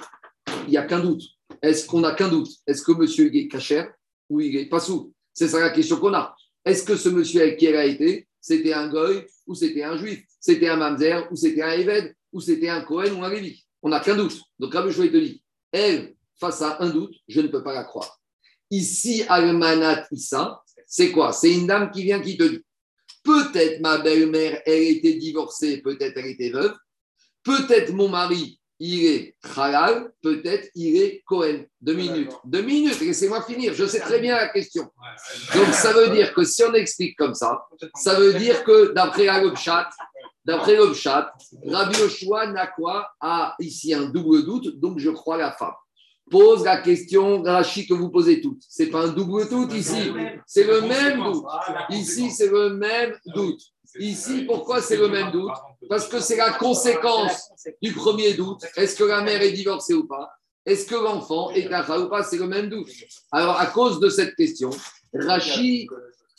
Il 0.65 0.71
n'y 0.71 0.77
a 0.77 0.83
qu'un 0.83 0.99
doute. 0.99 1.23
Est-ce 1.61 1.87
qu'on 1.87 2.01
n'a 2.01 2.11
qu'un 2.15 2.27
doute? 2.27 2.49
Est-ce 2.67 2.81
que 2.81 2.91
monsieur 2.91 3.33
est 3.33 3.47
cachère 3.47 3.89
ou 4.29 4.41
il 4.41 4.57
est 4.57 4.67
pas 4.67 4.81
sous 4.81 5.13
C'est 5.33 5.47
ça 5.47 5.61
la 5.61 5.69
question 5.69 5.95
qu'on 6.01 6.13
a. 6.13 6.35
Est-ce 6.65 6.83
que 6.83 6.97
ce 6.97 7.07
monsieur 7.07 7.43
avec 7.43 7.59
qui 7.59 7.67
elle 7.67 7.77
a 7.77 7.85
été, 7.85 8.27
c'était 8.41 8.73
un 8.73 8.89
goy 8.89 9.25
ou 9.47 9.55
c'était 9.55 9.83
un 9.83 9.95
juif? 9.95 10.21
C'était 10.41 10.67
un 10.67 10.75
mamzer 10.75 11.29
ou 11.31 11.37
c'était 11.37 11.61
un 11.61 11.71
éved 11.71 12.13
ou 12.33 12.41
c'était 12.41 12.67
un 12.67 12.81
Cohen 12.81 13.13
ou 13.13 13.23
un 13.23 13.29
Lévi? 13.29 13.65
On 13.81 13.87
n'a 13.87 14.01
qu'un 14.01 14.17
doute. 14.17 14.41
Donc, 14.59 14.73
Rabbi 14.73 14.93
te 14.93 15.17
dit, 15.17 15.41
elle, 15.71 16.13
face 16.39 16.61
à 16.61 16.77
un 16.81 16.89
doute, 16.89 17.15
je 17.27 17.41
ne 17.41 17.47
peux 17.47 17.63
pas 17.63 17.73
la 17.73 17.83
croire. 17.83 18.19
Ici, 18.71 19.23
Almanat 19.27 20.07
Issa, 20.11 20.61
c'est 20.87 21.11
quoi? 21.11 21.31
C'est 21.33 21.53
une 21.53 21.67
dame 21.67 21.91
qui 21.91 22.03
vient 22.03 22.19
qui 22.19 22.37
te 22.37 22.43
dit 22.43 22.63
peut-être 23.23 23.81
ma 23.81 23.97
belle-mère, 23.97 24.61
elle 24.65 24.83
était 24.83 25.13
divorcée, 25.13 25.81
peut-être 25.81 26.17
elle 26.17 26.27
était 26.27 26.49
veuve, 26.49 26.75
peut-être 27.43 27.93
mon 27.93 28.09
mari, 28.09 28.59
il 28.79 29.05
est 29.05 29.35
halal, 29.57 30.11
peut-être 30.21 30.69
il 30.73 30.97
est 30.97 31.21
Cohen. 31.25 31.65
Deux 31.81 31.93
minutes. 31.93 32.31
Deux 32.45 32.61
minutes, 32.61 32.99
laissez-moi 33.01 33.43
finir, 33.43 33.73
je 33.73 33.85
sais 33.85 33.99
très 33.99 34.19
bien 34.19 34.35
la 34.35 34.47
question. 34.49 34.89
Donc 35.53 35.67
ça 35.73 35.91
veut 35.91 36.09
dire 36.09 36.33
que 36.33 36.43
si 36.43 36.63
on 36.63 36.73
explique 36.73 37.17
comme 37.17 37.35
ça, 37.35 37.65
ça 37.95 38.17
veut 38.17 38.33
dire 38.33 38.63
que 38.63 38.93
d'après 38.93 39.25
le 39.25 39.53
chat, 39.55 39.89
d'après 40.45 40.77
Rabbi 40.77 41.97
Yoshua 41.99 42.47
n'a 42.47 42.67
quoi 42.67 43.09
A 43.19 43.55
ici 43.59 43.93
un 43.93 44.05
double 44.05 44.45
doute, 44.45 44.79
donc 44.79 44.99
je 44.99 45.09
crois 45.09 45.37
la 45.37 45.51
femme. 45.51 45.75
Pose 46.29 46.63
la 46.63 46.77
question, 46.77 47.41
Rachi, 47.41 47.87
que 47.87 47.93
vous 47.93 48.09
posez 48.09 48.41
toutes. 48.41 48.61
C'est 48.67 48.87
pas 48.87 49.05
un 49.05 49.07
double 49.09 49.49
doute 49.49 49.73
ici, 49.73 50.11
c'est 50.45 50.63
le 50.63 50.81
même 50.81 51.23
doute. 51.23 51.45
Ici, 51.89 52.29
c'est 52.31 52.49
le 52.49 52.69
même 52.75 53.15
doute. 53.25 53.61
Ici, 53.97 54.43
pourquoi 54.43 54.81
c'est 54.81 54.97
le 54.97 55.07
même 55.07 55.31
doute. 55.31 55.51
Parce 55.89 56.07
que 56.07 56.19
c'est 56.19 56.37
la 56.37 56.51
conséquence 56.51 57.49
du 57.81 57.93
premier 57.93 58.33
doute. 58.35 58.61
Est-ce 58.75 58.95
que 58.95 59.03
la 59.03 59.21
mère 59.21 59.41
est 59.41 59.51
divorcée 59.51 59.95
ou 59.95 60.05
pas? 60.07 60.29
Est-ce 60.65 60.85
que 60.85 60.95
l'enfant 60.95 61.49
est 61.51 61.67
kafar 61.67 62.03
ou 62.03 62.09
pas? 62.09 62.23
C'est 62.23 62.37
le 62.37 62.47
même 62.47 62.69
doute. 62.69 62.89
Alors, 63.31 63.59
à 63.59 63.65
cause 63.65 63.99
de 63.99 64.09
cette 64.09 64.35
question, 64.35 64.69
Rachi, 65.13 65.87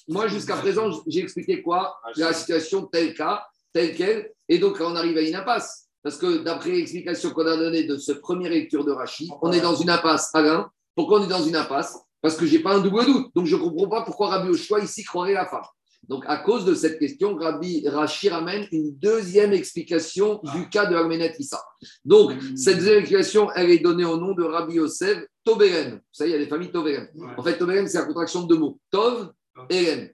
moi, 0.06 0.28
jusqu'à 0.28 0.56
présent, 0.56 0.90
j'ai 1.06 1.20
expliqué 1.20 1.62
quoi? 1.62 1.96
La 2.16 2.32
situation 2.32 2.86
telle 2.86 3.14
cas, 3.14 3.44
telle 3.72 3.96
quelle. 3.96 4.32
Et 4.48 4.58
donc, 4.58 4.78
on 4.80 4.94
arrive 4.94 5.16
à 5.18 5.22
une 5.22 5.34
impasse. 5.34 5.88
Parce 6.02 6.16
que 6.16 6.38
d'après 6.38 6.70
l'explication 6.70 7.30
qu'on 7.30 7.46
a 7.46 7.56
donnée 7.56 7.84
de 7.84 7.96
ce 7.96 8.12
première 8.12 8.50
lecture 8.50 8.84
de 8.84 8.92
Rachi, 8.92 9.30
on 9.42 9.52
est 9.52 9.60
dans 9.60 9.74
une 9.74 9.90
impasse. 9.90 10.30
Alain, 10.34 10.70
pourquoi 10.94 11.20
on 11.20 11.24
est 11.24 11.28
dans 11.28 11.42
une 11.42 11.56
impasse? 11.56 11.98
Parce 12.22 12.36
que 12.36 12.46
je 12.46 12.56
n'ai 12.56 12.62
pas 12.62 12.76
un 12.76 12.80
double 12.80 13.04
doute. 13.04 13.28
Donc, 13.34 13.46
je 13.46 13.56
ne 13.56 13.60
comprends 13.60 13.88
pas 13.88 14.02
pourquoi 14.02 14.28
Rabbi 14.28 14.50
Oshua 14.50 14.80
ici 14.80 15.04
croirait 15.04 15.34
la 15.34 15.46
femme. 15.46 15.64
Donc, 16.08 16.24
à 16.26 16.38
cause 16.38 16.64
de 16.64 16.74
cette 16.74 16.98
question, 16.98 17.36
Rabbi 17.36 17.86
Rachi 17.86 18.30
ramène 18.30 18.66
une 18.72 18.96
deuxième 18.96 19.52
explication 19.52 20.40
du 20.54 20.68
cas 20.68 20.86
de 20.86 20.94
Armenet 20.94 21.34
Issa. 21.38 21.62
Donc, 22.04 22.32
cette 22.56 22.78
deuxième 22.78 23.00
explication, 23.00 23.50
elle 23.54 23.70
est 23.70 23.78
donnée 23.78 24.04
au 24.06 24.16
nom 24.16 24.34
de 24.34 24.42
Rabbi 24.42 24.74
Yosef 24.74 25.18
Toberen. 25.44 25.94
Vous 25.94 26.00
savez, 26.12 26.30
il 26.30 26.32
y 26.32 26.36
a 26.36 26.38
des 26.38 26.48
familles 26.48 26.72
Toberen. 26.72 27.08
En 27.36 27.42
fait, 27.42 27.58
Toberen, 27.58 27.86
c'est 27.86 27.98
la 27.98 28.06
contraction 28.06 28.42
de 28.42 28.48
deux 28.48 28.58
mots. 28.58 28.78
Tov 28.90 29.32
et 29.68 29.84
Eren. 29.84 30.10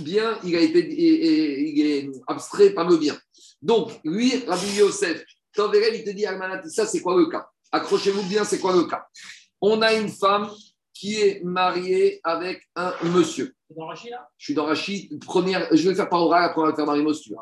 Bien, 0.00 0.38
il 0.44 0.54
a 0.56 0.60
été 0.60 0.78
il 0.80 1.86
est 1.86 2.10
abstrait 2.26 2.70
par 2.70 2.88
le 2.88 2.96
bien. 2.96 3.16
Donc, 3.62 3.92
lui, 4.04 4.44
Rabbi 4.46 4.76
Yosef 4.76 5.24
Toberen, 5.52 5.94
il 5.94 6.04
te 6.04 6.10
dit 6.10 6.26
Issa, 6.66 6.86
c'est 6.86 7.00
quoi 7.00 7.16
le 7.16 7.26
cas? 7.26 7.48
Accrochez-vous 7.72 8.22
bien, 8.24 8.44
c'est 8.44 8.58
quoi 8.58 8.74
le 8.74 8.84
cas? 8.84 9.06
On 9.60 9.82
a 9.82 9.94
une 9.94 10.08
femme 10.08 10.50
qui 10.92 11.20
est 11.20 11.42
mariée 11.44 12.20
avec 12.24 12.62
un 12.74 12.92
monsieur. 13.04 13.54
Dans 13.76 13.86
Rachid, 13.86 14.10
là? 14.10 14.28
Je 14.38 14.44
suis 14.44 14.54
dans 14.54 14.66
Rachid, 14.66 15.24
première, 15.24 15.68
je 15.72 15.82
vais 15.82 15.90
le 15.90 15.94
faire 15.94 16.08
par 16.08 16.22
oral, 16.22 16.44
après 16.44 16.60
on 16.60 16.64
va 16.64 16.70
le 16.70 16.76
faire 16.76 16.86
dans 16.86 16.94
les 16.94 17.02
mots, 17.02 17.12
si 17.12 17.22
tu 17.22 17.30
veux. 17.30 17.36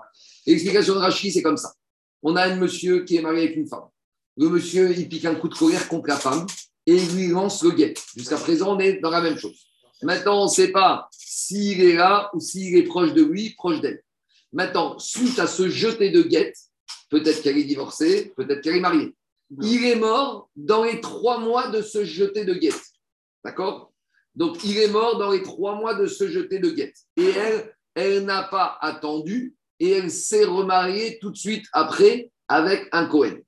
L'explication 0.47 0.95
de 0.95 1.01
Rachid, 1.01 1.33
c'est 1.33 1.43
comme 1.43 1.57
ça. 1.57 1.73
On 2.23 2.37
a 2.37 2.45
un 2.45 2.57
monsieur 2.57 3.05
qui 3.05 3.17
est 3.17 3.21
marié 3.21 3.45
avec 3.45 3.57
une 3.57 3.69
femme. 3.69 3.85
Le 4.37 4.49
monsieur, 4.49 4.91
il 4.97 5.09
pique 5.09 5.25
un 5.25 5.35
coup 5.35 5.49
de 5.49 5.55
colère 5.55 5.89
contre 5.89 6.09
la 6.09 6.17
femme 6.17 6.47
et 6.87 6.95
il 6.95 7.15
lui 7.15 7.29
lance 7.29 7.63
le 7.63 7.71
guet. 7.71 7.95
Jusqu'à 8.17 8.37
présent, 8.37 8.77
on 8.77 8.79
est 8.79 9.01
dans 9.01 9.11
la 9.11 9.21
même 9.21 9.39
chose. 9.39 9.67
Maintenant, 10.03 10.43
on 10.43 10.45
ne 10.45 10.51
sait 10.51 10.73
pas 10.73 11.09
s'il 11.11 11.83
est 11.83 11.95
là 11.95 12.31
ou 12.35 12.41
s'il 12.41 12.77
est 12.77 12.83
proche 12.83 13.13
de 13.13 13.23
lui, 13.23 13.55
proche 13.55 13.81
d'elle. 13.81 14.03
Maintenant, 14.55 14.99
suite 14.99 15.39
à 15.41 15.47
ce 15.47 15.69
jeté 15.69 16.11
de 16.11 16.23
guette, 16.23 16.57
peut-être 17.11 17.43
qu'elle 17.43 17.59
est 17.59 17.65
divorcée, 17.65 18.33
peut-être 18.37 18.63
qu'elle 18.63 18.77
est 18.77 18.81
mariée. 18.81 19.15
Il 19.61 19.85
est 19.85 19.97
mort 19.97 20.49
dans 20.57 20.85
les 20.85 21.01
trois 21.01 21.39
mois 21.39 21.69
de 21.69 21.83
ce 21.83 22.05
jeté 22.05 22.45
de 22.45 22.55
guette. 22.55 22.81
D'accord? 23.45 23.93
Donc, 24.35 24.65
il 24.65 24.79
est 24.79 24.89
mort 24.89 25.19
dans 25.19 25.33
les 25.33 25.43
trois 25.43 25.75
mois 25.75 25.95
de 25.95 26.07
ce 26.07 26.29
jeté 26.29 26.61
de 26.61 26.71
guette. 26.71 26.97
Et 27.17 27.29
elle, 27.29 27.75
elle 27.95 28.25
n'a 28.25 28.45
pas 28.45 28.79
attendu 28.81 29.55
et 29.81 29.91
elle 29.91 30.11
s'est 30.11 30.45
remariée 30.45 31.19
tout 31.21 31.31
de 31.31 31.37
suite 31.37 31.67
après 31.73 32.31
avec 32.49 32.89
un 32.93 33.07
Cohen. 33.07 33.39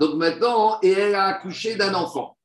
Donc 0.00 0.16
maintenant, 0.16 0.78
et 0.82 0.90
elle 0.90 1.14
a 1.14 1.26
accouché 1.26 1.76
d'un 1.76 1.94
enfant. 1.94 2.36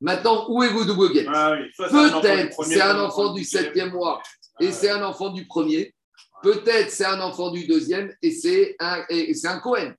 Maintenant, 0.00 0.46
où 0.48 0.62
est 0.62 0.72
le 0.72 0.84
double 0.84 1.12
guette 1.12 1.28
Ah 1.32 1.54
Peut-être 1.76 2.50
premier, 2.50 2.74
c'est 2.74 2.80
un 2.80 3.00
enfant 3.00 3.32
du 3.32 3.44
septième 3.44 3.90
mois 3.90 4.22
et 4.60 4.72
c'est 4.72 4.90
un 4.90 5.02
enfant 5.02 5.30
du 5.30 5.46
premier. 5.46 5.94
Peut-être 6.42 6.90
c'est 6.90 7.04
un 7.04 7.20
enfant 7.20 7.50
du 7.50 7.66
deuxième 7.66 8.12
et 8.20 8.30
c'est 8.32 8.76
un, 8.80 9.04
et 9.08 9.32
c'est 9.34 9.48
un 9.48 9.58
Cohen. 9.60 9.94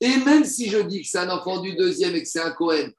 Et 0.00 0.16
même 0.18 0.44
si 0.44 0.68
je 0.68 0.78
dis 0.78 1.02
que 1.02 1.08
c'est 1.08 1.18
un 1.18 1.30
enfant 1.30 1.60
du 1.60 1.74
deuxième 1.74 2.14
et 2.14 2.22
que 2.22 2.28
c'est 2.28 2.40
un 2.40 2.50
Cohen, 2.50 2.90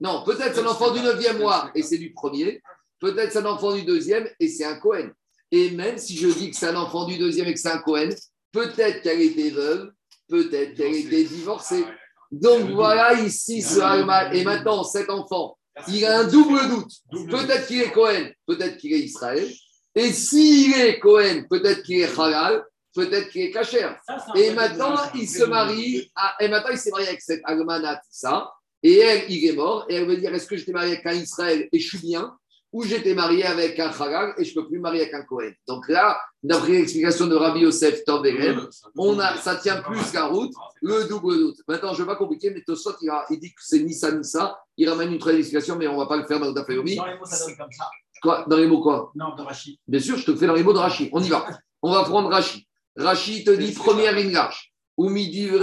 non, 0.00 0.22
peut-être 0.24 0.54
c'est 0.54 0.60
un 0.60 0.66
enfant 0.66 0.92
du 0.92 1.00
neuvième 1.00 1.38
mois 1.38 1.70
et 1.74 1.82
c'est 1.82 1.98
du 1.98 2.12
premier. 2.12 2.62
Peut-être 3.00 3.32
c'est 3.32 3.38
un 3.38 3.46
enfant 3.46 3.72
du 3.72 3.82
deuxième 3.82 4.28
et 4.38 4.48
c'est 4.48 4.64
un 4.64 4.76
Cohen. 4.76 5.10
Et 5.50 5.70
même 5.70 5.98
si 5.98 6.16
je 6.16 6.28
dis 6.28 6.50
que 6.50 6.56
c'est 6.56 6.68
un 6.68 6.76
enfant 6.76 7.06
du 7.06 7.18
deuxième 7.18 7.46
et 7.46 7.54
que 7.54 7.60
c'est 7.60 7.70
un 7.70 7.78
Cohen, 7.78 8.10
peut-être 8.52 9.02
qu'elle 9.02 9.20
était 9.20 9.50
veuve, 9.50 9.92
peut-être 10.28 10.74
qu'elle 10.74 10.94
était 10.94 11.24
divorcée. 11.24 11.84
Donc 12.30 12.70
voilà 12.70 13.14
ici 13.14 13.62
ce 13.62 13.80
Alma. 13.80 14.34
Et 14.34 14.42
maintenant, 14.42 14.82
cet 14.84 15.10
enfant, 15.10 15.56
il 15.88 16.04
a 16.04 16.20
un 16.20 16.24
double 16.24 16.68
doute. 16.68 16.92
Peut-être 17.30 17.66
qu'il 17.66 17.82
est 17.82 17.92
Cohen, 17.92 18.30
peut-être 18.46 18.76
qu'il 18.78 18.92
est 18.92 19.00
Israël. 19.00 19.48
Et 19.94 20.12
s'il 20.12 20.74
est 20.74 20.98
Cohen, 20.98 21.44
peut-être 21.48 21.82
qu'il 21.82 22.00
est 22.00 22.18
Halal, 22.18 22.64
peut-être 22.94 23.28
qu'il 23.30 23.42
est. 23.42 23.52
Ça, 23.52 24.16
un 24.28 24.34
Et 24.34 24.50
maintenant, 24.52 24.96
il 25.14 25.28
se 25.28 25.44
marie, 25.44 26.10
à- 26.16 26.34
et 26.40 26.48
maintenant, 26.48 26.70
il 26.72 26.78
s'est 26.78 26.90
marié 26.90 27.08
avec 27.08 27.20
cette 27.22 27.42
Almanat, 27.44 28.00
ça. 28.10 28.52
Et 28.82 28.98
elle, 28.98 29.30
il 29.30 29.46
est 29.48 29.52
mort. 29.52 29.86
Et 29.88 29.94
elle 29.94 30.06
veut 30.06 30.16
dire 30.16 30.34
est-ce 30.34 30.46
que 30.46 30.56
j'étais 30.56 30.72
marié 30.72 30.94
avec 30.94 31.06
un 31.06 31.12
Israël 31.14 31.68
et 31.72 31.78
je 31.78 31.86
suis 31.88 31.98
bien 31.98 32.36
Ou 32.72 32.82
j'étais 32.82 33.14
marié 33.14 33.44
avec 33.44 33.78
un 33.78 33.88
Halal 33.88 34.34
et 34.36 34.44
je 34.44 34.50
ne 34.50 34.54
peux 34.60 34.68
plus 34.68 34.78
me 34.78 34.82
marier 34.82 35.02
avec 35.02 35.14
un 35.14 35.22
Cohen? 35.22 35.52
Donc 35.68 35.88
là, 35.88 36.20
d'après 36.42 36.72
l'explication 36.72 37.28
de 37.28 37.36
Rabbi 37.36 37.60
Yosef 37.60 38.04
Tov 38.04 38.26
Eren, 38.26 38.66
on 38.98 39.16
a, 39.20 39.36
ça 39.36 39.54
tient 39.56 39.80
plus 39.80 40.12
la 40.12 40.26
route, 40.26 40.52
le 40.82 41.04
double 41.04 41.38
doute. 41.38 41.58
Maintenant, 41.68 41.94
je 41.94 42.02
ne 42.02 42.04
vais 42.04 42.12
pas 42.12 42.16
compliquer, 42.16 42.50
mais 42.50 42.62
Tosot, 42.62 42.96
il, 43.00 43.10
il 43.30 43.38
dit 43.38 43.50
que 43.54 43.60
c'est 43.62 43.78
Nissa 43.78 44.10
Nissa. 44.10 44.58
Il 44.76 44.88
ramène 44.90 45.12
une 45.12 45.18
troisième 45.20 45.40
explication, 45.40 45.76
mais 45.76 45.86
on 45.86 45.92
ne 45.94 45.98
va 45.98 46.06
pas 46.06 46.16
le 46.16 46.26
faire 46.26 46.40
dans 46.40 46.48
le 46.48 46.52
Dafayomi. 46.52 46.96
Dans 46.96 47.06
les 47.06 47.16
mots, 47.16 47.24
ça 47.24 47.46
donne 47.46 47.56
comme 47.56 47.70
ça. 47.70 47.88
Quoi 48.24 48.46
Dans 48.48 48.56
les 48.56 48.66
mots 48.66 48.80
quoi 48.80 49.12
Non, 49.14 49.34
de 49.36 49.42
Rachid. 49.42 49.76
Bien 49.86 50.00
sûr, 50.00 50.16
je 50.16 50.24
te 50.24 50.34
fais 50.34 50.46
dans 50.46 50.54
les 50.54 50.62
mots 50.62 50.72
de 50.72 50.78
Rachi. 50.78 51.10
On 51.12 51.22
y 51.22 51.28
va. 51.28 51.46
On 51.82 51.92
va 51.92 52.02
prendre 52.04 52.30
Rachi. 52.30 52.66
Rachi 52.96 53.44
te 53.44 53.50
dit 53.50 53.72
première 53.72 54.14
ligne 54.16 54.32
large. 54.32 54.72
Ou 54.96 55.10
midivre, 55.10 55.62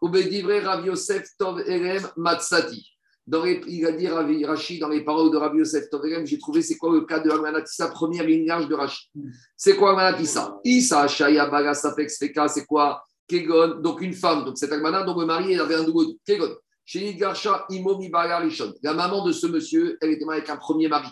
ou 0.00 0.08
bedivre 0.08 0.52
Rav 0.64 0.84
Yosef 0.84 1.28
Tov 1.38 1.60
Erem 1.60 2.08
Matsati. 2.16 2.84
dans 3.26 3.44
les, 3.44 3.60
il 3.68 3.86
a 3.86 3.92
dit 3.92 4.08
Ravi 4.08 4.44
Rashi 4.44 4.80
dans 4.80 4.88
les 4.88 5.04
paroles 5.04 5.30
de 5.30 5.36
Rabbi 5.36 5.58
Yosef 5.58 5.88
Toverem, 5.90 6.26
j'ai 6.26 6.38
trouvé 6.38 6.60
c'est 6.62 6.76
quoi 6.76 6.92
le 6.92 7.02
cas 7.02 7.20
de 7.20 7.30
Almanatissa, 7.30 7.88
première 7.88 8.24
lignage 8.24 8.66
de 8.66 8.74
Rashi. 8.74 9.10
C'est 9.56 9.76
quoi 9.76 9.90
Almanatissa 9.90 10.58
Issa, 10.64 11.06
Shaya, 11.06 11.46
Baga, 11.46 11.74
Safek, 11.74 12.10
Sfeka, 12.10 12.48
c'est 12.48 12.66
quoi? 12.66 13.04
Kegon, 13.28 13.80
donc 13.80 14.00
une 14.00 14.14
femme, 14.14 14.44
donc 14.44 14.58
cette 14.58 14.72
Almana, 14.72 15.04
dont 15.04 15.18
le 15.18 15.26
mari, 15.26 15.56
avait 15.58 15.76
un 15.76 15.84
double 15.84 16.14
Kegon. 16.26 16.52
Chez 16.84 17.14
Garsha, 17.14 17.64
Imomi, 17.70 18.08
Baga, 18.08 18.38
Rishon. 18.38 18.72
La 18.82 18.92
maman 18.92 19.24
de 19.24 19.30
ce 19.30 19.46
monsieur, 19.46 19.96
elle 20.00 20.10
était 20.10 20.24
mariée 20.24 20.40
avec 20.40 20.50
un 20.50 20.56
premier 20.56 20.88
mari. 20.88 21.08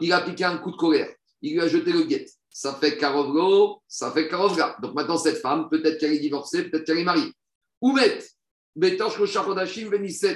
Il 0.00 0.12
a 0.12 0.20
piqué 0.20 0.44
un 0.44 0.58
coup 0.58 0.70
de 0.70 0.76
colère. 0.76 1.08
Il 1.42 1.54
lui 1.54 1.60
a 1.60 1.68
jeté 1.68 1.92
le 1.92 2.02
guet. 2.02 2.26
Ça 2.50 2.74
fait 2.74 2.96
Karovlo, 2.96 3.82
ça 3.86 4.10
fait 4.12 4.28
Karovga. 4.28 4.76
Donc 4.80 4.94
maintenant, 4.94 5.18
cette 5.18 5.38
femme, 5.38 5.68
peut-être 5.70 5.98
qu'elle 5.98 6.14
est 6.14 6.18
divorcée, 6.18 6.64
peut-être 6.64 6.84
qu'elle 6.84 6.98
est 6.98 7.04
mariée. 7.04 7.32
Oumet, 7.80 8.18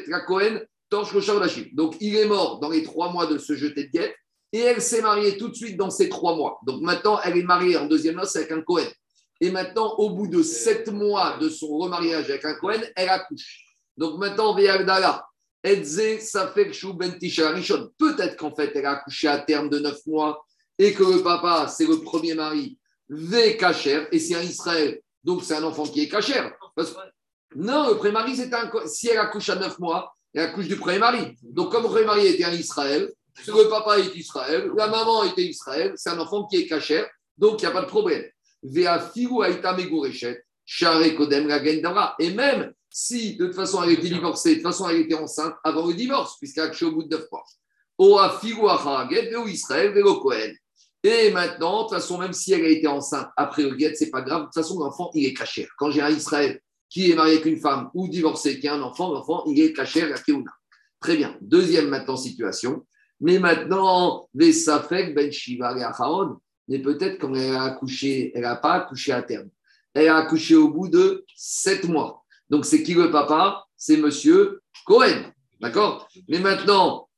la 0.09 0.21
Cohen. 0.21 0.61
Donc 0.91 1.97
il 2.01 2.17
est 2.17 2.27
mort 2.27 2.59
dans 2.59 2.69
les 2.69 2.83
trois 2.83 3.13
mois 3.13 3.27
de 3.27 3.39
se 3.39 3.55
jeter 3.55 3.85
de 3.85 3.91
guet 3.91 4.15
et 4.53 4.59
elle 4.59 4.83
s'est 4.83 5.03
mariée 5.03 5.37
tout 5.37 5.49
de 5.49 5.55
suite 5.55 5.77
dans 5.77 5.91
ces 5.91 6.09
trois 6.09 6.35
mois. 6.35 6.59
Donc 6.67 6.83
maintenant, 6.83 7.21
elle 7.23 7.39
est 7.39 7.45
mariée 7.45 7.77
en 7.77 7.87
deuxième 7.87 8.17
noce 8.17 8.35
avec 8.37 8.51
un 8.51 8.63
Cohen. 8.63 8.89
Et 9.41 9.51
maintenant, 9.51 9.95
au 9.99 10.11
bout 10.11 10.27
de 10.27 10.43
sept 10.43 10.89
mois 10.89 11.39
de 11.39 11.49
son 11.49 11.69
remariage 11.69 12.29
avec 12.29 12.45
un 12.45 12.55
Cohen, 12.55 12.81
elle 12.97 13.09
accouche. 13.09 13.65
Donc 13.97 14.19
maintenant, 14.19 14.55
Ve'agdala, 14.55 15.25
Ben. 15.63 15.83
Peut-être 17.99 18.37
qu'en 18.37 18.55
fait, 18.55 18.73
elle 18.75 18.87
a 18.87 18.93
accouché 18.93 19.29
à 19.29 19.39
terme 19.39 19.69
de 19.69 19.79
neuf 19.79 20.07
mois 20.07 20.45
et 20.79 20.95
que 20.95 21.03
le 21.03 21.23
papa, 21.23 21.69
c'est 21.69 21.87
le 21.87 22.01
premier 22.01 22.35
mari, 22.35 22.79
Ve 23.09 23.57
Kacher, 23.59 24.07
et 24.13 24.19
c'est 24.19 24.35
un 24.35 24.43
Israël. 24.43 25.01
Donc 25.23 25.45
c'est 25.45 25.55
un 25.55 25.65
enfant 25.65 25.85
qui 25.85 26.01
est 26.03 26.09
Kacher. 26.09 26.49
Non, 27.55 27.91
le 27.91 27.97
premier 27.97 28.13
mari, 28.13 28.37
c'est 28.37 28.55
un. 28.55 28.71
Si 28.87 29.09
elle 29.09 29.19
accouche 29.19 29.51
à 29.51 29.57
neuf 29.57 29.79
mois, 29.79 30.15
elle 30.33 30.43
accouche 30.43 30.69
du 30.69 30.77
premier 30.77 30.99
mari. 30.99 31.37
Donc 31.43 31.73
comme 31.73 31.83
le 31.83 31.89
premier 31.89 32.07
mari 32.07 32.27
était 32.29 32.45
un 32.45 32.53
Israël, 32.53 33.13
le 33.47 33.69
papa 33.69 33.99
est 33.99 34.15
Israël, 34.15 34.71
la 34.77 34.87
maman 34.87 35.25
était 35.25 35.45
Israël, 35.45 35.93
c'est 35.97 36.11
un 36.11 36.19
enfant 36.19 36.47
qui 36.47 36.57
est 36.59 36.67
Kacher. 36.67 37.05
Donc 37.37 37.61
il 37.61 37.67
n'y 37.67 37.71
a 37.71 37.73
pas 37.73 37.83
de 37.83 37.87
problème. 37.87 38.25
Et 42.19 42.31
même 42.31 42.73
si 42.91 43.37
de 43.37 43.47
toute 43.47 43.55
façon 43.55 43.83
elle 43.83 43.93
était 43.93 44.09
divorcée, 44.09 44.51
de 44.51 44.55
toute 44.57 44.65
façon 44.65 44.89
elle 44.89 45.01
était 45.01 45.15
enceinte 45.15 45.55
avant 45.65 45.87
le 45.87 45.95
divorce, 45.95 46.37
puisqu'elle 46.39 46.65
a 46.65 46.67
accouché 46.67 46.85
au 46.85 46.93
bout 46.93 47.05
de 47.05 47.17
neuf 47.17 47.27
mois. 47.31 47.45
Et 51.03 51.31
maintenant, 51.31 51.79
de 51.79 51.89
toute 51.89 51.95
façon, 51.95 52.19
même 52.19 52.33
si 52.33 52.53
elle 52.53 52.65
a 52.65 52.69
été 52.69 52.87
enceinte 52.87 53.29
après 53.37 53.63
le 53.63 53.75
guet, 53.75 53.95
c'est 53.95 54.11
pas 54.11 54.23
grave. 54.23 54.41
De 54.41 54.45
toute 54.47 54.55
façon, 54.55 54.79
l'enfant, 54.79 55.11
il 55.15 55.27
est 55.27 55.35
caché. 55.35 55.69
Quand 55.79 55.91
j'ai 55.91 56.03
un 56.03 56.11
Israël 56.11 56.61
qui 56.89 57.11
est 57.11 57.15
marié 57.15 57.35
avec 57.35 57.47
une 57.47 57.59
femme 57.59 57.91
ou 57.95 58.09
divorcé, 58.09 58.59
qui 58.59 58.69
a 58.69 58.75
un 58.75 58.83
enfant, 58.83 59.13
l'enfant, 59.13 59.45
il 59.47 59.61
est 59.61 59.73
caché 59.73 60.03
à 60.03 60.19
Keuna. 60.19 60.51
Très 60.99 61.17
bien. 61.17 61.37
Deuxième 61.41 61.89
maintenant 61.89 62.17
situation. 62.17 62.87
Mais 63.21 63.39
maintenant, 63.39 64.29
les 64.35 64.53
Safek, 64.53 65.15
Ben 65.15 65.31
Shiva 65.31 65.77
et 65.79 65.83
Acharon, 65.83 66.39
mais 66.69 66.79
peut-être 66.79 67.19
quand 67.19 67.35
elle 67.35 67.55
a 67.55 67.65
accouché, 67.65 68.33
elle 68.35 68.43
n'a 68.43 68.57
pas 68.57 68.75
accouché 68.75 69.13
à 69.13 69.23
terme. 69.23 69.49
Elle 69.93 70.09
a 70.09 70.17
accouché 70.17 70.55
au 70.55 70.69
bout 70.69 70.89
de 70.89 71.25
sept 71.37 71.85
mois. 71.85 72.25
Donc, 72.51 72.67
c'est 72.67 72.83
qui 72.83 72.95
le 72.95 73.11
papa? 73.11 73.65
C'est 73.77 73.97
monsieur 73.97 74.61
Cohen. 74.85 75.33
D'accord? 75.61 76.09
Mais 76.29 76.41
maintenant, 76.41 77.09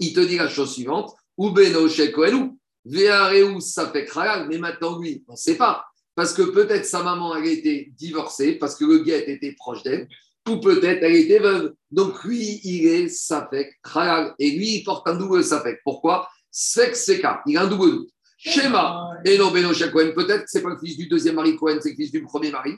il 0.00 0.12
te 0.12 0.20
dit 0.20 0.36
la 0.36 0.48
chose 0.48 0.72
suivante 0.74 1.14
ou 1.36 1.50
Beno 1.50 1.88
chez 1.88 2.12
Cohenou, 2.12 2.58
Veareu 2.84 3.60
Safek 3.60 4.14
Halal, 4.16 4.48
mais 4.48 4.58
maintenant, 4.58 4.98
lui, 4.98 5.24
on 5.28 5.32
ne 5.32 5.36
sait 5.36 5.56
pas. 5.56 5.84
Parce 6.14 6.32
que 6.32 6.42
peut-être 6.42 6.86
sa 6.86 7.02
maman, 7.02 7.32
a 7.32 7.44
été 7.44 7.92
divorcée, 7.96 8.54
parce 8.54 8.74
que 8.74 8.84
le 8.84 9.00
guet 9.00 9.30
était 9.30 9.52
proche 9.52 9.82
d'elle, 9.82 10.08
ou 10.48 10.58
peut-être 10.58 11.02
elle 11.02 11.16
était 11.16 11.38
veuve. 11.38 11.74
Donc 11.90 12.24
lui, 12.24 12.60
il 12.64 12.86
est 12.86 13.08
Safek 13.08 13.78
Halal. 13.94 14.34
Et 14.38 14.52
lui, 14.52 14.76
il 14.76 14.84
porte 14.84 15.06
un 15.08 15.16
double 15.16 15.44
Safek. 15.44 15.80
Pourquoi? 15.84 16.28
Sfek 16.50 16.96
Seka, 16.96 17.42
il 17.46 17.58
a 17.58 17.62
un 17.62 17.66
double 17.66 17.90
doute. 17.90 18.10
Schéma, 18.46 19.10
et 19.24 19.36
non 19.36 19.50
Beno 19.50 19.72
Cohen, 19.92 20.12
peut-être 20.14 20.44
que 20.44 20.50
ce 20.50 20.58
n'est 20.58 20.62
pas 20.62 20.70
le 20.70 20.78
fils 20.78 20.96
du 20.96 21.08
deuxième 21.08 21.34
mari 21.34 21.56
Cohen, 21.56 21.78
c'est 21.82 21.90
le 21.90 21.96
fils 21.96 22.12
du 22.12 22.22
premier 22.22 22.52
mari. 22.52 22.74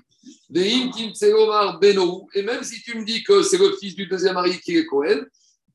Beno, 0.50 2.26
et 2.32 2.42
même 2.42 2.62
si 2.62 2.80
tu 2.80 2.96
me 2.98 3.04
dis 3.04 3.22
que 3.22 3.42
c'est 3.42 3.58
le 3.58 3.72
fils 3.78 3.94
du 3.94 4.06
deuxième 4.06 4.34
mari 4.34 4.58
qui 4.60 4.78
est 4.78 4.86
Cohen, 4.86 5.26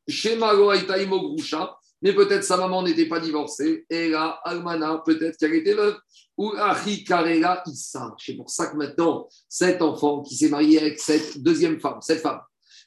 Shema 0.08 0.54
Loaita 0.54 0.98
Imo 0.98 1.22
Grusha, 1.22 1.78
mais 2.02 2.12
peut-être 2.14 2.44
sa 2.44 2.58
maman 2.58 2.82
n'était 2.82 3.06
pas 3.06 3.20
divorcée, 3.20 3.86
et 3.88 4.10
là, 4.10 4.40
Almana, 4.44 5.04
peut-être 5.06 5.38
qu'elle 5.38 5.54
était 5.54 5.76
veuve, 5.76 5.98
ou 6.38 6.52
Achi 6.58 7.04
Karela 7.04 7.62
Issa. 7.68 8.16
C'est 8.18 8.34
pour 8.34 8.50
ça 8.50 8.66
que 8.66 8.76
maintenant, 8.76 9.30
cet 9.48 9.84
enfant 9.84 10.24
qui 10.24 10.36
s'est 10.36 10.50
marié 10.50 10.80
avec 10.80 11.00
cette 11.00 11.38
deuxième 11.44 11.80
femme, 11.80 12.00
cette 12.02 12.22
femme, 12.22 12.42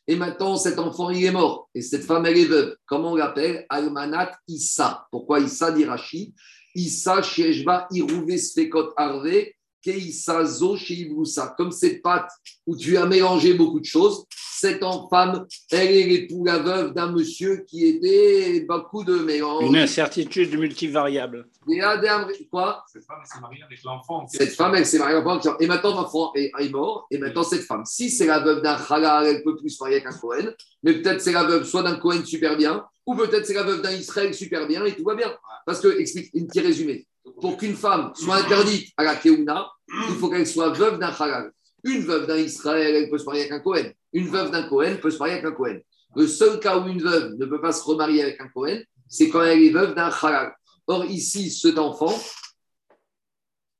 et 0.09 0.16
maintenant 0.16 0.57
cet 0.57 0.81
enfant 0.81 1.11
il 1.11 1.25
est 1.25 1.31
mort, 1.31 1.71
et 1.73 1.83
cette 1.83 2.05
femme 2.05 2.27
elle 2.27 2.37
est 2.37 2.47
veuve, 2.47 2.77
comment 2.85 3.12
on 3.12 3.16
l'appelle? 3.16 3.64
Almanat 3.69 4.33
Issa. 4.49 5.07
Pourquoi 5.12 5.38
Issa 5.38 5.71
dit 5.71 5.85
Rashi 5.85 6.35
Issa 6.77 7.23
Sheshba 7.23 7.89
Irouve 7.91 8.37
Sfekot 8.37 8.93
Arve, 8.97 9.47
Keissa 9.83 10.45
Zo 10.45 10.77
Sheibroussa. 10.77 11.55
Comme 11.57 11.71
cette 11.73 12.03
pâte 12.03 12.29
où 12.67 12.77
tu 12.77 12.97
as 12.97 13.07
mélangé 13.07 13.55
beaucoup 13.55 13.81
de 13.81 13.85
choses, 13.85 14.25
cette 14.59 14.83
femme, 15.11 15.47
elle 15.71 15.91
est 15.91 16.07
l'époux, 16.07 16.45
la 16.45 16.59
veuve 16.59 16.95
d'un 16.95 17.12
monsieur 17.12 17.65
qui 17.69 17.85
était 17.87 18.61
beaucoup 18.67 19.05
de 19.05 19.17
mélange. 19.17 19.65
Une 19.65 19.77
incertitude 19.77 20.59
multivariable. 20.59 21.47
Et 21.71 21.81
Adam- 21.83 22.27
Quoi? 22.51 22.83
Cette 22.91 23.05
femme 23.05 23.21
s'est 23.25 23.41
mariée 23.41 23.62
avec 23.62 23.79
l'enfant. 23.85 24.27
Cette 24.29 24.55
femme, 24.55 24.75
elle 24.75 24.87
s'est 24.87 24.99
mariée 24.99 25.17
avec 25.17 25.27
un 25.27 25.37
enfant. 25.37 25.59
Et 25.61 25.67
maintenant, 25.67 25.95
l'enfant 25.95 26.33
est, 26.35 26.51
est 26.59 26.69
mort. 26.71 27.07
Et 27.11 27.19
maintenant, 27.19 27.43
cette 27.43 27.62
femme, 27.65 27.85
si 27.85 28.09
c'est 28.11 28.27
la 28.27 28.41
veuve 28.41 28.62
d'un 28.62 28.79
Halal, 28.89 29.27
elle 29.27 29.43
peut 29.45 29.57
plus 29.57 29.71
se 29.71 29.83
marier 29.83 29.97
avec 29.97 30.07
un 30.07 30.19
Cohen. 30.19 30.51
Mais 30.83 30.95
peut-être 30.95 31.21
c'est 31.21 31.33
la 31.33 31.45
veuve 31.45 31.65
soit 31.65 31.83
d'un 31.83 31.97
Cohen 31.97 32.25
super 32.25 32.57
bien, 32.57 32.83
ou 33.07 33.14
peut-être 33.14 33.47
c'est 33.47 33.55
la 33.55 33.62
veuve 33.62 33.83
d'un 33.83 33.92
Israël 33.92 34.35
super 34.35 34.66
bien, 34.66 34.85
et 34.85 34.95
tout 34.95 35.05
va 35.05 35.14
bien. 35.14 35.33
Parce 35.64 35.81
que, 35.81 35.99
explique, 35.99 36.31
un 36.37 36.45
petit 36.45 36.61
résumé. 36.61 37.07
Pour 37.40 37.57
qu'une 37.57 37.75
femme 37.75 38.12
soit 38.14 38.37
interdite 38.37 38.92
à 38.97 39.05
la 39.05 39.16
Keuna, 39.16 39.69
il 39.88 40.14
faut 40.16 40.29
qu'elle 40.29 40.47
soit 40.47 40.71
veuve 40.71 40.99
d'un 40.99 41.09
Halal. 41.09 41.53
Une 41.85 42.03
veuve 42.03 42.27
d'un 42.27 42.38
Israël, 42.38 42.95
elle 42.95 43.11
peut 43.11 43.19
se 43.19 43.25
marier 43.25 43.42
avec 43.42 43.53
un 43.53 43.61
Cohen. 43.61 43.92
Une 44.12 44.29
veuve 44.29 44.51
d'un 44.51 44.69
Cohen 44.69 44.97
peut 45.01 45.11
se 45.11 45.19
marier 45.19 45.35
avec 45.35 45.47
un 45.47 45.53
Cohen. 45.53 45.79
Le 46.16 46.27
seul 46.27 46.59
cas 46.59 46.79
où 46.79 46.88
une 46.88 47.03
veuve 47.03 47.35
ne 47.35 47.47
peut 47.47 47.61
pas 47.61 47.73
se 47.73 47.83
remarier 47.83 48.23
avec 48.23 48.40
un 48.40 48.49
Cohen, 48.49 48.81
c'est 49.09 49.29
quand 49.29 49.42
elle 49.42 49.62
est 49.62 49.71
veuve 49.71 49.95
d'un 49.95 50.11
Halal. 50.11 50.55
Or, 50.88 51.05
ici, 51.05 51.51
cet 51.51 51.79
enfant, 51.79 52.16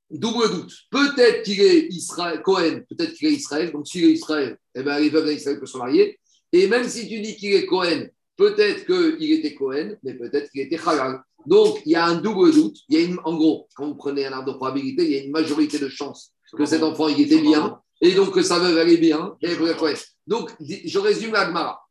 double 0.09 0.49
doute. 0.51 0.73
Peut-être 0.89 1.43
qu'il 1.43 1.61
est 1.61 1.87
Israël, 1.87 2.41
Cohen, 2.41 2.81
peut-être 2.89 3.13
qu'il 3.13 3.27
est 3.27 3.33
Israël. 3.33 3.71
Donc, 3.71 3.87
s'il 3.87 4.05
est 4.05 4.11
Israël, 4.11 4.57
eh 4.75 4.83
ben, 4.83 4.99
les 4.99 5.09
veuves 5.09 5.27
d'Israël 5.27 5.59
peuvent 5.59 5.69
se 5.69 5.77
marier. 5.77 6.19
Et 6.51 6.67
même 6.67 6.87
si 6.87 7.07
tu 7.07 7.19
dis 7.19 7.35
qu'il 7.35 7.53
est 7.53 7.65
Cohen, 7.65 8.07
peut-être 8.37 8.85
qu'il 8.85 9.31
était 9.33 9.55
Cohen, 9.55 9.95
mais 10.03 10.13
peut-être 10.13 10.49
qu'il 10.51 10.61
était 10.61 10.79
Halal. 10.85 11.19
Donc, 11.45 11.79
il 11.85 11.91
y 11.93 11.95
a 11.95 12.05
un 12.05 12.15
double 12.15 12.51
doute. 12.53 12.77
Il 12.89 12.99
y 12.99 13.03
a 13.03 13.05
une, 13.05 13.17
en 13.23 13.35
gros, 13.35 13.67
quand 13.75 13.87
vous 13.87 13.95
prenez 13.95 14.25
un 14.25 14.33
arbre 14.33 14.51
de 14.53 14.57
probabilité, 14.57 15.03
il 15.05 15.11
y 15.11 15.19
a 15.19 15.23
une 15.23 15.31
majorité 15.31 15.79
de 15.79 15.89
chances 15.89 16.33
que 16.55 16.65
cet 16.65 16.83
enfant 16.83 17.07
il 17.07 17.19
était 17.21 17.41
bien, 17.41 17.79
et 18.01 18.13
donc 18.13 18.33
que 18.33 18.41
sa 18.41 18.59
veuve 18.59 18.77
allait 18.77 18.97
bien, 18.97 19.35
et. 19.41 19.49
Donc, 20.27 20.51
je 20.59 20.99
résume 20.99 21.33
la 21.33 21.45
Gemara. 21.45 21.81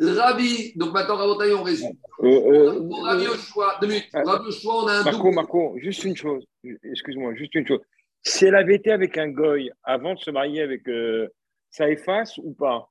Rabbi, 0.00 0.72
donc 0.76 0.92
maintenant, 0.92 1.16
Rabotaï, 1.16 1.52
on 1.52 1.62
résume. 1.62 1.92
Euh, 2.22 2.26
euh, 2.26 2.88
Pour 2.88 3.04
Rabbi 3.04 3.24
Yoshua, 3.24 3.78
deux 3.80 3.86
minutes. 3.88 4.08
Rabbi 4.12 4.46
Yoshua, 4.46 4.72
on 4.74 4.86
a 4.88 4.92
un 4.94 5.04
Marco, 5.04 5.18
double. 5.18 5.34
Marco, 5.34 5.74
juste 5.78 6.04
une 6.04 6.16
chose. 6.16 6.44
Excuse-moi, 6.82 7.34
juste 7.34 7.54
une 7.54 7.66
chose. 7.66 7.80
Si 8.22 8.46
elle 8.46 8.56
avait 8.56 8.76
été 8.76 8.90
avec 8.90 9.16
un 9.18 9.28
goy 9.28 9.70
avant 9.84 10.14
de 10.14 10.18
se 10.18 10.30
marier 10.30 10.62
avec. 10.62 10.88
euh, 10.88 11.28
ça 11.70 11.90
efface 11.90 12.38
ou 12.38 12.52
pas? 12.52 12.88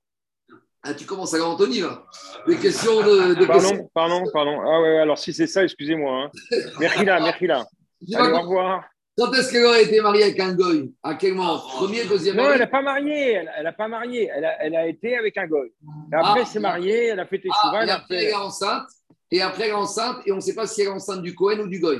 Ah, 0.85 0.93
tu 0.93 1.05
commences 1.05 1.33
à 1.33 1.43
Anthony, 1.45 1.79
là. 1.79 2.03
Des 2.45 2.57
questions 2.57 2.97
de. 3.01 3.35
de 3.35 3.45
questions. 3.45 3.89
Pardon, 3.93 4.21
pardon, 4.23 4.23
pardon. 4.33 4.61
Ah 4.61 4.81
ouais, 4.81 4.97
alors 4.99 5.17
si 5.17 5.33
c'est 5.33 5.47
ça, 5.47 5.63
excusez-moi. 5.63 6.23
Hein. 6.25 6.31
Merhila, 6.79 7.19
Merhila. 7.21 7.65
Dis-moi, 8.01 8.21
Allez, 8.27 8.33
au 8.37 8.41
revoir. 8.41 8.83
quand 9.17 9.31
est-ce 9.33 9.51
qu'elle 9.51 9.63
aurait 9.65 9.83
été 9.83 10.01
mariée 10.01 10.23
avec 10.23 10.39
un 10.41 10.53
goy? 10.53 10.91
À 11.01 11.15
quel 11.15 11.35
moment? 11.35 11.57
Premier, 11.59 12.03
deuxième 12.03 12.35
Non, 12.35 12.51
elle 12.51 12.59
n'a 12.59 12.67
pas 12.67 12.81
marié. 12.81 13.39
Elle 13.57 13.63
n'a 13.63 13.71
pas 13.71 13.87
marié. 13.87 14.29
Elle 14.35 14.43
a, 14.43 14.61
elle 14.61 14.75
a 14.75 14.85
été 14.87 15.15
avec 15.17 15.37
un 15.37 15.47
goy. 15.47 15.67
Et 16.11 16.15
après, 16.15 16.31
Ah. 16.35 16.39
elle 16.39 16.45
s'est 16.47 16.59
mariée. 16.59 17.05
Elle 17.07 17.19
a 17.21 17.25
fait 17.25 17.39
tes 17.39 17.49
Ah, 17.49 17.57
chouvas. 17.61 17.85
et 17.85 17.89
après, 17.89 18.15
fait- 18.17 18.23
elle 18.25 18.29
est 18.31 18.35
enceinte. 18.35 18.87
Et 19.31 19.41
après, 19.41 19.63
elle 19.63 19.69
est 19.69 19.73
enceinte. 19.73 20.17
Et 20.25 20.31
on 20.33 20.35
ne 20.35 20.41
sait 20.41 20.53
pas 20.55 20.67
si 20.67 20.81
elle 20.81 20.87
est 20.87 20.91
enceinte 20.91 21.21
du 21.21 21.33
Cohen 21.33 21.59
ou 21.61 21.67
du 21.67 21.79
goy. 21.79 21.99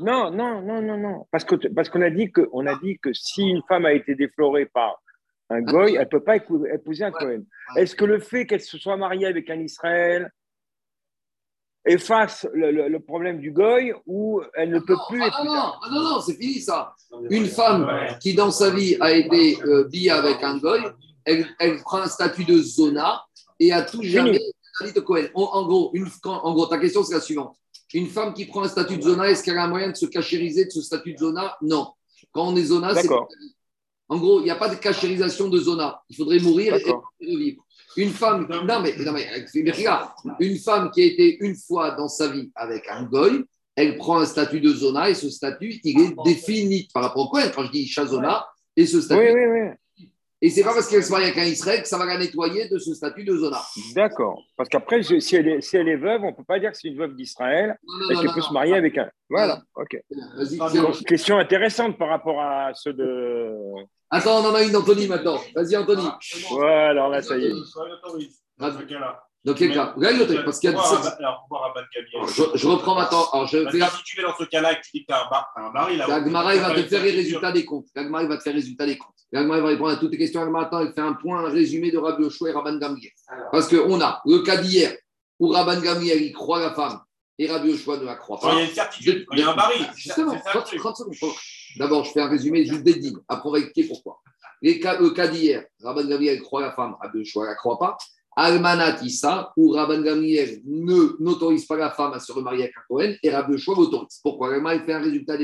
Non, 0.00 0.30
non, 0.30 0.60
non, 0.60 0.82
non, 0.82 0.98
non. 0.98 1.26
Parce 1.32 1.44
qu'on 1.46 2.02
a 2.02 2.10
dit 2.10 2.30
que 2.30 2.46
on 2.52 2.66
a 2.66 2.74
dit 2.78 2.98
que 3.02 3.10
si 3.14 3.40
une 3.42 3.62
femme 3.66 3.86
a 3.86 3.94
été 3.94 4.14
déflorée 4.14 4.66
par 4.66 5.00
un 5.50 5.60
goy, 5.62 5.94
elle 5.94 6.08
peut 6.08 6.22
pas 6.22 6.36
épouser 6.36 7.04
un 7.04 7.10
Cohen. 7.10 7.42
Est-ce 7.76 7.94
que 7.96 8.04
le 8.04 8.18
fait 8.20 8.46
qu'elle 8.46 8.60
se 8.60 8.76
soit 8.78 8.96
mariée 8.96 9.26
avec 9.26 9.48
un 9.50 9.58
Israël 9.60 10.30
efface 11.84 12.46
le, 12.52 12.70
le- 12.70 12.88
le 12.88 13.00
problème 13.00 13.38
du 13.38 13.50
goy 13.50 13.94
ou 14.06 14.42
elle 14.54 14.70
ne 14.70 14.78
peut 14.78 14.92
non, 14.94 14.98
plus 15.08 15.22
ah, 15.22 15.26
épouser 15.28 15.44
non, 15.48 15.54
non, 15.54 15.72
ah, 15.82 15.88
non, 15.90 16.02
non, 16.02 16.20
c'est 16.20 16.34
fini 16.34 16.60
ça. 16.60 16.94
Une 17.30 17.46
femme 17.46 17.88
qui, 18.20 18.34
dans 18.34 18.50
sa 18.50 18.70
vie, 18.70 18.96
a 19.00 19.12
été 19.12 19.58
euh, 19.62 19.84
bille 19.88 20.10
avec 20.10 20.42
un 20.42 20.58
goy, 20.58 20.80
elle, 21.24 21.46
elle 21.58 21.78
prend 21.78 21.98
un 22.02 22.08
statut 22.08 22.44
de 22.44 22.58
zona 22.58 23.22
et 23.58 23.72
à 23.72 23.82
tout 23.82 24.02
jamais 24.02 24.38
elle 24.84 24.92
de 24.92 25.00
Cohen. 25.00 25.28
En, 25.34 25.42
en 25.44 25.66
gros, 25.66 25.90
une, 25.94 26.06
quand- 26.22 26.44
en 26.44 26.52
gros, 26.52 26.66
ta 26.66 26.78
question, 26.78 27.02
c'est 27.02 27.14
la 27.14 27.20
suivante. 27.20 27.56
Une 27.94 28.06
femme 28.08 28.34
qui 28.34 28.44
prend 28.44 28.62
un 28.64 28.68
statut 28.68 28.98
de 28.98 29.02
zona, 29.02 29.28
est-ce 29.30 29.42
qu'elle 29.42 29.56
a 29.56 29.64
un 29.64 29.68
moyen 29.68 29.88
de 29.90 29.96
se 29.96 30.06
cachériser 30.06 30.66
de 30.66 30.70
ce 30.70 30.82
statut 30.82 31.14
de 31.14 31.18
zona? 31.18 31.56
Non. 31.62 31.92
Quand 32.32 32.48
on 32.48 32.56
est 32.56 32.64
zona, 32.64 32.92
c'est. 32.94 33.08
En 34.08 34.16
gros, 34.16 34.40
il 34.40 34.44
n'y 34.44 34.50
a 34.50 34.56
pas 34.56 34.68
de 34.68 34.76
cachérisation 34.76 35.48
de 35.48 35.58
zona. 35.58 36.00
Il 36.08 36.16
faudrait 36.16 36.38
mourir 36.38 36.74
et 36.74 36.82
revivre. 37.20 37.64
Une 37.96 38.10
femme, 38.10 38.46
non 38.48 38.80
mais, 38.80 38.94
non 38.96 39.12
mais, 39.12 39.26
mais 39.54 39.70
regarde, 39.72 40.10
une 40.40 40.56
femme 40.56 40.90
qui 40.90 41.02
a 41.02 41.04
été 41.04 41.38
une 41.40 41.56
fois 41.56 41.92
dans 41.92 42.08
sa 42.08 42.28
vie 42.28 42.50
avec 42.54 42.86
un 42.88 43.02
goy, 43.04 43.44
elle 43.74 43.96
prend 43.96 44.20
un 44.20 44.26
statut 44.26 44.60
de 44.60 44.72
zona 44.72 45.10
et 45.10 45.14
ce 45.14 45.30
statut, 45.30 45.80
il 45.82 46.00
est 46.00 46.14
défini 46.24 46.88
par 46.92 47.04
rapport 47.04 47.26
au 47.26 47.30
Cohen. 47.30 47.50
Quand 47.54 47.64
je 47.64 47.72
dis 47.72 47.86
Shazona, 47.86 48.46
et 48.76 48.86
ce 48.86 49.00
statut. 49.00 49.20
Oui, 49.20 49.32
oui, 49.32 49.46
oui. 49.46 50.06
Et 50.40 50.50
c'est 50.50 50.62
pas 50.62 50.72
parce 50.72 50.88
qu'elle 50.88 51.02
se 51.02 51.10
marie 51.10 51.24
avec 51.24 51.38
un 51.38 51.44
Israël 51.44 51.82
que 51.82 51.88
ça 51.88 51.98
va 51.98 52.04
la 52.04 52.16
nettoyer 52.16 52.68
de 52.68 52.78
ce 52.78 52.94
statut 52.94 53.24
de 53.24 53.36
zona. 53.36 53.60
D'accord. 53.96 54.40
Parce 54.56 54.68
qu'après, 54.68 55.02
si 55.02 55.34
elle, 55.34 55.48
est, 55.48 55.60
si 55.60 55.76
elle 55.76 55.88
est 55.88 55.96
veuve, 55.96 56.22
on 56.22 56.30
ne 56.30 56.36
peut 56.36 56.44
pas 56.44 56.60
dire 56.60 56.70
que 56.70 56.78
c'est 56.78 56.86
une 56.86 56.96
veuve 56.96 57.16
d'Israël 57.16 57.76
et 58.08 58.14
qu'elle 58.14 58.30
peut 58.30 58.40
non. 58.40 58.46
se 58.46 58.52
marier 58.52 58.74
avec 58.74 58.96
un. 58.98 59.10
Voilà, 59.28 59.60
ok. 59.74 60.00
Question 61.06 61.38
intéressante 61.38 61.98
par 61.98 62.08
rapport 62.08 62.40
à 62.40 62.70
ceux 62.74 62.92
de. 62.92 63.52
Attends, 64.10 64.42
on 64.42 64.48
en 64.48 64.54
a 64.54 64.62
une, 64.62 64.74
Anthony, 64.74 65.06
maintenant. 65.06 65.38
Vas-y, 65.54 65.76
Anthony. 65.76 66.06
Ouais, 66.52 66.72
alors 66.72 67.08
là, 67.10 67.20
ça 67.22 67.36
y 67.36 67.46
est. 67.46 67.52
Dans 68.58 68.72
ce 68.72 68.82
cas-là. 68.82 69.22
Dans 69.44 69.54
quel 69.54 69.72
cas 69.72 69.94
Là, 69.96 70.10
il 70.10 70.18
le 70.18 70.44
parce 70.44 70.58
qu'il 70.58 70.68
y 70.70 70.72
a 70.72 70.76
Pourquoi 70.76 70.96
17 70.98 71.12
Rabban- 71.12 71.18
Alors, 71.20 71.38
pourquoi 71.48 71.68
Rabban 71.68 71.80
Gamliel 71.94 72.50
je, 72.54 72.66
reprends 72.66 72.94
maintenant. 72.96 73.24
Alors, 73.32 73.46
je 73.46 73.58
la. 73.58 73.70
si 73.88 74.02
tu 74.04 74.20
dans 74.20 74.34
ce 74.36 74.44
cas-là 74.44 74.72
et 74.72 74.76
que 74.76 74.80
tu 74.82 74.90
dis 74.94 75.00
que 75.02 75.06
tu 75.06 75.14
as 75.14 75.24
un, 75.26 75.30
bar- 75.30 75.52
un 75.56 75.70
mari, 75.70 75.96
là. 75.96 76.06
Il 76.26 76.32
va 76.32 76.74
te 76.74 76.88
faire 76.88 77.02
les 77.04 77.10
résultats 77.12 77.52
des 77.52 77.64
comptes. 77.64 77.86
La 77.94 78.02
Gemara, 78.02 78.22
il 78.24 78.28
va 78.28 78.36
te 78.36 78.42
faire 78.42 78.52
les 78.52 78.58
résultats 78.60 78.86
des 78.86 78.98
comptes. 78.98 79.14
La 79.30 79.42
Gemara, 79.42 79.58
il 79.58 79.62
va 79.62 79.68
répondre 79.68 79.90
à 79.90 79.96
toutes 79.96 80.10
tes 80.10 80.18
questions. 80.18 80.40
La 80.40 80.46
Gemara, 80.46 80.64
attends, 80.64 80.80
elle 80.80 80.92
fait 80.92 81.00
un 81.00 81.12
point, 81.14 81.44
un 81.44 81.50
résumé 81.50 81.90
de 81.92 81.98
Rabbi 81.98 82.24
Yoshua 82.24 82.48
et 82.50 82.52
Rabban 82.52 82.78
Gamliel. 82.78 83.12
Parce 83.52 83.68
qu'on 83.68 84.00
a 84.00 84.20
le 84.26 84.38
cas 84.40 84.56
d'hier 84.56 84.96
où 85.38 85.48
Rabban 85.50 85.80
Gamliel, 85.80 86.20
il 86.20 86.32
croit 86.32 86.58
la 86.60 86.74
femme 86.74 87.00
et 87.38 87.46
Rabbi 87.46 87.70
Yoshua 87.70 87.98
ne 87.98 88.04
la 88.04 88.16
croit 88.16 88.38
Quand 88.40 88.50
il 88.50 88.54
y 88.54 88.56
pas. 88.56 88.60
a 88.62 88.64
une 88.68 88.74
certitude, 88.74 89.26
il 89.32 89.38
y 89.38 89.42
a 89.42 89.50
un 89.52 89.56
ça- 89.56 89.70
Justement, 89.96 90.32
c'est 90.32 90.38
ça 90.42 90.50
le 90.54 90.60
30, 90.60 90.66
truc. 90.66 90.80
30 90.80 90.96
secondes. 90.96 91.32
D'abord, 91.76 92.04
je 92.04 92.10
fais 92.12 92.20
un 92.20 92.28
résumé 92.28 92.64
juste 92.64 92.82
des 92.82 92.94
dîmes. 92.94 93.20
Après, 93.28 93.48
on 93.48 93.52
va 93.52 93.58
expliquer 93.58 93.88
pourquoi. 93.88 94.20
Les 94.62 94.80
cas, 94.80 94.98
le 95.00 95.10
cas 95.10 95.28
d'hier, 95.28 95.64
Rabban 95.82 96.04
Gamliel 96.06 96.40
croit 96.42 96.60
la 96.62 96.72
femme, 96.72 96.96
Rabbi 97.00 97.18
Yoshua 97.20 97.44
ne 97.44 97.48
la 97.50 97.54
croit 97.54 97.78
pas. 97.78 97.96
Almanat 98.36 99.02
Issa, 99.02 99.52
où 99.56 99.70
Rabban 99.72 100.00
Gamliel 100.02 100.60
ne- 100.64 101.16
n'autorise 101.20 101.66
pas 101.66 101.76
la 101.76 101.90
femme 101.90 102.12
à 102.12 102.20
se 102.20 102.30
remarier 102.32 102.64
avec 102.64 102.76
un 102.76 102.82
Cohen 102.88 103.14
et 103.22 103.30
Rabbi 103.30 103.52
Yoshua 103.52 103.74
l'autorise. 103.76 104.18
Pourquoi? 104.22 104.48
La 104.50 104.56
Gemara, 104.56 104.74
elle 104.74 104.84
fait 104.84 104.92
un 104.92 105.00
résultat, 105.00 105.36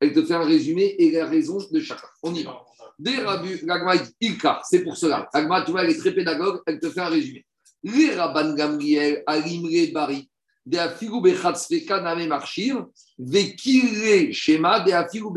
elle 0.00 0.12
te 0.12 0.22
fait 0.22 0.34
un 0.34 0.44
résumé 0.44 0.94
et 0.98 1.10
la 1.10 1.26
raison 1.26 1.58
de 1.70 1.80
chacun. 1.80 2.06
On 2.22 2.34
y 2.34 2.42
va. 2.42 2.60
Des 2.98 3.16
Rabbi, 3.16 3.58
la 3.64 3.78
Gemara 3.78 3.96
dit 3.96 4.10
Ilka, 4.20 4.60
c'est 4.64 4.82
pour 4.84 4.96
cela. 4.96 5.28
La 5.32 5.42
Gemara, 5.42 5.62
tu 5.64 5.70
vois, 5.70 5.82
elle 5.84 5.90
est 5.90 5.98
très 5.98 6.12
pédagogue, 6.12 6.60
elle 6.66 6.78
te 6.78 6.90
fait 6.90 7.00
un 7.00 7.08
résumé. 7.08 7.44
Les 7.84 8.14
Rabban 8.14 8.54
Gamliel, 8.54 9.22
Alimre 9.26 9.92
Bari, 9.92 10.28
de 10.64 10.78
Afigu 10.78 11.20
Bechatzfeka 11.20 12.00
Name 12.00 12.28
Vekire 13.18 14.32
Shema, 14.32 14.80
de 14.80 14.92
Afigu 14.92 15.28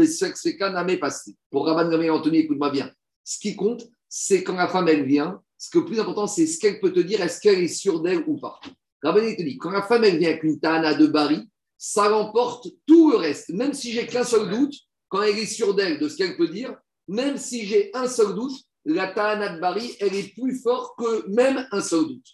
Name 0.59 0.97
Pasti. 0.97 1.35
Pour 1.49 1.65
Rabban 1.65 1.89
Gamliel, 1.89 2.11
Anthony, 2.11 2.39
écoute-moi 2.39 2.69
bien. 2.69 2.91
Ce 3.23 3.39
qui 3.39 3.55
compte, 3.55 3.83
c'est 4.07 4.43
quand 4.43 4.55
la 4.55 4.67
femme, 4.67 4.87
elle 4.87 5.05
vient, 5.05 5.41
ce 5.57 5.69
que 5.69 5.79
le 5.79 5.85
plus 5.85 5.99
important, 5.99 6.27
c'est 6.27 6.47
ce 6.47 6.59
qu'elle 6.59 6.79
peut 6.79 6.93
te 6.93 6.99
dire, 6.99 7.21
est-ce 7.21 7.41
qu'elle 7.41 7.61
est 7.61 7.67
sûre 7.67 8.01
d'elle 8.01 8.23
ou 8.27 8.37
pas. 8.37 8.59
Rabban 9.01 9.23
il 9.23 9.35
te 9.35 9.43
dit, 9.43 9.57
quand 9.57 9.71
la 9.71 9.81
femme, 9.81 10.03
elle 10.03 10.17
vient 10.17 10.29
avec 10.29 10.43
une 10.43 10.59
Tana 10.59 10.93
de 10.93 11.07
Bari, 11.07 11.47
ça 11.77 12.09
remporte 12.09 12.67
tout 12.87 13.11
le 13.11 13.17
reste. 13.17 13.49
Même 13.49 13.73
si 13.73 13.91
j'ai 13.91 14.07
qu'un 14.07 14.23
seul 14.23 14.49
doute, 14.49 14.73
quand 15.09 15.21
elle 15.21 15.37
est 15.37 15.45
sûre 15.45 15.73
d'elle, 15.75 15.99
de 15.99 16.07
ce 16.07 16.17
qu'elle 16.17 16.37
peut 16.37 16.47
dire, 16.47 16.75
même 17.07 17.37
si 17.37 17.65
j'ai 17.65 17.91
un 17.93 18.07
seul 18.07 18.33
doute, 18.33 18.57
la 18.85 19.07
Tahana 19.07 19.55
de 19.55 19.59
Bari, 19.59 19.95
elle 19.99 20.15
est 20.15 20.33
plus 20.33 20.59
forte 20.61 20.97
que 20.97 21.27
même 21.29 21.67
un 21.71 21.81
seul 21.81 22.05
doute. 22.05 22.27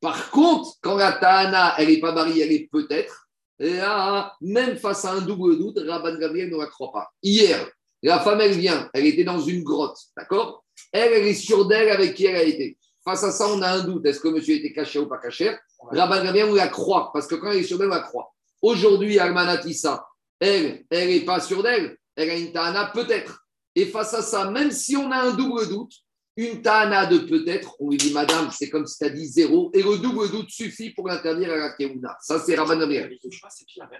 Par 0.00 0.30
contre, 0.30 0.74
quand 0.80 0.96
la 0.96 1.12
Tahana, 1.12 1.74
elle 1.78 1.88
n'est 1.88 2.00
pas 2.00 2.12
Bari, 2.12 2.40
elle 2.40 2.52
est 2.52 2.68
peut-être, 2.70 3.28
là, 3.58 4.34
même 4.40 4.76
face 4.76 5.04
à 5.04 5.12
un 5.12 5.20
double 5.20 5.58
doute, 5.58 5.78
Rabban 5.84 6.16
Gabriel 6.18 6.50
ne 6.50 6.56
la 6.56 6.66
croit 6.66 6.92
pas. 6.92 7.10
Hier, 7.22 7.68
la 8.02 8.20
femme, 8.20 8.40
elle 8.40 8.52
vient, 8.52 8.88
elle 8.92 9.06
était 9.06 9.24
dans 9.24 9.40
une 9.40 9.64
grotte, 9.64 9.98
d'accord? 10.16 10.64
Elle, 10.92 11.12
elle 11.12 11.26
est 11.26 11.34
sûre 11.34 11.66
d'elle 11.66 11.88
avec 11.88 12.14
qui 12.14 12.26
elle 12.26 12.36
a 12.36 12.42
été. 12.44 12.78
Face 13.04 13.24
à 13.24 13.32
ça, 13.32 13.48
on 13.48 13.60
a 13.62 13.70
un 13.70 13.80
doute. 13.80 14.06
Est-ce 14.06 14.20
que 14.20 14.28
monsieur 14.28 14.54
était 14.54 14.72
caché 14.72 14.98
ou 14.98 15.06
pas 15.06 15.18
caché? 15.18 15.56
Rabban 15.90 16.22
Gabriel, 16.22 16.50
on 16.50 16.54
la 16.54 16.68
croit, 16.68 17.10
parce 17.12 17.26
que 17.26 17.34
quand 17.34 17.50
elle 17.50 17.58
est 17.58 17.64
sûre 17.64 17.78
d'elle, 17.78 17.88
on 17.88 17.94
la 17.94 18.00
croit. 18.00 18.32
Aujourd'hui, 18.62 19.18
Almanatissa, 19.18 20.06
elle, 20.38 20.84
elle 20.90 21.08
n'est 21.08 21.24
pas 21.24 21.40
sûre 21.40 21.62
d'elle, 21.62 21.96
elle 22.14 22.30
a 22.30 22.36
une 22.36 22.52
Tahana 22.52 22.92
peut-être. 22.94 23.44
Et 23.74 23.86
face 23.86 24.14
à 24.14 24.22
ça, 24.22 24.50
même 24.50 24.70
si 24.70 24.96
on 24.96 25.10
a 25.10 25.16
un 25.16 25.32
double 25.32 25.68
doute, 25.68 25.92
une 26.38 26.62
Tahana 26.62 27.06
de 27.06 27.18
peut-être, 27.18 27.74
on 27.80 27.90
lui 27.90 27.96
dit, 27.96 28.12
madame, 28.12 28.48
c'est 28.52 28.70
comme 28.70 28.86
si 28.86 28.96
tu 28.96 29.04
as 29.04 29.10
dit 29.10 29.26
zéro, 29.26 29.72
et 29.74 29.82
le 29.82 29.98
double 29.98 30.30
doute 30.30 30.50
suffit 30.50 30.90
pour 30.90 31.08
l'interdire 31.08 31.52
à 31.52 31.56
la 31.56 31.70
Keuna. 31.70 32.16
Ça, 32.20 32.38
c'est 32.38 32.54
Rabban. 32.54 32.78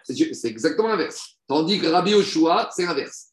C'est 0.05 0.49
exactement 0.49 0.87
l'inverse. 0.87 1.35
Tandis 1.49 1.81
que 1.81 1.89
Rabbi 1.89 2.13
Yoshua, 2.13 2.71
c'est 2.75 2.85
l'inverse. 2.85 3.33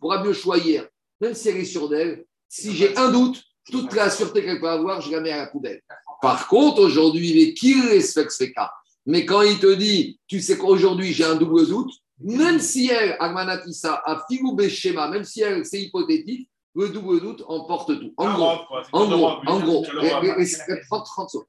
Pour 0.00 0.10
Rabbi 0.10 0.28
Yoshua 0.28 0.58
hier, 0.58 0.88
même 1.20 1.34
si 1.34 1.48
elle 1.50 1.58
est 1.58 1.64
sûre 1.64 1.88
d'elle, 1.88 2.24
si 2.48 2.74
j'ai 2.74 2.96
un 2.96 3.12
doute, 3.12 3.40
toute 3.70 3.94
la 3.94 4.10
sûreté 4.10 4.44
qu'elle 4.44 4.60
peut 4.60 4.68
avoir, 4.68 5.00
je 5.00 5.12
la 5.12 5.20
mets 5.20 5.30
à 5.30 5.36
la 5.38 5.46
poubelle. 5.46 5.80
Par 6.20 6.48
contre, 6.48 6.80
aujourd'hui, 6.80 7.30
il 7.30 7.38
est 7.48 7.54
qu'il 7.54 8.02
feka. 8.02 8.72
Mais 9.06 9.24
quand 9.24 9.42
il 9.42 9.60
te 9.60 9.72
dit, 9.72 10.18
tu 10.26 10.40
sais 10.40 10.58
qu'aujourd'hui 10.58 11.12
j'ai 11.12 11.24
un 11.24 11.36
double 11.36 11.64
doute, 11.68 11.92
même 12.20 12.58
si 12.58 12.88
elle, 12.88 13.16
Agmanatissa, 13.20 14.02
a 14.04 14.24
filou 14.28 14.56
schéma, 14.68 15.08
même 15.08 15.24
si 15.24 15.42
elle, 15.42 15.64
c'est 15.64 15.82
hypothétique, 15.82 16.48
le 16.74 16.88
double 16.90 17.20
doute 17.20 17.42
emporte 17.46 17.98
tout. 17.98 18.12
En 18.16 18.26
Un 18.26 18.34
gros, 18.34 18.56
en 18.92 19.08
gros, 19.08 19.26
en 19.46 19.60
gros, 19.60 19.80
robe. 19.82 20.24
et- 20.24 20.42
et- 20.42 20.72
et- 20.72 20.80
30, 20.88 21.04
30 21.06 21.30
secondes. 21.30 21.46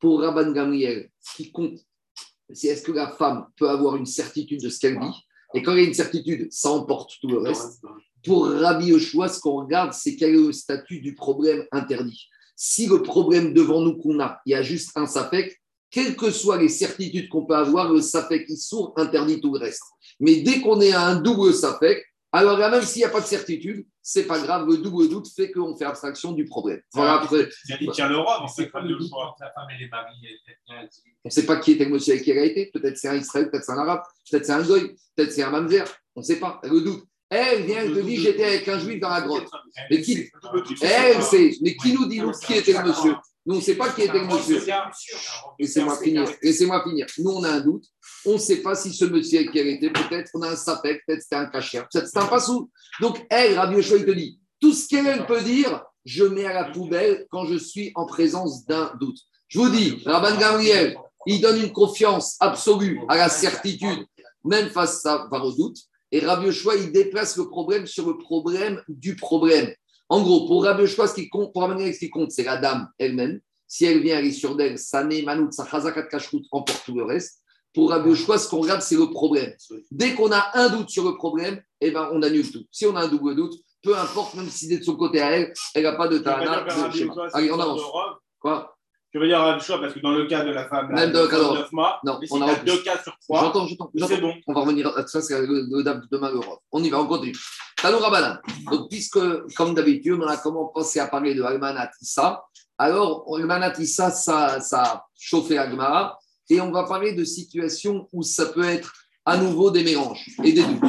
Pour 0.00 0.20
Rabban 0.20 0.52
Gamriel, 0.52 1.08
ce 1.20 1.36
qui 1.36 1.50
compte, 1.52 1.78
c'est 2.52 2.68
est-ce 2.68 2.82
que 2.82 2.92
la 2.92 3.08
femme 3.08 3.46
peut 3.56 3.68
avoir 3.70 3.96
une 3.96 4.06
certitude 4.06 4.60
de 4.62 4.68
ce 4.68 4.78
qu'elle 4.80 4.98
dit? 4.98 5.24
Et 5.54 5.62
quand 5.62 5.72
il 5.72 5.82
y 5.82 5.84
a 5.84 5.88
une 5.88 5.94
certitude, 5.94 6.48
ça 6.50 6.70
emporte 6.70 7.12
tout 7.20 7.28
le 7.28 7.38
reste. 7.38 7.80
Pour 8.24 8.48
Rabbi 8.48 8.86
Yoshua, 8.86 9.28
ce 9.28 9.38
qu'on 9.40 9.62
regarde, 9.64 9.92
c'est 9.92 10.16
quel 10.16 10.30
est 10.30 10.38
le 10.46 10.52
statut 10.52 11.00
du 11.00 11.14
problème 11.14 11.64
interdit. 11.72 12.28
Si 12.56 12.86
le 12.86 13.02
problème 13.02 13.52
devant 13.54 13.80
nous 13.80 13.96
qu'on 13.96 14.18
a, 14.20 14.40
il 14.46 14.50
y 14.50 14.54
a 14.54 14.62
juste 14.62 14.90
un 14.96 15.06
safek, 15.06 15.60
quelles 15.94 16.16
que 16.16 16.30
soient 16.32 16.58
les 16.58 16.68
certitudes 16.68 17.28
qu'on 17.28 17.46
peut 17.46 17.54
avoir, 17.54 17.92
le 17.92 18.00
safek 18.00 18.50
sourd 18.56 18.92
interdit 18.96 19.40
tout 19.40 19.54
le 19.54 19.60
reste. 19.60 19.84
Mais 20.18 20.42
dès 20.42 20.60
qu'on 20.60 20.80
est 20.80 20.92
à 20.92 21.06
un 21.06 21.16
double 21.20 21.54
safek, 21.54 22.04
alors 22.32 22.58
là, 22.58 22.68
même 22.68 22.82
s'il 22.82 22.98
n'y 22.98 23.04
a 23.04 23.10
pas 23.10 23.20
de 23.20 23.26
certitude, 23.26 23.86
c'est 24.02 24.24
pas 24.26 24.40
grave, 24.40 24.66
le 24.66 24.78
double 24.78 25.08
doute 25.08 25.28
fait 25.36 25.52
qu'on 25.52 25.76
fait 25.76 25.84
abstraction 25.84 26.32
du 26.32 26.46
problème. 26.46 26.80
Voilà, 26.92 27.20
après, 27.22 27.48
Il 27.80 27.90
tient 27.92 28.08
le 28.08 28.16
robe, 28.16 28.26
On 28.40 28.44
on 28.44 28.48
sait 28.48 28.66
pas 28.66 28.80
pas 28.80 28.84
le 28.84 28.88
de 28.94 28.98
doute 28.98 29.08
choix. 29.08 29.28
entre 29.28 29.36
la 29.40 29.52
femme 29.52 29.68
elle- 29.70 29.88
on 31.24 31.28
ne 31.28 31.30
sait 31.30 31.46
pas 31.46 31.56
qui 31.58 31.72
était 31.72 31.84
le 31.84 31.90
monsieur 31.92 32.14
avec 32.14 32.24
qui 32.24 32.32
elle 32.32 32.38
a 32.38 32.44
été. 32.44 32.70
Peut-être 32.74 32.98
c'est 32.98 33.08
un 33.08 33.14
Israël, 33.14 33.48
peut-être 33.50 33.64
c'est 33.64 33.72
un 33.72 33.78
Arabe, 33.78 34.02
peut-être 34.28 34.44
c'est 34.46 34.52
un 34.52 34.62
Goy, 34.62 34.96
peut-être 35.14 35.32
c'est 35.32 35.42
un 35.44 35.50
Mamzer. 35.50 35.84
On 36.16 36.20
ne 36.20 36.24
sait 36.26 36.40
pas, 36.40 36.60
le 36.64 36.80
doute. 36.80 37.04
Elle 37.30 37.62
vient, 37.66 37.82
elle 37.82 37.94
te 37.94 38.00
dit 38.00 38.16
j'étais 38.16 38.44
avec 38.44 38.66
un 38.68 38.78
juif 38.80 39.00
dans 39.00 39.10
la 39.10 39.20
grotte. 39.22 39.48
Mais 39.90 40.00
qui 40.02 40.28
Elle 40.82 41.22
sait, 41.22 41.52
mais 41.62 41.76
qui 41.76 41.92
nous 41.94 42.06
dit 42.06 42.20
nous 42.20 42.32
qui 42.32 42.54
était 42.54 42.72
le 42.72 42.82
monsieur? 42.88 43.14
Nous, 43.46 43.56
on 43.56 43.58
ne 43.58 43.62
sait 43.62 43.74
pas 43.74 43.90
qui 43.90 44.02
était 44.02 44.18
le 44.18 44.26
monsieur. 44.26 44.62
Laissez-moi 45.58 45.98
finir. 45.98 46.26
Laissez-moi 46.42 46.82
finir. 46.82 47.06
Nous, 47.18 47.30
on 47.30 47.44
a 47.44 47.50
un 47.50 47.60
doute. 47.60 47.84
On 48.24 48.34
ne 48.34 48.38
sait 48.38 48.62
pas 48.62 48.74
si 48.74 48.92
ce 48.92 49.04
monsieur 49.04 49.42
qui 49.50 49.58
elle 49.58 49.68
était, 49.68 49.90
peut-être 49.90 50.30
on 50.34 50.42
a 50.42 50.50
un 50.50 50.56
sapek, 50.56 51.02
peut-être 51.06 51.22
c'était 51.22 51.36
un 51.36 51.46
cachet, 51.46 51.82
peut-être 51.92 52.06
c'était 52.06 52.20
un 52.20 52.26
passou. 52.26 52.70
Donc, 53.00 53.24
elle, 53.28 53.58
Rabbi 53.58 53.76
Yoshua, 53.76 53.98
il 53.98 54.06
te 54.06 54.10
dit, 54.12 54.40
tout 54.60 54.72
ce 54.72 54.88
qu'elle 54.88 55.26
peut 55.26 55.42
dire, 55.42 55.84
je 56.06 56.24
mets 56.24 56.46
à 56.46 56.54
la 56.54 56.64
poubelle 56.70 57.26
quand 57.30 57.44
je 57.44 57.56
suis 57.58 57.92
en 57.94 58.06
présence 58.06 58.64
d'un 58.64 58.92
doute. 58.98 59.18
Je 59.48 59.58
vous 59.58 59.68
dis, 59.68 60.02
Rabban 60.06 60.38
Gamriel, 60.38 60.96
il 61.26 61.40
donne 61.40 61.62
une 61.62 61.72
confiance 61.72 62.36
absolue 62.40 63.00
à 63.08 63.16
la 63.16 63.28
certitude, 63.28 64.06
même 64.42 64.70
face 64.70 65.04
à 65.04 65.26
par 65.30 65.44
au 65.44 65.52
doute. 65.52 65.76
Et 66.10 66.20
Rabbi 66.20 66.46
Yoshua, 66.46 66.76
il 66.76 66.92
déplace 66.92 67.36
le 67.36 67.48
problème 67.48 67.86
sur 67.86 68.06
le 68.06 68.16
problème 68.16 68.82
du 68.88 69.16
problème. 69.16 69.70
En 70.08 70.22
gros, 70.22 70.46
pour 70.46 70.64
Rabbi 70.64 70.82
Yoshua, 70.82 71.08
ce 71.08 71.14
qui 71.14 71.28
compte, 71.28 71.52
pour 71.52 71.62
ce 71.62 71.98
qui 71.98 72.10
compte, 72.10 72.30
c'est 72.30 72.44
la 72.44 72.56
dame 72.56 72.88
elle-même. 72.98 73.40
Si 73.66 73.84
elle 73.84 74.00
vient, 74.00 74.18
elle 74.18 74.26
est 74.26 74.32
sûre 74.32 74.56
d'elle, 74.56 74.78
Sané, 74.78 75.22
Manout, 75.22 75.50
sa 75.50 75.66
Chazakat 75.66 76.04
Kashrut 76.04 76.44
emporte 76.50 76.84
tout 76.84 76.94
le 76.94 77.04
reste. 77.04 77.40
Pour 77.72 77.90
Rabbi 77.90 78.10
Yoshua, 78.10 78.38
ce 78.38 78.48
qu'on 78.48 78.60
regarde, 78.60 78.82
c'est 78.82 78.96
le 78.96 79.10
problème. 79.10 79.52
Dès 79.90 80.14
qu'on 80.14 80.30
a 80.30 80.50
un 80.54 80.68
doute 80.68 80.90
sur 80.90 81.04
le 81.04 81.16
problème, 81.16 81.60
eh 81.80 81.90
ben, 81.90 82.08
on 82.12 82.22
annule 82.22 82.50
tout. 82.50 82.64
Si 82.70 82.86
on 82.86 82.94
a 82.94 83.04
un 83.04 83.08
double 83.08 83.34
doute, 83.34 83.54
peu 83.82 83.96
importe, 83.96 84.34
même 84.34 84.48
si 84.48 84.68
c'est 84.68 84.78
de 84.78 84.84
son 84.84 84.96
côté 84.96 85.20
à 85.20 85.30
elle, 85.30 85.52
elle 85.74 85.82
n'a 85.82 85.92
pas 85.92 86.08
de 86.08 86.18
Tana. 86.18 86.66
Allez, 87.32 87.50
on 87.50 87.58
avance. 87.58 87.82
Quoi? 88.38 88.73
Je 89.14 89.20
veux 89.20 89.28
dire 89.28 89.38
Rabbi 89.38 89.60
Yoshua, 89.60 89.78
parce 89.78 89.94
que 89.94 90.00
dans 90.00 90.10
le 90.10 90.26
cas 90.26 90.44
de 90.44 90.50
la 90.50 90.66
femme, 90.68 90.92
Même 90.92 91.12
dans 91.12 91.22
le 91.22 91.28
cas 91.28 91.38
de- 91.38 91.54
9 91.58 91.70
mois, 91.72 92.00
Non, 92.04 92.18
on 92.32 92.36
tu 92.38 92.42
a 92.50 92.54
deux 92.56 92.82
cas 92.82 93.00
sur 93.00 93.16
trois, 93.20 93.42
J'entends, 93.42 93.66
j'entends. 93.68 93.90
c'est 94.08 94.20
bon. 94.20 94.34
On 94.48 94.52
va 94.52 94.60
revenir 94.62 94.88
à 94.88 95.06
ça, 95.06 95.22
c'est 95.22 95.40
le, 95.40 95.66
le 95.70 95.82
dame 95.84 96.00
de 96.00 96.08
demain, 96.10 96.32
l'Europe. 96.32 96.58
On 96.72 96.82
y 96.82 96.90
va, 96.90 97.00
on 97.00 97.06
continue. 97.06 97.34
Tanou 97.80 97.98
Rabbanan. 97.98 98.38
Donc, 98.72 98.90
puisque, 98.90 99.20
comme 99.54 99.72
d'habitude, 99.74 100.18
on 100.20 100.26
a 100.26 100.36
commencé 100.36 100.98
à 100.98 101.06
parler 101.06 101.34
de 101.36 101.42
Almanatissa, 101.44 102.42
alors, 102.76 103.24
Almanatissa, 103.32 104.10
ça, 104.10 104.58
ça 104.60 104.82
a 104.82 105.06
chauffé 105.16 105.58
Agmara, 105.58 106.18
et 106.50 106.60
on 106.60 106.72
va 106.72 106.82
parler 106.82 107.12
de 107.12 107.22
situations 107.22 108.08
où 108.12 108.24
ça 108.24 108.46
peut 108.46 108.64
être 108.64 108.92
à 109.24 109.36
nouveau 109.36 109.70
des 109.70 109.84
mélanges 109.84 110.26
et 110.42 110.52
des 110.52 110.64
doutes. 110.64 110.80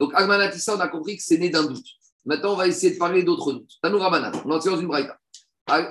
Donc, 0.00 0.10
Almanatissa, 0.14 0.74
on 0.74 0.80
a 0.80 0.88
compris 0.88 1.16
que 1.16 1.22
c'est 1.22 1.38
né 1.38 1.48
d'un 1.48 1.62
doute. 1.64 1.86
Maintenant, 2.24 2.54
on 2.54 2.56
va 2.56 2.66
essayer 2.66 2.94
de 2.94 2.98
parler 2.98 3.22
d'autres 3.22 3.52
doutes. 3.52 3.70
Tanou 3.80 3.98
Rabbanan, 4.00 4.32
on 4.44 4.50
en 4.50 4.58
tire 4.58 4.72
dans 4.72 4.80
une 4.80 4.88
braïta. 4.88 5.16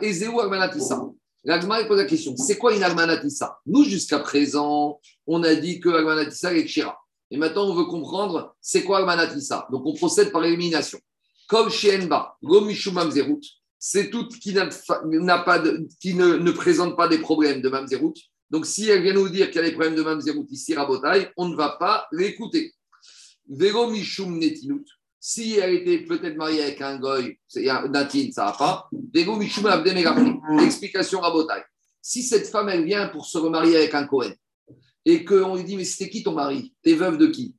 Ezeu 0.02 0.38
Almanatissa. 0.42 1.00
L'Agmara 1.44 1.86
pose 1.86 1.98
la 1.98 2.06
question 2.06 2.36
c'est 2.36 2.58
quoi 2.58 2.76
une 2.76 2.84
Almanatissa? 2.84 3.60
Nous, 3.66 3.84
jusqu'à 3.84 4.20
présent, 4.20 5.00
on 5.26 5.44
a 5.44 5.56
dit 5.56 5.80
que 5.80 5.90
Almanatissa 5.90 6.54
est 6.54 6.66
Kshira. 6.66 6.98
Et 7.32 7.38
maintenant, 7.38 7.68
on 7.70 7.76
veut 7.76 7.86
comprendre 7.86 8.56
c'est 8.62 8.84
quoi 8.84 9.00
Almanatissa. 9.00 9.68
Donc, 9.72 9.86
on 9.86 9.94
procède 9.94 10.32
par 10.32 10.44
élimination. 10.44 11.00
Comme 11.48 11.70
chez 11.70 11.98
Enba, 11.98 12.38
Mamzerut, 12.42 13.42
c'est 13.80 14.10
tout 14.10 14.28
qui, 14.28 14.54
n'a 14.54 15.40
pas 15.40 15.64
qui 16.02 16.14
ne, 16.14 16.52
présente 16.52 16.98
pas 16.98 17.08
des 17.08 17.20
problèmes 17.20 17.62
de 17.62 17.70
Mamzerut. 17.70 18.14
Donc, 18.50 18.66
si 18.66 18.90
elle 18.90 19.04
vient 19.04 19.14
nous 19.14 19.30
dire 19.30 19.48
qu'il 19.48 19.62
y 19.62 19.64
a 19.64 19.68
des 19.68 19.74
problèmes 19.74 19.96
de 19.96 20.04
Mamzerut 20.04 20.48
ici, 20.50 20.74
Rabotai, 20.74 21.30
on 21.38 21.48
ne 21.48 21.56
va 21.56 21.78
pas 21.80 22.08
l'écouter. 22.12 22.74
Mishum 23.48 24.38
Netinut, 24.38 24.86
si 25.30 25.58
elle 25.58 25.74
était 25.74 26.06
peut-être 26.06 26.38
mariée 26.38 26.64
avec 26.64 26.80
un 26.80 26.98
goy, 26.98 27.38
c'est 27.50 27.68
un 27.68 27.90
Natin, 27.90 28.30
ça 28.32 28.46
va 28.46 28.52
pas. 28.54 28.90
Abdemerachim. 29.14 30.40
Explication 30.64 31.20
Rabotai. 31.20 31.64
Si 32.02 32.24
cette 32.24 32.48
femme, 32.48 32.70
elle 32.70 32.86
vient 32.86 33.10
pour 33.10 33.26
se 33.26 33.38
remarier 33.38 33.76
avec 33.76 33.94
un 33.94 34.08
Cohen, 34.08 34.32
et 35.04 35.26
qu'on 35.26 35.58
lui 35.58 35.66
dit, 35.66 35.76
mais 35.76 35.84
c'était 35.84 36.10
qui 36.10 36.24
ton 36.24 36.32
mari? 36.32 36.74
T'es 36.82 36.94
veuve 36.94 37.18
de 37.18 37.28
qui? 37.28 37.54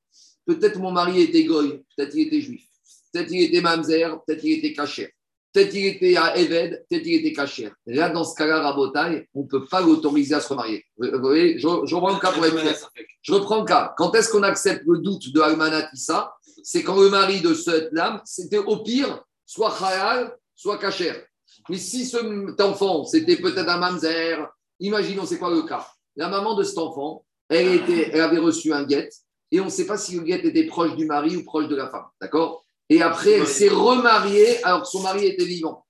Peut-être 0.47 0.79
mon 0.79 0.93
mari 0.93 1.21
était 1.21 1.45
goy, 1.45 1.85
peut-être 1.95 2.15
il 2.15 2.29
était 2.29 2.41
juif, 2.41 2.65
peut-être 3.13 3.31
il 3.31 3.43
était 3.43 3.61
mamzer, 3.61 4.19
peut-être 4.27 4.45
il 4.45 4.53
était 4.53 4.73
caché, 4.73 5.13
peut-être 5.53 5.75
il 5.75 5.85
était 5.89 6.17
à 6.17 6.39
Eved, 6.39 6.87
peut-être 6.89 7.07
il 7.07 7.15
était 7.17 7.35
caché. 7.35 7.71
Là, 7.85 8.09
dans 8.09 8.25
ce 8.25 8.35
cas-là, 8.35 8.63
Rabotai, 8.63 9.29
on 9.35 9.43
ne 9.43 9.47
peut 9.47 9.67
pas 9.67 9.83
l'autoriser 9.83 10.35
à 10.35 10.41
se 10.41 10.49
remarier. 10.49 10.87
Vous 10.97 11.21
voyez, 11.21 11.59
je, 11.59 11.69
je 11.85 11.95
reprends 11.95 12.15
le 12.15 12.19
cas 12.19 12.33
pour 12.33 12.47
être 12.47 12.59
clair. 12.59 12.91
Je 13.21 13.33
reprends 13.35 13.59
le 13.59 13.67
cas. 13.67 13.93
Quand 13.99 14.15
est-ce 14.15 14.31
qu'on 14.31 14.43
accepte 14.43 14.85
le 14.87 15.01
doute 15.01 15.35
de 15.35 15.41
Almanat 15.43 15.91
Issa 15.93 16.33
C'est 16.63 16.83
quand 16.83 17.01
le 17.01 17.09
mari 17.09 17.41
de 17.41 17.55
cette 17.55 17.93
lame, 17.93 18.21
c'était 18.25 18.59
au 18.59 18.83
pire, 18.83 19.23
soit 19.47 19.75
halal, 19.83 20.37
soit 20.55 20.79
kacher. 20.79 21.25
Mais 21.69 21.79
si 21.79 22.05
cet 22.05 22.61
enfant, 22.61 23.05
c'était 23.05 23.37
peut-être 23.37 23.69
un 23.69 23.79
mamzer, 23.79 24.47
imaginons, 24.81 25.27
c'est 25.27 25.39
quoi 25.39 25.51
le 25.51 25.63
cas? 25.63 25.87
La 26.17 26.29
maman 26.29 26.55
de 26.55 26.63
cet 26.63 26.79
enfant, 26.79 27.25
elle, 27.49 27.75
était, 27.75 28.11
elle 28.13 28.21
avait 28.21 28.39
reçu 28.39 28.73
un 28.73 28.85
guet, 28.85 29.09
et 29.51 29.61
on 29.61 29.67
ne 29.67 29.71
sait 29.71 29.87
pas 29.87 29.97
si 29.97 30.17
le 30.17 30.23
guet 30.23 30.47
était 30.47 30.67
proche 30.67 30.95
du 30.97 31.07
mari 31.07 31.37
ou 31.37 31.45
proche 31.45 31.69
de 31.69 31.77
la 31.77 31.89
femme. 31.89 32.07
D'accord? 32.21 32.65
Et 32.89 33.03
après, 33.03 33.33
elle 33.33 33.47
s'est 33.47 33.69
remariée 33.69 34.63
alors 34.65 34.83
que 34.83 34.89
son 34.89 35.03
mari 35.03 35.27
était 35.27 35.45
vivant. 35.45 35.85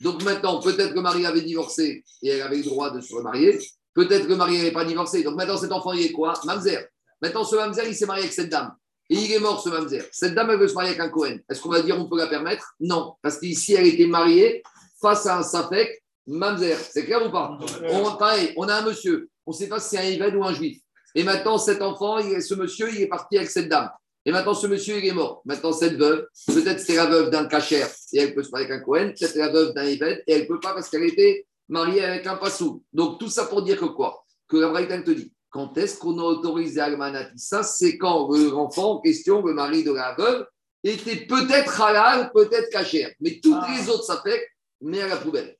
Donc 0.00 0.22
maintenant, 0.22 0.60
peut-être 0.60 0.94
que 0.94 1.00
mari 1.00 1.24
avait 1.26 1.42
divorcé 1.42 2.04
et 2.22 2.28
elle 2.28 2.42
avait 2.42 2.56
le 2.56 2.64
droit 2.64 2.90
de 2.90 3.00
se 3.00 3.14
remarier. 3.14 3.58
Peut-être 3.94 4.26
que 4.26 4.32
mari 4.32 4.56
n'avait 4.56 4.72
pas 4.72 4.84
divorcé. 4.84 5.22
Donc 5.22 5.36
maintenant, 5.36 5.56
cet 5.56 5.72
enfant, 5.72 5.92
il 5.92 6.06
est 6.06 6.12
quoi? 6.12 6.34
Mamzer. 6.44 6.88
Maintenant, 7.20 7.44
ce 7.44 7.56
Mamzer, 7.56 7.86
il 7.86 7.94
s'est 7.94 8.06
marié 8.06 8.24
avec 8.24 8.32
cette 8.32 8.48
dame. 8.48 8.74
Et 9.10 9.16
il 9.16 9.32
est 9.32 9.40
mort, 9.40 9.62
ce 9.62 9.68
Mamzer. 9.68 10.04
Cette 10.10 10.34
dame, 10.34 10.50
elle 10.50 10.58
veut 10.58 10.68
se 10.68 10.74
marier 10.74 10.90
avec 10.90 11.00
un 11.00 11.08
Cohen. 11.08 11.38
Est-ce 11.48 11.60
qu'on 11.60 11.68
va 11.68 11.82
dire 11.82 11.98
on 11.98 12.08
peut 12.08 12.18
la 12.18 12.28
permettre? 12.28 12.74
Non. 12.80 13.14
Parce 13.20 13.38
qu'ici, 13.38 13.74
elle 13.74 13.86
était 13.86 14.06
mariée 14.06 14.62
face 15.00 15.26
à 15.26 15.38
un 15.38 15.42
Safek 15.42 16.02
Mamzer. 16.26 16.78
C'est 16.78 17.04
clair 17.04 17.26
ou 17.26 17.30
pas? 17.30 17.58
On, 17.90 18.16
pareil, 18.16 18.52
on 18.56 18.68
a 18.68 18.76
un 18.76 18.82
monsieur. 18.82 19.28
On 19.44 19.50
ne 19.50 19.56
sait 19.56 19.68
pas 19.68 19.80
si 19.80 19.90
c'est 19.90 19.98
un 19.98 20.04
Yved 20.04 20.34
ou 20.36 20.44
un 20.44 20.54
Juif. 20.54 20.78
Et 21.14 21.24
maintenant, 21.24 21.58
cet 21.58 21.82
enfant, 21.82 22.20
ce 22.22 22.54
monsieur, 22.54 22.88
il 22.90 23.02
est 23.02 23.06
parti 23.08 23.36
avec 23.36 23.50
cette 23.50 23.68
dame. 23.68 23.90
Et 24.24 24.30
maintenant, 24.30 24.54
ce 24.54 24.66
monsieur, 24.66 24.98
il 24.98 25.06
est 25.06 25.12
mort. 25.12 25.42
Maintenant, 25.44 25.72
cette 25.72 25.96
veuve, 25.96 26.26
peut-être 26.46 26.80
c'est 26.80 26.94
la 26.94 27.06
veuve 27.06 27.28
d'un 27.30 27.46
cachère 27.46 27.90
et 28.12 28.20
elle 28.20 28.34
peut 28.34 28.42
se 28.42 28.50
marier 28.50 28.66
avec 28.66 28.80
un 28.80 28.84
Cohen. 28.84 29.12
Peut-être 29.18 29.32
c'est 29.32 29.38
la 29.40 29.50
veuve 29.50 29.74
d'un 29.74 29.84
Yved 29.84 30.22
et 30.26 30.32
elle 30.32 30.42
ne 30.42 30.46
peut 30.46 30.60
pas 30.60 30.72
parce 30.72 30.88
qu'elle 30.88 31.02
était 31.02 31.44
mariée 31.68 32.04
avec 32.04 32.26
un 32.26 32.36
Passou. 32.36 32.82
Donc, 32.92 33.18
tout 33.18 33.28
ça 33.28 33.46
pour 33.46 33.62
dire 33.62 33.78
que 33.78 33.86
quoi? 33.86 34.24
Que 34.48 34.58
la 34.58 34.68
Braïta 34.68 35.02
te 35.02 35.10
dit. 35.10 35.32
Quand 35.52 35.76
est-ce 35.78 35.98
qu'on 35.98 36.18
a 36.18 36.22
autorisé 36.22 36.80
Almanati? 36.80 37.38
Ça, 37.38 37.62
c'est 37.62 37.96
quand 37.98 38.28
l'enfant 38.34 38.94
en 38.96 39.00
question, 39.00 39.44
le 39.46 39.54
mari 39.54 39.84
de 39.84 39.92
la 39.92 40.14
veuve, 40.18 40.46
était 40.82 41.26
peut-être 41.26 41.80
halal, 41.80 42.32
peut-être 42.34 42.68
cachère. 42.70 43.10
Mais 43.20 43.38
toutes 43.40 43.60
Ah. 43.62 43.72
les 43.78 43.88
autres, 43.88 44.02
ça 44.04 44.20
fait, 44.24 44.44
mais 44.80 45.00
à 45.00 45.06
la 45.06 45.16
poubelle. 45.16 45.56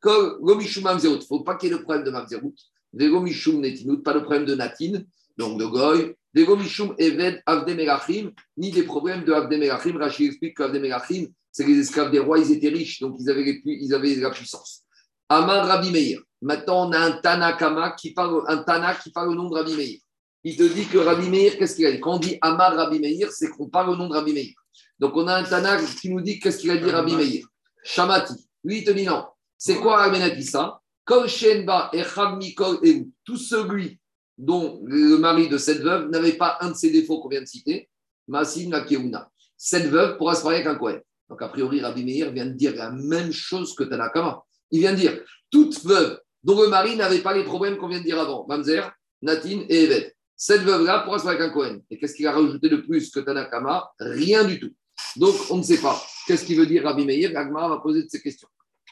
Comme 0.00 0.38
Gomishum 0.40 0.84
Mamzerut, 0.84 1.16
il 1.16 1.18
ne 1.18 1.24
faut 1.24 1.40
pas 1.40 1.56
qu'il 1.56 1.68
y 1.68 1.72
ait 1.72 1.76
le 1.76 1.82
problème 1.82 2.04
de 2.04 2.10
Mamzerut. 2.10 2.54
Vego 2.94 3.20
Mishum 3.20 3.60
Netinut, 3.60 4.02
pas 4.02 4.14
le 4.14 4.22
problème 4.22 4.44
de 4.46 4.54
Natin, 4.54 5.02
donc 5.36 5.58
de 5.58 5.64
Goy. 5.66 6.14
Vego 6.34 6.56
Mishum 6.56 6.94
Eved 6.98 7.42
Avde 7.46 7.70
Melachim, 7.76 8.30
ni 8.56 8.70
des 8.70 8.82
problèmes 8.84 9.24
de 9.24 9.32
Avde 9.32 9.50
Melachim. 9.52 9.96
Rachid 9.98 10.26
explique 10.28 10.56
qu'Avde 10.56 10.76
Melachim, 10.80 11.26
c'est 11.50 11.66
les 11.66 11.78
esclaves 11.78 12.10
des 12.10 12.18
rois, 12.18 12.38
ils 12.38 12.52
étaient 12.52 12.68
riches, 12.68 13.00
donc 13.00 13.16
ils 13.20 13.28
avaient, 13.28 13.44
les 13.44 13.60
pu- 13.60 13.78
ils 13.80 13.92
avaient 13.94 14.14
la 14.16 14.30
puissance. 14.30 14.82
Amar 15.28 15.66
Rabbi 15.66 15.90
Meir. 15.90 16.20
Maintenant, 16.42 16.88
on 16.88 16.92
a 16.92 16.98
un 16.98 17.12
Tanakama 17.12 17.92
qui 17.92 18.12
parle, 18.12 18.42
un 18.48 18.58
Tana 18.58 18.94
qui 18.96 19.12
parle 19.12 19.30
au 19.30 19.34
nom 19.34 19.48
de 19.48 19.54
Rabbi 19.54 19.76
Meir. 19.76 19.98
Il 20.42 20.56
te 20.56 20.64
dit 20.64 20.86
que 20.86 20.98
Rabbi 20.98 21.30
Meir, 21.30 21.56
qu'est-ce 21.56 21.76
qu'il 21.76 21.86
a 21.86 21.92
dit? 21.92 22.00
Quand 22.00 22.14
on 22.14 22.18
dit 22.18 22.36
Amar 22.40 22.74
Rabbi 22.74 22.98
Meir, 22.98 23.30
c'est 23.30 23.48
qu'on 23.48 23.68
parle 23.68 23.90
au 23.90 23.96
nom 23.96 24.08
de 24.08 24.14
Rabbi 24.14 24.32
Meir. 24.32 24.52
Donc, 24.98 25.16
on 25.16 25.28
a 25.28 25.36
un 25.36 25.44
Tana 25.44 25.80
qui 25.80 26.10
nous 26.10 26.20
dit 26.20 26.40
qu'est-ce 26.40 26.58
qu'il 26.58 26.70
a 26.72 26.76
dit 26.76 26.90
Rabbi 26.90 27.14
Meir. 27.14 27.46
Shamati. 27.84 28.34
Lui, 28.64 28.78
il 28.78 28.84
te 28.84 28.90
dit 28.90 29.04
non. 29.04 29.24
C'est 29.56 29.76
quoi 29.76 30.02
Amenatissa 30.02 30.80
Kol 31.04 31.28
Shenba 31.28 31.90
Echad 31.92 32.36
Mikol 32.36 32.78
Eru. 32.82 33.08
Tout 33.24 33.36
celui 33.36 34.00
dont 34.36 34.80
le 34.84 35.18
mari 35.18 35.48
de 35.48 35.58
cette 35.58 35.80
veuve 35.80 36.08
n'avait 36.10 36.32
pas 36.32 36.58
un 36.60 36.70
de 36.70 36.76
ces 36.76 36.90
défauts 36.90 37.20
qu'on 37.20 37.28
vient 37.28 37.42
de 37.42 37.46
citer, 37.46 37.88
Masin 38.26 38.68
Lakeuna. 38.68 39.30
Cette 39.56 39.86
veuve 39.86 40.16
pourra 40.16 40.34
se 40.34 40.42
marier 40.42 40.58
avec 40.58 40.66
un 40.66 40.74
Kohen. 40.74 41.00
Donc, 41.28 41.40
a 41.40 41.48
priori, 41.48 41.80
Rabbi 41.80 42.04
Meir 42.04 42.32
vient 42.32 42.46
de 42.46 42.52
dire 42.52 42.74
la 42.74 42.90
même 42.90 43.30
chose 43.30 43.76
que 43.76 43.84
Tanakama. 43.84 44.42
Il 44.72 44.80
vient 44.80 44.92
de 44.92 44.96
dire 44.96 45.20
toute 45.50 45.84
veuve 45.84 46.18
dont 46.44 46.60
le 46.62 46.68
mari 46.68 46.96
n'avait 46.96 47.20
pas 47.22 47.34
les 47.34 47.44
problèmes 47.44 47.76
qu'on 47.78 47.88
vient 47.88 48.00
de 48.00 48.04
dire 48.04 48.20
avant, 48.20 48.46
Mamzer, 48.48 48.90
Natin 49.22 49.64
et 49.68 49.84
Evet. 49.84 50.16
Cette 50.36 50.62
veuve-là 50.62 51.00
pourra 51.04 51.20
se 51.20 51.24
marier 51.24 51.40
avec 51.40 51.56
un. 51.56 51.80
Et 51.88 51.98
qu'est-ce 51.98 52.14
qu'il 52.16 52.26
a 52.26 52.32
rajouté 52.32 52.68
de 52.68 52.78
plus 52.78 53.10
que 53.10 53.20
Tanakama? 53.20 53.92
Rien 54.00 54.42
du 54.42 54.58
tout. 54.58 54.74
Donc, 55.14 55.36
on 55.50 55.58
ne 55.58 55.62
sait 55.62 55.80
pas. 55.80 56.02
Qu'est-ce 56.26 56.44
qu'il 56.44 56.58
veut 56.58 56.66
dire 56.66 56.82
Rabbi 56.82 57.04
Meir? 57.04 57.38
Agmara 57.38 57.68
va 57.68 57.78
poser 57.78 58.02
de 58.02 58.08
ces 58.08 58.20
questions. 58.20 58.48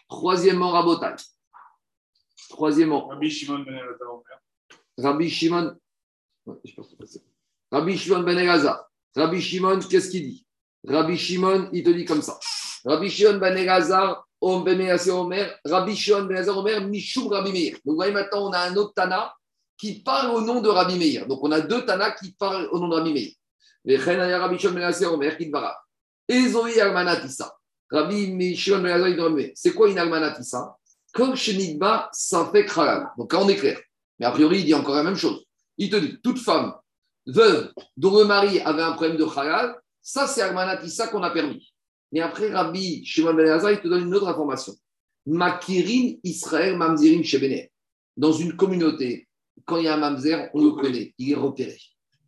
Troisièmement, 0.08 0.70
Rabotai. 0.70 1.16
Troisièmement, 2.50 3.08
Rabbi 3.08 3.30
Shimon 3.30 3.60
ben. 3.60 3.80
Rabbi 4.98 5.28
Shimon. 5.28 5.76
Ouais, 6.46 6.56
je 6.64 6.74
pense 6.74 6.88
que 6.88 7.06
c'est- 7.06 7.22
Rabbi 7.72 7.96
Shimon 7.96 8.20
ben 8.22 8.38
Elazar. 8.38 8.88
Rabbi 9.16 9.40
Shimon, 9.40 9.80
qu'est-ce 9.80 10.10
qu'il 10.10 10.22
dit? 10.28 10.46
Rabbi 10.86 11.16
Shimon, 11.16 11.68
il 11.72 11.82
te 11.82 11.90
dit 11.90 12.04
comme 12.04 12.22
ça. 12.22 12.38
Rabbi 12.84 13.10
Shimon 13.10 13.38
ben 13.38 13.56
Elazar, 13.56 14.26
Omer, 14.40 15.58
Rabbi 15.64 15.96
Shimon 15.96 16.24
ben 16.24 16.48
Omer, 16.48 16.80
Mishum. 16.86 17.28
Donc, 17.28 17.46
vous 17.84 17.94
voyez, 17.94 18.12
maintenant, 18.12 18.48
on 18.48 18.52
a 18.52 18.60
un 18.60 18.76
autre 18.76 18.94
Tana 18.94 19.34
qui 19.76 20.02
parle 20.02 20.34
au 20.34 20.40
nom 20.40 20.60
de 20.60 20.68
Rabbi 20.68 20.96
Meir. 20.96 21.26
Donc, 21.26 21.40
on 21.42 21.52
a 21.52 21.60
deux 21.60 21.84
Tana 21.84 22.10
qui 22.12 22.32
parlent 22.32 22.68
au 22.72 22.78
nom 22.78 22.88
de 22.88 22.94
Rabbi 22.94 23.12
Meir. 23.12 23.30
Rabbi 24.40 24.58
Shimon 24.58 24.74
ben 24.74 24.92
Omer, 25.06 25.36
Almanatissa. 26.80 27.54
Rabbi 27.90 28.26
ben 28.28 29.34
mais 29.34 29.52
c'est 29.54 29.72
quoi 29.72 29.88
une 29.88 29.98
Almanatissa 29.98 30.76
Comme 31.12 31.36
Shenigba, 31.36 32.08
ça 32.12 32.50
fait. 32.52 32.66
Donc, 33.18 33.32
là, 33.32 33.40
on 33.40 33.48
est 33.48 33.56
clair. 33.56 33.80
Mais 34.18 34.26
a 34.26 34.30
priori, 34.30 34.60
il 34.60 34.64
dit 34.66 34.74
encore 34.74 34.96
la 34.96 35.02
même 35.02 35.16
chose. 35.16 35.44
Il 35.76 35.90
te 35.90 35.96
dit, 35.96 36.18
toute 36.22 36.38
femme 36.38 36.74
veuve 37.26 37.72
dont 37.96 38.18
le 38.18 38.24
mari 38.24 38.60
avait 38.60 38.82
un 38.82 38.92
problème 38.92 39.16
de 39.16 39.24
halal, 39.24 39.76
ça 40.02 40.26
c'est 40.26 40.42
Almanatissa 40.42 41.08
qu'on 41.08 41.22
a 41.22 41.30
permis. 41.30 41.72
Mais 42.12 42.20
après, 42.20 42.50
Rabbi 42.50 43.04
Shimon 43.04 43.34
Ben 43.34 43.46
Elazar, 43.46 43.72
il 43.72 43.80
te 43.80 43.88
donne 43.88 44.06
une 44.06 44.14
autre 44.14 44.28
information. 44.28 44.74
Makirin 45.26 46.14
Israël 46.24 46.76
Mamzerim 46.76 47.22
Shebener. 47.22 47.70
Dans 48.16 48.32
une 48.32 48.56
communauté, 48.56 49.28
quand 49.64 49.76
il 49.76 49.84
y 49.84 49.88
a 49.88 49.94
un 49.94 49.98
mamzer, 49.98 50.50
on 50.54 50.64
le 50.64 50.70
connaît, 50.72 51.14
il 51.18 51.32
est 51.32 51.36
repéré. 51.36 51.78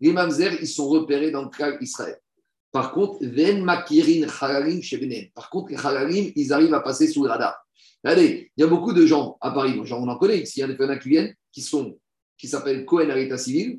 Les 0.01 0.13
mamzers, 0.13 0.61
ils 0.61 0.69
sont 0.69 0.89
repérés 0.89 1.31
dans 1.31 1.43
le 1.43 1.49
cas 1.49 1.77
Israël. 1.81 2.19
Par 2.71 2.93
contre, 2.93 3.19
Ven 3.21 3.63
Makirin 3.65 4.27
Halalim 4.41 4.83
Shebener. 4.83 5.33
Par 5.35 5.51
contre, 5.51 5.71
les 5.71 5.77
Halalim, 5.77 6.33
ils 6.35 6.53
arrivent 6.53 6.75
à 6.75 6.81
passer 6.81 7.09
sous 7.09 7.25
le 7.25 7.31
radar. 7.31 7.55
Allez, 8.05 8.51
il 8.57 8.61
y 8.61 8.65
a 8.65 8.67
beaucoup 8.67 8.93
de 8.93 9.07
gens 9.07 9.37
à 9.41 9.53
Paris, 9.53 9.79
on 9.79 10.09
en 10.09 10.19
connaît 10.19 10.41
ici, 10.41 10.59
il 10.59 10.61
y 10.61 10.65
a 10.65 10.69
des 10.69 10.99
qui 10.99 11.09
viennent, 11.09 11.35
qui 11.53 11.61
sont, 11.61 11.97
qui 12.37 12.49
s'appellent 12.49 12.85
Cohen 12.85 13.11
à 13.11 13.15
l'état 13.15 13.39
civil, 13.39 13.79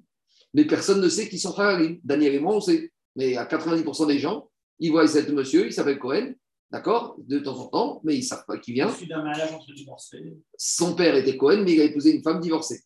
mais 0.54 0.66
personne 0.66 1.01
ne 1.01 1.10
sait 1.10 1.28
qui 1.28 1.39
sont 1.39 1.58
Halalim. 1.58 1.99
Daniel 2.04 2.36
et 2.36 2.39
moi, 2.39 2.56
on 2.56 2.62
sait. 2.62 2.91
Mais 3.16 3.36
à 3.36 3.45
90% 3.45 4.08
des 4.08 4.20
gens, 4.20 4.49
ils 4.84 4.92
voient 4.92 5.08
cet 5.08 5.30
monsieur, 5.30 5.66
il 5.68 5.72
s'appelle 5.72 5.98
Cohen, 5.98 6.34
d'accord, 6.70 7.16
de 7.18 7.40
temps 7.40 7.58
en 7.58 7.68
temps, 7.68 8.02
mais 8.04 8.16
ils 8.16 8.20
ne 8.20 8.26
savent 8.26 8.44
pas 8.46 8.58
qui 8.58 8.74
vient. 8.74 8.90
Issu 8.90 9.08
d'un 9.08 9.24
mariage 9.24 9.54
entre 9.54 9.74
divorcés. 9.74 10.34
Son 10.58 10.94
père 10.94 11.16
était 11.16 11.38
Cohen, 11.38 11.64
mais 11.64 11.72
il 11.72 11.82
a 11.82 11.86
épousé 11.86 12.14
une 12.14 12.22
femme 12.22 12.42
divorcée. 12.42 12.82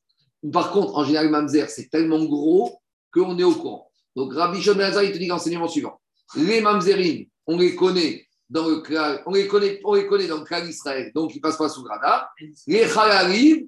Par 0.53 0.71
contre, 0.71 0.95
en 0.95 1.03
général, 1.03 1.31
Mamzer, 1.31 1.67
c'est 1.71 1.89
tellement 1.89 2.23
gros 2.23 2.79
qu'on 3.11 3.35
est 3.39 3.43
au 3.43 3.55
courant. 3.55 3.89
Donc, 4.15 4.31
Rabbi 4.31 4.59
Elazar, 4.59 5.03
il 5.03 5.11
te 5.11 5.17
dit 5.17 5.25
l'enseignement 5.25 5.67
suivant. 5.67 5.99
Les 6.35 6.61
Mamzerim, 6.61 7.25
on 7.47 7.57
les 7.57 7.75
connaît 7.75 8.27
dans 8.47 8.67
le 8.67 8.81
clan, 8.81 9.17
on 9.25 9.31
les 9.31 9.47
connaît, 9.47 9.81
on 9.83 9.95
les 9.95 10.05
connaît 10.05 10.27
dans 10.27 10.37
le 10.37 10.43
clan 10.43 10.63
d'Israël, 10.63 11.11
donc 11.15 11.33
ils 11.33 11.37
ne 11.37 11.41
passent 11.41 11.57
pas 11.57 11.67
sous 11.67 11.83
le 11.83 11.89
radar. 11.89 12.29
Les 12.67 12.83
Halalim, 12.83 13.67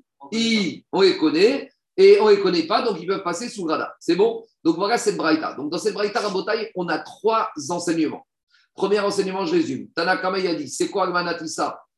on 0.91 1.01
les 1.01 1.17
connaît 1.17 1.71
et 1.99 2.19
on 2.21 2.29
ne 2.29 2.35
les 2.35 2.39
connaît 2.39 2.63
pas, 2.63 2.81
donc 2.81 2.97
ils 3.01 3.05
peuvent 3.05 3.23
passer 3.23 3.49
sous 3.49 3.67
le 3.67 3.73
radar. 3.73 3.91
C'est 3.99 4.15
bon? 4.15 4.43
Donc 4.63 4.77
voilà 4.77 4.97
cette 4.97 5.17
braïta. 5.17 5.53
Donc 5.53 5.69
dans 5.69 5.77
cette 5.77 5.93
braïta 5.93 6.21
Rabotai, 6.21 6.71
on 6.75 6.87
a 6.87 6.97
trois 6.99 7.51
enseignements. 7.69 8.25
Premier 8.73 9.01
enseignement, 9.01 9.45
je 9.45 9.51
résume. 9.51 9.89
Tanakama 9.89 10.37
a 10.37 10.55
dit 10.55 10.69
c'est 10.69 10.87
quoi 10.87 11.05
le 11.05 11.47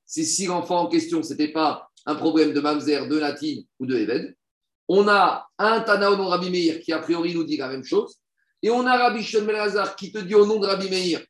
C'est 0.06 0.24
si 0.24 0.48
l'enfant 0.48 0.80
en 0.80 0.88
question, 0.88 1.22
ce 1.22 1.30
n'était 1.30 1.50
pas 1.50 1.88
un 2.08 2.16
problème 2.16 2.52
de 2.52 2.60
mamzer, 2.60 3.08
de 3.08 3.20
natine 3.20 3.64
ou 3.80 3.86
de 3.86 3.96
Eved. 3.96 4.36
On 4.88 5.08
a 5.08 5.48
un 5.60 5.82
Tana 5.82 6.12
au 6.12 6.16
nom 6.16 6.26
de 6.26 6.30
Rabbi 6.30 6.50
Meir 6.50 6.80
qui 6.82 6.92
a 6.92 7.00
priori 7.00 7.36
nous 7.36 7.44
dit 7.44 7.58
la 7.58 7.70
même 7.70 7.84
chose. 7.84 8.16
Et 8.64 8.72
on 8.72 8.86
a 8.88 8.98
Rabbi 8.98 9.22
Shon 9.22 9.46
Ben 9.46 9.56
Elazar 9.56 9.96
qui 9.96 10.12
te 10.12 10.18
dit 10.18 10.34
au 10.34 10.48
nom 10.48 10.60
de 10.60 10.66
Rabbi 10.66 10.90
Meir 10.90 11.22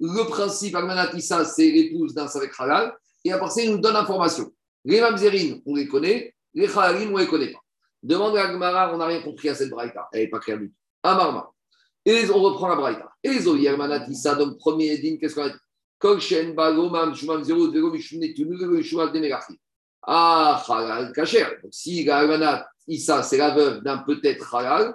le 0.00 0.28
principe 0.28 0.74
Almanatissa, 0.74 1.44
c'est 1.44 1.70
l'épouse 1.70 2.14
d'un 2.14 2.28
Savek 2.28 2.52
Halal. 2.58 2.94
Et 3.24 3.32
à 3.32 3.38
part 3.38 3.50
ça, 3.50 3.62
il 3.62 3.70
nous 3.70 3.78
donne 3.78 3.94
l'information. 3.94 4.52
Les 4.84 5.00
mamzerines, 5.00 5.62
on 5.64 5.74
les 5.74 5.88
connaît. 5.88 6.34
Les 6.54 6.66
Halalim, 6.66 7.10
on 7.12 7.16
ne 7.16 7.22
les 7.22 7.26
connaît 7.26 7.52
pas. 7.52 7.60
Demande 8.06 8.36
à 8.36 8.44
Agmara, 8.44 8.94
on 8.94 8.98
n'a 8.98 9.06
rien 9.06 9.20
compris 9.20 9.48
à 9.48 9.54
cette 9.56 9.70
braïta. 9.70 10.08
Elle 10.12 10.22
n'est 10.22 10.28
pas 10.28 10.38
claire 10.38 10.58
du 10.58 10.68
tout. 10.68 10.76
Amarma. 11.02 11.50
Et 12.04 12.30
on 12.30 12.40
reprend 12.40 12.68
la 12.68 12.76
braïta. 12.76 13.10
Et 13.20 13.40
Zohi 13.40 13.66
Hermanatissa, 13.66 14.36
donc 14.36 14.58
premier 14.58 14.96
din, 14.98 15.16
qu'est-ce 15.18 15.34
qu'on 15.34 15.42
a 15.42 15.48
dit? 15.48 15.56
Kol 15.98 16.20
Shen 16.20 16.54
Bago 16.54 16.88
Mam 16.88 17.16
Shumam 17.16 17.42
Zero 17.42 17.68
Vego 17.68 17.90
Mishum 17.90 18.20
Netunu 18.20 18.56
Vego 18.56 18.74
Mishum 18.74 19.10
Demerachi. 19.10 19.58
Ah, 20.06 20.62
halal 20.68 21.12
kacher. 21.12 21.58
Donc 21.60 21.72
si 21.72 22.04
la 22.04 22.22
Hermanat 22.22 22.68
Issa, 22.86 23.24
c'est 23.24 23.38
la 23.38 23.50
veuve 23.52 23.82
d'un 23.82 23.98
peut-être 23.98 24.54
halal, 24.54 24.94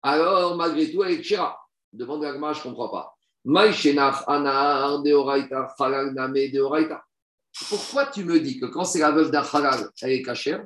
alors 0.00 0.56
malgré 0.56 0.88
tout, 0.92 1.02
elle 1.02 1.14
est 1.14 1.20
kshira. 1.20 1.58
Demande 1.92 2.24
à 2.24 2.32
Gma, 2.32 2.52
je 2.52 2.60
ne 2.60 2.62
comprends 2.62 2.90
pas. 2.90 3.12
Maïshenach 3.44 4.22
Anar 4.28 5.02
Deoraita 5.02 5.74
Halal 5.80 6.14
Name 6.14 6.48
Deoraita. 6.52 7.02
Pourquoi 7.68 8.06
tu 8.06 8.24
me 8.24 8.38
dis 8.38 8.60
que 8.60 8.66
quand 8.66 8.84
c'est 8.84 9.00
la 9.00 9.10
veuve 9.10 9.32
d'un 9.32 9.42
halal, 9.42 9.90
elle 10.00 10.12
est 10.12 10.22
cachère, 10.22 10.64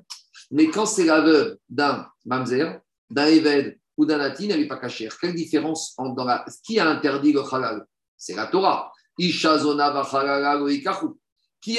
mais 0.51 0.68
quand 0.68 0.86
c'est 0.86 1.05
la 1.05 1.20
veuve 1.20 1.59
d'un 1.68 2.07
mamzer, 2.24 2.80
d'un 3.11 3.26
éved 3.26 3.78
ou 3.97 4.07
d'un 4.07 4.18
latin, 4.18 4.49
elle 4.51 4.61
n'est 4.61 4.68
pas 4.68 4.76
cachère 4.76 5.16
Quelle 5.18 5.34
différence 5.34 5.94
en, 5.97 6.11
dans 6.11 6.24
la, 6.24 6.44
Qui 6.64 6.78
a 6.78 6.88
interdit 6.88 7.32
le 7.32 7.42
halal 7.53 7.86
C'est 8.16 8.34
la 8.34 8.47
Torah. 8.47 8.92
Qui 9.18 9.32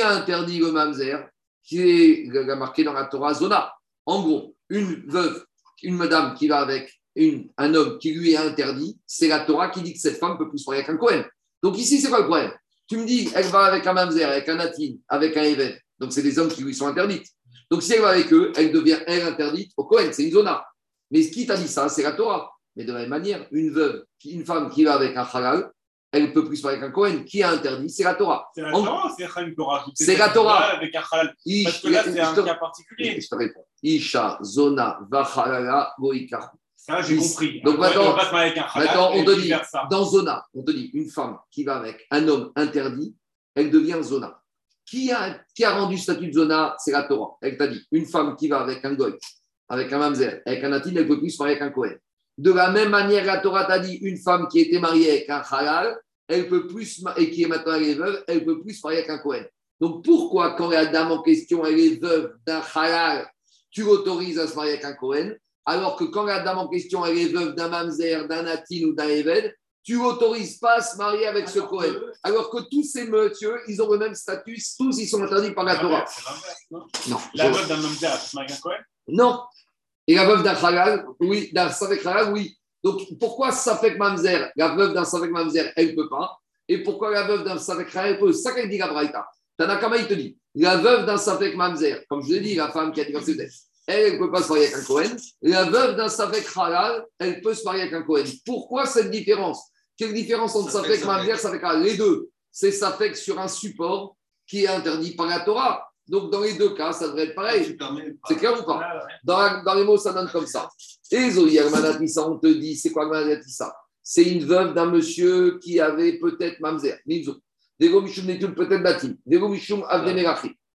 a 0.02 0.10
interdit 0.10 0.60
le 0.60 0.72
mamzer 0.72 1.30
Qui 1.64 1.80
est 1.80 2.56
marqué 2.56 2.84
dans 2.84 2.94
la 2.94 3.06
Torah 3.06 3.34
zona. 3.34 3.74
En 4.06 4.22
gros, 4.24 4.56
une 4.70 5.06
veuve, 5.08 5.46
une 5.84 5.96
madame 5.96 6.34
qui 6.34 6.48
va 6.48 6.60
avec 6.60 6.94
un 7.58 7.74
homme 7.74 7.98
qui 8.00 8.14
lui 8.14 8.34
est 8.34 8.38
interdit, 8.38 9.00
c'est 9.06 9.28
la 9.28 9.40
Torah 9.42 9.70
qui 9.70 9.82
dit 9.82 9.94
que 9.94 10.00
cette 10.00 10.18
femme 10.18 10.38
peut 10.38 10.50
plus 10.50 10.60
se 10.60 10.70
marier 10.70 10.84
avec 10.84 10.96
un 10.96 10.98
Kohen. 10.98 11.26
Donc 11.64 11.78
ici, 11.78 12.00
c'est 12.00 12.10
quoi 12.10 12.20
le 12.20 12.26
problème? 12.26 12.52
Tu 12.88 12.98
me 12.98 13.06
dis, 13.06 13.30
elle 13.36 13.48
va 13.48 13.66
avec 13.66 13.86
un 13.86 13.94
mamzer, 13.94 14.24
avec 14.24 14.48
un 14.48 14.56
natin, 14.56 14.94
avec 15.08 15.36
un 15.36 15.44
éved. 15.44 15.80
Donc 16.00 16.14
c'est 16.14 16.22
des 16.22 16.38
hommes 16.40 16.50
qui 16.50 16.64
lui 16.64 16.74
sont 16.74 16.88
interdits. 16.88 17.24
Donc 17.70 17.84
si 17.84 17.94
elle 17.94 18.02
va 18.02 18.10
avec 18.10 18.32
eux, 18.34 18.52
elle 18.56 18.72
devient 18.72 18.98
elle 19.08 19.24
interdite 19.24 19.72
au 19.78 19.84
Kohen, 19.86 20.12
c'est 20.14 20.24
une 20.24 20.32
zona. 20.32 20.66
Mais 21.12 21.22
qui 21.30 21.46
t'a 21.46 21.56
dit 21.58 21.68
ça, 21.68 21.90
c'est 21.90 22.04
la 22.04 22.12
Torah. 22.14 22.52
Mais 22.76 22.84
de 22.86 22.94
la 22.94 23.00
même 23.00 23.10
manière, 23.10 23.46
une 23.52 23.72
veuve, 23.72 24.06
une 24.26 24.46
femme 24.46 24.70
qui 24.70 24.84
va 24.84 24.94
avec 24.96 25.16
un 25.18 25.24
halal, 25.34 25.72
elle 26.12 26.32
peut 26.32 26.46
plus 26.46 26.58
se 26.58 26.64
marier 26.64 26.78
avec 26.78 26.90
un 26.90 26.94
Kohen. 26.94 27.26
Qui 27.26 27.44
a 27.44 27.50
interdit? 27.52 27.90
C'est 27.90 28.04
la 28.04 28.16
Torah. 28.16 28.50
C'est 28.56 28.62
la 28.62 28.72
Torah, 28.72 29.12
c'est 29.18 29.28
Chaim 29.28 29.52
Torah. 29.56 29.86
C'est 29.96 30.16
la 30.18 30.30
Torah. 30.30 30.64
Avec 30.78 30.96
un 30.96 31.02
halal? 31.12 31.34
Ish- 31.46 31.64
Parce 31.66 31.80
que 31.82 31.88
là, 31.90 32.04
c'est 32.04 32.20
un 32.20 32.34
te- 32.34 32.42
cas 32.42 32.56
particulier. 32.56 33.20
Je 33.20 33.28
te 33.28 33.36
réponds. 33.36 33.66
Isha, 33.84 34.38
zona, 34.44 35.00
vachalala, 35.10 35.94
goikachu. 36.00 36.58
Ça, 36.76 37.02
j'ai 37.02 37.18
compris. 37.18 37.62
Donc 37.62 37.78
maintenant- 37.80 38.16
ne. 38.16 38.86
Maintenant, 38.86 39.10
on 39.14 39.26
te 39.26 39.32
dit, 39.42 39.52
dans 39.90 40.06
zona, 40.06 40.46
on 40.54 40.64
te 40.64 40.72
dit, 40.72 40.90
une 40.94 41.10
femme 41.10 41.38
qui 41.52 41.64
va 41.66 41.76
avec 41.78 42.06
un 42.12 42.26
homme 42.30 42.52
interdit, 42.56 43.14
elle 43.56 43.70
devient 43.72 43.98
zona. 44.02 44.40
Qui 44.88 45.12
a, 45.12 45.44
rendu 45.74 45.98
statut 45.98 46.28
de 46.28 46.34
zona? 46.34 46.76
C'est 46.80 46.92
la 46.92 47.04
Torah. 47.04 47.38
Elle 47.42 47.58
t'a 47.58 47.68
dit, 47.68 47.86
une 47.92 48.06
femme 48.06 48.38
qui 48.38 48.48
va 48.48 48.62
avec 48.62 48.84
un 48.86 48.94
goy, 48.94 49.14
avec 49.68 49.92
un 49.92 49.98
mamzer, 49.98 50.42
avec 50.46 50.64
un 50.64 50.70
natin, 50.70 50.92
elle 50.96 51.04
ne 51.04 51.08
peut 51.08 51.20
plus 51.20 51.32
se 51.32 51.40
marier 51.40 51.58
avec 51.58 51.62
un 51.62 51.72
Kohen. 51.72 51.98
De 52.38 52.54
la 52.54 52.72
même 52.72 52.90
manière, 52.90 53.26
la 53.26 53.40
Torah 53.40 53.66
t'a 53.66 53.80
dit, 53.80 53.96
une 53.96 54.18
femme 54.18 54.48
qui 54.48 54.60
était 54.60 54.80
mariée 54.80 55.10
avec 55.10 55.30
un 55.30 55.42
halal, 55.52 56.00
elle 56.30 56.48
peut 56.48 56.68
plus, 56.68 57.04
et 57.18 57.30
qui 57.32 57.44
est 57.44 57.48
maintenant 57.48 57.74
elle 57.74 57.84
est 57.84 57.94
veuve, 57.96 58.24
elle 58.28 58.46
peut 58.46 58.62
plus 58.62 58.76
se 58.76 58.82
marier 58.86 59.00
avec 59.00 59.10
un 59.10 59.18
Kohen. 59.18 59.46
Donc 59.82 60.06
pourquoi, 60.06 60.56
quand 60.56 60.70
la 60.70 60.86
dame 60.86 61.12
en 61.12 61.22
question, 61.22 61.66
est 61.66 62.02
veuve 62.02 62.36
d'un 62.46 62.62
halal, 62.74 63.30
tu 63.70 63.84
l'autorises 63.84 64.40
à 64.40 64.48
se 64.48 64.56
marier 64.56 64.74
avec 64.74 64.86
un 64.86 64.94
Kohen, 64.94 65.38
alors 65.66 65.98
que 65.98 66.06
quand 66.06 66.24
la 66.24 66.40
dame 66.40 66.60
en 66.60 66.70
question, 66.70 67.06
est 67.06 67.28
veuve 67.28 67.56
d'un 67.56 67.68
mamzer, 67.68 68.26
d'un 68.28 68.44
natin 68.44 68.84
ou 68.86 68.94
d'un 68.94 69.08
éved, 69.08 69.54
tu 69.88 69.94
l'autorises 69.96 70.58
pas 70.58 70.74
à 70.74 70.82
se 70.82 70.98
marier 70.98 71.28
avec 71.28 71.48
ce 71.48 71.60
Kohen. 71.60 71.96
Alors 72.22 72.50
que 72.50 72.58
tous 72.70 72.84
ces 72.84 73.08
messieurs, 73.08 73.58
ils 73.70 73.82
ont 73.82 73.90
le 73.90 73.98
même 73.98 74.14
statut, 74.14 74.62
tous 74.78 75.00
ils 75.00 75.08
sont 75.08 75.24
interdits 75.24 75.52
par 75.52 75.64
la 75.64 75.76
C'est 75.76 75.82
Torah. 75.82 76.06
non. 76.70 77.18
La 77.34 77.50
veuve 77.50 77.68
d'un 77.70 77.78
mamzer, 77.78 78.12
elle 78.12 78.20
se 78.20 78.36
marie 78.36 78.48
avec 78.48 78.58
un 78.58 78.62
Kohen? 78.62 78.80
Non. 79.08 79.44
Et 80.06 80.16
la 80.16 80.26
veuve 80.26 80.44
d'un 80.44 80.56
halal, 80.56 81.06
oui, 81.22 81.52
d'un 81.54 81.70
Safek 81.72 82.06
halal, 82.06 82.34
oui. 82.34 82.58
Donc 82.84 83.00
pourquoi 83.18 83.54
Safek 83.54 83.98
Mamzer, 83.98 84.52
la 84.58 84.76
veuve 84.76 84.94
d'un 84.94 85.06
Safek 85.06 85.32
Mamzer, 85.32 85.72
elle 85.78 85.92
ne 85.92 85.96
peut 85.96 86.10
pas? 86.10 86.38
Et 86.68 86.84
pourquoi 86.84 87.12
la 87.12 87.24
veuve 87.24 87.46
d'un 87.46 87.58
Safek 87.58 87.96
halal, 87.96 88.12
elle 88.12 88.20
peut? 88.20 88.34
Ça 88.34 88.52
qu'elle 88.52 88.70
dit 88.70 88.78
la 88.78 88.88
Braïta. 88.90 89.26
Tanakama, 89.58 89.98
il 90.00 90.08
te 90.08 90.16
dit 90.16 90.38
la 90.56 90.76
veuve 90.76 91.06
d'un 91.06 91.18
Safek 91.18 91.56
Mamzer, 91.56 92.04
comme 92.10 92.22
je 92.24 92.34
l'ai 92.34 92.42
dit, 92.42 92.56
la 92.56 92.70
femme 92.72 92.92
qui 92.92 93.00
a 93.00 93.06
divorcé 93.06 93.36
d'elle, 93.36 93.50
elle, 93.88 94.00
elle 94.08 94.14
ne 94.16 94.20
peut 94.20 94.32
pas 94.32 94.44
se 94.44 94.50
marier 94.50 94.66
avec 94.66 94.80
un 94.80 94.84
Cohen. 94.84 95.16
La 95.44 95.64
veuve 95.64 95.96
d'un 95.96 96.10
Safek 96.10 96.46
halal, 96.58 97.06
elle 97.20 97.40
peut 97.40 97.54
se 97.54 97.64
marier 97.64 97.84
avec 97.84 97.94
un 97.94 98.02
Cohen. 98.02 98.26
Pourquoi 98.46 98.86
cette 98.86 99.10
différence? 99.10 99.62
Quelle 99.98 100.14
différence 100.14 100.56
entre 100.56 100.72
Safek. 100.72 101.04
Mamzer 101.04 101.38
Safek 101.38 101.62
Les 101.82 101.98
deux, 101.98 102.30
c'est 102.52 102.72
Safek 102.72 103.16
sur 103.16 103.40
un 103.40 103.48
support 103.48 104.16
qui 104.46 104.64
est 104.64 104.68
interdit 104.68 105.16
par 105.16 105.28
la 105.28 105.42
Torah. 105.42 105.88
Donc 106.08 106.32
dans 106.32 106.42
les 106.42 106.54
deux 106.54 106.74
cas, 106.74 106.94
ça 106.94 107.08
devrait 107.08 107.26
être 107.26 107.36
pareil. 107.36 107.76
Pas. 107.76 107.92
C'est 108.28 108.36
clair 108.36 108.58
ou 108.60 108.64
pas? 108.64 108.82
Dans, 109.24 109.74
les 109.76 109.84
mots, 109.84 109.98
ça 109.98 110.14
donne 110.14 110.30
comme 110.30 110.48
ça. 110.48 110.70
Et 111.12 111.32
Zoé 111.32 111.60
Armanatissa, 111.60 112.30
on 112.30 112.38
te 112.38 112.48
dit, 112.48 112.76
c'est 112.76 112.92
quoi 112.92 113.06
Armanatissa 113.06 113.76
C'est 114.02 114.24
une 114.24 114.46
veuve 114.46 114.74
d'un 114.74 114.86
monsieur 114.86 115.60
qui 115.60 115.80
avait 115.80 116.18
peut-être 116.18 116.60
Mamzer, 116.60 117.00
Mimzo. 117.06 117.36
Netul, 117.80 118.56
peut-être 118.56 118.82
Batim. 118.82 119.16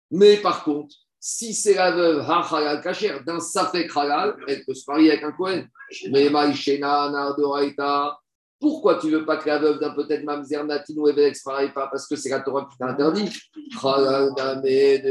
Mais 0.10 0.38
par 0.38 0.64
contre, 0.64 0.96
si 1.20 1.54
c'est 1.54 1.74
la 1.74 1.92
veuve 1.92 2.20
Hachalal 2.30 2.82
Kacher, 2.82 3.20
d'un 3.26 3.40
Safek 3.40 3.92
Halal, 3.96 4.36
elle 4.48 4.64
peut 4.66 4.74
se 4.74 4.90
marier 4.90 5.12
avec 5.12 5.24
un 5.24 5.32
Kohen. 5.32 5.68
Mais 6.12 6.30
Maïshena, 6.30 7.10
Nardoraita. 7.10 8.18
Pourquoi 8.60 8.96
tu 8.96 9.12
veux 9.12 9.24
pas 9.24 9.38
que 9.38 9.48
la 9.48 9.60
veuve 9.60 9.80
d'un 9.80 9.92
peut-être 9.92 10.24
Mamzer, 10.24 10.64
Natin 10.66 10.94
ou 10.98 11.08
se 11.08 11.50
marie 11.50 11.72
pas 11.72 11.88
Parce 11.88 12.08
que 12.08 12.16
c'est 12.16 12.30
la 12.30 12.40
Torah 12.40 12.68
qui 12.70 12.76
t'a 12.78 12.88
interdit. 12.88 13.30
Mais 14.64 15.02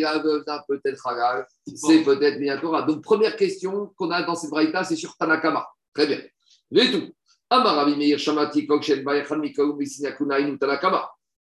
la 0.00 0.18
veuve 0.18 0.44
d'un 0.44 0.62
peut-être 0.68 1.06
Halal, 1.06 1.46
c'est 1.74 2.04
peut-être 2.04 2.38
Minatora. 2.38 2.82
Donc, 2.82 3.02
première 3.02 3.34
question 3.34 3.92
qu'on 3.96 4.10
a 4.12 4.22
dans 4.22 4.36
cette 4.36 4.50
braïta, 4.50 4.84
c'est 4.84 4.94
sur 4.94 5.16
Tanakama. 5.16 5.66
Très 5.92 6.06
bien. 6.06 6.20
Mais 6.70 6.90
tout. 6.92 7.12
Amarabi 7.50 7.96
Meir 7.96 8.18
Shamati 8.18 8.66
Kokshen 8.66 9.02
Bayachan 9.02 9.38
Mikaou 9.38 9.74
Bisinakunaï 9.74 10.56
Tanakama. 10.58 11.10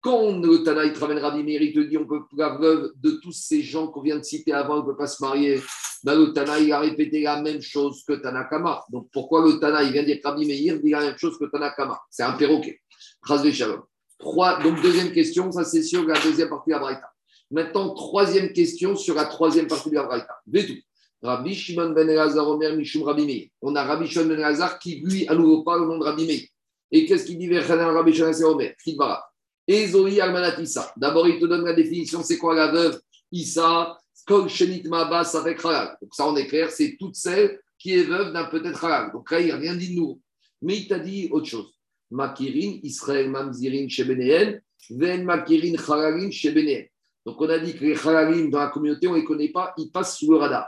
Quand 0.02 0.40
le 0.40 0.64
Tana 0.64 0.86
il 0.86 0.94
te 0.94 1.00
ramène 1.00 1.20
Rabbi 1.20 1.44
Meir, 1.44 1.62
il 1.62 1.74
te 1.74 1.80
dit 1.80 1.98
on 1.98 2.06
peut 2.06 2.22
la 2.38 2.58
veuve 2.58 2.92
de 2.96 3.12
tous 3.22 3.34
ces 3.34 3.62
gens 3.62 3.88
qu'on 3.88 4.02
vient 4.02 4.18
de 4.18 4.24
citer 4.24 4.54
avant, 4.54 4.76
on 4.76 4.84
ne 4.84 4.86
peut 4.86 4.96
pas 4.96 5.08
se 5.08 5.22
marier. 5.22 5.62
Ben, 6.04 6.18
le 6.18 6.32
Tana, 6.32 6.58
il 6.60 6.72
a 6.72 6.80
répété 6.80 7.22
la 7.22 7.42
même 7.42 7.62
chose 7.62 8.04
que 8.08 8.14
Tanakama. 8.14 8.86
Donc 8.90 9.10
pourquoi 9.12 9.46
le 9.46 9.60
Tana, 9.60 9.84
il 9.84 9.92
vient 9.92 10.04
dire 10.04 10.20
Rabbi 10.24 10.46
Meir 10.46 10.80
dit 10.80 10.92
la 10.92 11.02
même 11.02 11.18
chose 11.18 11.38
que 11.38 11.46
Tanakama? 11.46 12.00
C'est 12.10 12.24
un 12.24 12.34
perroquet. 12.34 12.80
Trois, 14.20 14.62
donc 14.64 14.82
deuxième 14.82 15.12
question, 15.12 15.52
ça 15.52 15.66
c'est 15.66 15.84
sur 15.84 16.06
la 16.06 16.20
deuxième 16.20 16.50
partie 16.50 16.70
de 16.70 16.76
la 16.76 16.80
Braïta. 16.80 17.12
Maintenant, 17.52 17.94
troisième 17.94 18.54
question 18.54 18.96
sur 18.96 19.16
la 19.16 19.26
troisième 19.26 19.68
partie 19.68 19.90
de 19.90 19.96
la 19.96 20.04
Braïta. 20.04 20.40
tout. 20.46 20.74
Rabbi 21.22 21.54
Shimon 21.54 21.90
ben 21.90 22.10
Elazar 22.10 22.48
Omer 22.48 22.76
Mishum 22.76 23.04
Rabbi 23.04 23.26
Meir. 23.26 23.48
On 23.62 23.76
a 23.76 23.84
Rabbi 23.84 24.08
Shimon 24.08 24.28
ben 24.28 24.40
Elazar 24.40 24.80
qui, 24.80 25.02
lui, 25.02 25.28
à 25.28 25.36
nouveau 25.36 25.64
parle 25.64 25.84
au 25.84 25.86
nom 25.86 25.98
de 25.98 26.04
Rabbi 26.06 26.26
Meir. 26.26 26.42
Et 26.92 27.06
qu'est-ce 27.06 27.26
qu'il 27.26 27.38
dit 27.38 27.48
vers 27.48 27.68
Rabbi 27.68 28.14
Shimon 28.14 28.32
ben 28.32 28.46
Omer 28.46 28.76
Ezoï 29.70 30.20
Almanat 30.20 30.60
Issa. 30.60 30.92
D'abord, 30.98 31.28
il 31.28 31.40
te 31.40 31.46
donne 31.46 31.64
la 31.64 31.74
définition 31.74 32.24
c'est 32.24 32.40
quoi 32.40 32.56
la 32.56 32.72
veuve 32.72 33.00
Issa, 33.32 33.98
Kol 34.26 34.50
Shenit 34.50 34.84
Mabas 34.88 35.36
avec 35.36 35.64
Halal. 35.64 35.96
Donc, 36.02 36.16
ça, 36.16 36.28
on 36.28 36.36
est 36.36 36.48
clair, 36.48 36.72
c'est 36.72 36.98
toute 37.00 37.16
celle 37.16 37.60
qui 37.78 37.94
est 37.94 38.04
veuve 38.04 38.34
d'un 38.34 38.46
peut-être 38.46 38.84
Halal. 38.84 39.12
Donc 39.12 39.30
là, 39.30 39.38
rien 39.38 39.76
dit 39.76 39.94
de 39.94 40.00
nouveau. 40.00 40.20
Mais 40.64 40.78
il 40.78 40.88
t'a 40.88 40.98
dit 40.98 41.30
autre 41.32 41.46
chose. 41.46 41.72
Makirin, 42.10 42.80
Israël 42.82 43.30
Mamzirin 43.30 43.88
Shebenehen, 43.88 44.60
Ven 44.90 45.24
Makirin 45.24 45.76
Halalin 45.88 46.32
Shebenehen. 46.32 46.88
Donc, 47.26 47.40
on 47.40 47.50
a 47.50 47.60
dit 47.60 47.76
que 47.76 47.86
les 47.86 48.08
Halalim 48.08 48.50
dans 48.50 48.60
la 48.60 48.70
communauté, 48.70 49.08
on 49.08 49.14
ne 49.14 49.18
les 49.18 49.24
connaît 49.24 49.50
pas, 49.50 49.74
ils 49.78 49.92
passent 49.92 50.18
sous 50.18 50.32
le 50.32 50.38
radar. 50.38 50.68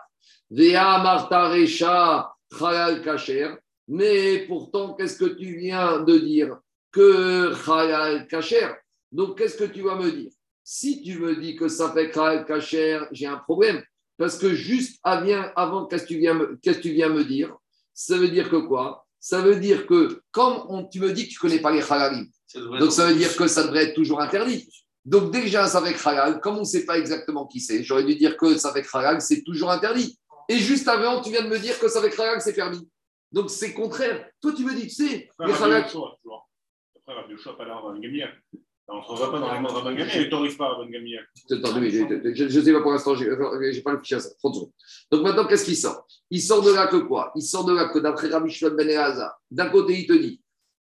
Vea 0.51 1.01
Marta 1.01 1.49
Recha 1.49 2.31
Halal 2.59 3.01
Kacher. 3.01 3.55
Mais 3.87 4.45
pourtant, 4.47 4.93
qu'est-ce 4.93 5.17
que 5.17 5.25
tu 5.25 5.57
viens 5.57 6.01
de 6.01 6.19
dire 6.19 6.59
Que 6.91 7.51
Halal 7.67 8.27
Kacher? 8.27 8.69
Donc, 9.11 9.37
qu'est-ce 9.37 9.57
que 9.57 9.65
tu 9.65 9.81
vas 9.81 9.95
me 9.95 10.11
dire? 10.11 10.31
Si 10.63 11.01
tu 11.01 11.19
me 11.19 11.35
dis 11.35 11.55
que 11.55 11.67
ça 11.67 11.91
fait 11.91 12.11
Kacher, 12.11 13.01
j'ai 13.11 13.25
un 13.25 13.37
problème. 13.37 13.83
Parce 14.17 14.37
que 14.37 14.53
juste 14.53 14.99
avant, 15.03 15.87
qu'est-ce 15.87 16.03
que 16.03 16.09
tu 16.09 16.19
viens 16.19 16.35
me, 16.35 16.55
qu'est-ce 16.61 16.77
que 16.77 16.83
tu 16.83 16.91
viens 16.93 17.09
me 17.09 17.23
dire? 17.23 17.55
Ça 17.93 18.17
veut 18.17 18.29
dire 18.29 18.49
que 18.49 18.57
quoi? 18.57 19.05
Ça 19.19 19.41
veut 19.41 19.55
dire 19.55 19.85
que, 19.87 20.21
comme 20.31 20.63
on, 20.69 20.85
tu 20.85 20.99
me 20.99 21.11
dis 21.11 21.27
que 21.27 21.33
tu 21.33 21.37
ne 21.37 21.49
connais 21.49 21.61
pas 21.61 21.71
les 21.71 21.81
Halalim, 21.81 22.27
donc 22.79 22.91
ça 22.91 23.07
veut 23.07 23.15
dire 23.15 23.35
que 23.35 23.47
ça 23.47 23.63
devrait 23.63 23.85
être 23.85 23.95
toujours 23.95 24.21
interdit. 24.21 24.67
Donc 25.03 25.31
déjà, 25.31 25.65
ça 25.67 25.81
fait 25.81 26.07
halal, 26.07 26.39
comme 26.39 26.57
on 26.57 26.61
ne 26.61 26.65
sait 26.65 26.85
pas 26.85 26.97
exactement 26.97 27.47
qui 27.47 27.59
c'est, 27.59 27.83
j'aurais 27.83 28.03
dû 28.03 28.15
dire 28.15 28.37
que 28.37 28.57
ça 28.57 28.71
fait 28.71 28.85
halal, 28.93 29.21
c'est 29.21 29.43
toujours 29.43 29.71
interdit. 29.71 30.19
Et 30.47 30.57
juste 30.57 30.87
avant, 30.87 31.21
tu 31.21 31.31
viens 31.31 31.43
de 31.43 31.49
me 31.49 31.57
dire 31.57 31.79
que 31.79 31.87
ça 31.87 32.01
fait 32.01 32.19
halal, 32.19 32.41
c'est 32.41 32.53
permis. 32.53 32.87
Donc 33.31 33.49
c'est 33.49 33.73
contraire. 33.73 34.29
Toi, 34.41 34.53
tu 34.53 34.63
me 34.63 34.73
dis, 34.75 34.87
tu 34.87 35.07
sais, 35.07 35.29
les 35.39 35.53
halal. 35.53 35.83
Après, 35.83 37.13
Rabbi 37.13 37.33
Yoshua, 37.33 37.57
pas. 37.57 37.95
On 38.93 38.97
ne 38.97 39.01
revoit 39.03 39.31
pas 39.31 39.39
dans 39.39 39.53
les 39.53 39.59
mains 39.59 39.69
de 39.69 39.73
Rabban 39.73 39.93
Gamliel, 39.93 40.09
il 40.15 40.21
n'autorise 40.23 40.55
pas 40.55 40.67
Rabban 40.69 40.89
Gamliel. 40.89 41.25
Je- 41.49 42.43
ne 42.43 42.49
sais 42.63 42.73
pas 42.73 42.81
pour 42.81 42.91
l'instant, 42.91 43.15
je 43.15 43.25
n'ai 43.25 43.81
pas 43.81 43.91
le 43.93 43.99
fichier 43.99 44.17
à 44.17 44.19
ça. 44.19 44.29
30 44.39 44.55
secondes. 44.55 44.71
Donc 45.11 45.23
maintenant, 45.23 45.45
qu'est-ce 45.45 45.65
qu'il 45.65 45.77
sort? 45.77 46.05
Il 46.29 46.41
sort 46.41 46.61
de 46.61 46.71
là 46.73 46.87
que 46.87 46.97
quoi? 46.97 47.31
Il 47.35 47.41
sort 47.41 47.65
de 47.65 47.73
là 47.73 47.85
que 47.89 47.99
d'après 47.99 48.27
Rabbi 48.27 48.49
Shimon 48.51 48.71
ben 48.75 48.89
Elazar, 48.89 49.39
d'un 49.49 49.69
côté, 49.69 49.99
il 49.99 50.07
te 50.07 50.13
dit, 50.13 50.41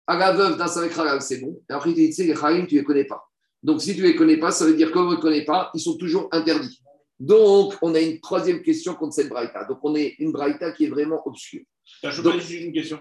à 0.08 0.18
la 0.18 0.34
veuve 0.34 0.58
d'un 0.58 0.68
savek 0.68 0.98
halal, 0.98 1.22
c'est 1.22 1.40
bon. 1.40 1.62
Et 1.70 1.74
après, 1.74 1.92
il 1.92 1.96
te 1.96 2.00
dit, 2.02 2.08
tu 2.10 2.14
sais, 2.14 2.26
les 2.26 2.34
halim, 2.44 2.68
tu 2.68 2.76
ne 2.76 2.80
les 2.82 2.86
connais 2.86 3.06
pas. 3.06 3.24
Donc 3.62 3.82
si 3.82 3.96
tu 3.96 4.02
ne 4.02 4.08
les 4.08 4.16
connais 4.16 4.38
pas, 4.38 4.52
ça 4.52 4.66
veut 4.66 4.74
dire 4.76 4.92
comme 4.92 5.08
on 5.08 5.12
ne 5.12 5.16
les 5.16 5.22
connaît 5.22 5.46
pas, 5.46 5.72
ils 5.74 5.80
sont 5.80 5.96
toujours 5.98 6.28
interdits. 6.32 6.82
Donc, 7.20 7.76
on 7.82 7.96
a 7.96 8.00
une 8.02 8.20
troisième 8.20 8.62
question 8.62 8.96
contre 8.96 9.14
cette 9.14 9.30
braïta. 9.30 9.64
Donc, 9.66 9.78
on 9.84 9.96
est 9.96 10.16
une 10.20 10.34
braïta 10.34 10.72
qui 10.74 10.86
est 10.86 10.90
vraiment 10.90 11.26
obscure. 11.26 11.62
Je 12.04 12.22
peux 12.22 12.34
juste 12.34 12.50
une 12.52 12.74
question. 12.74 13.00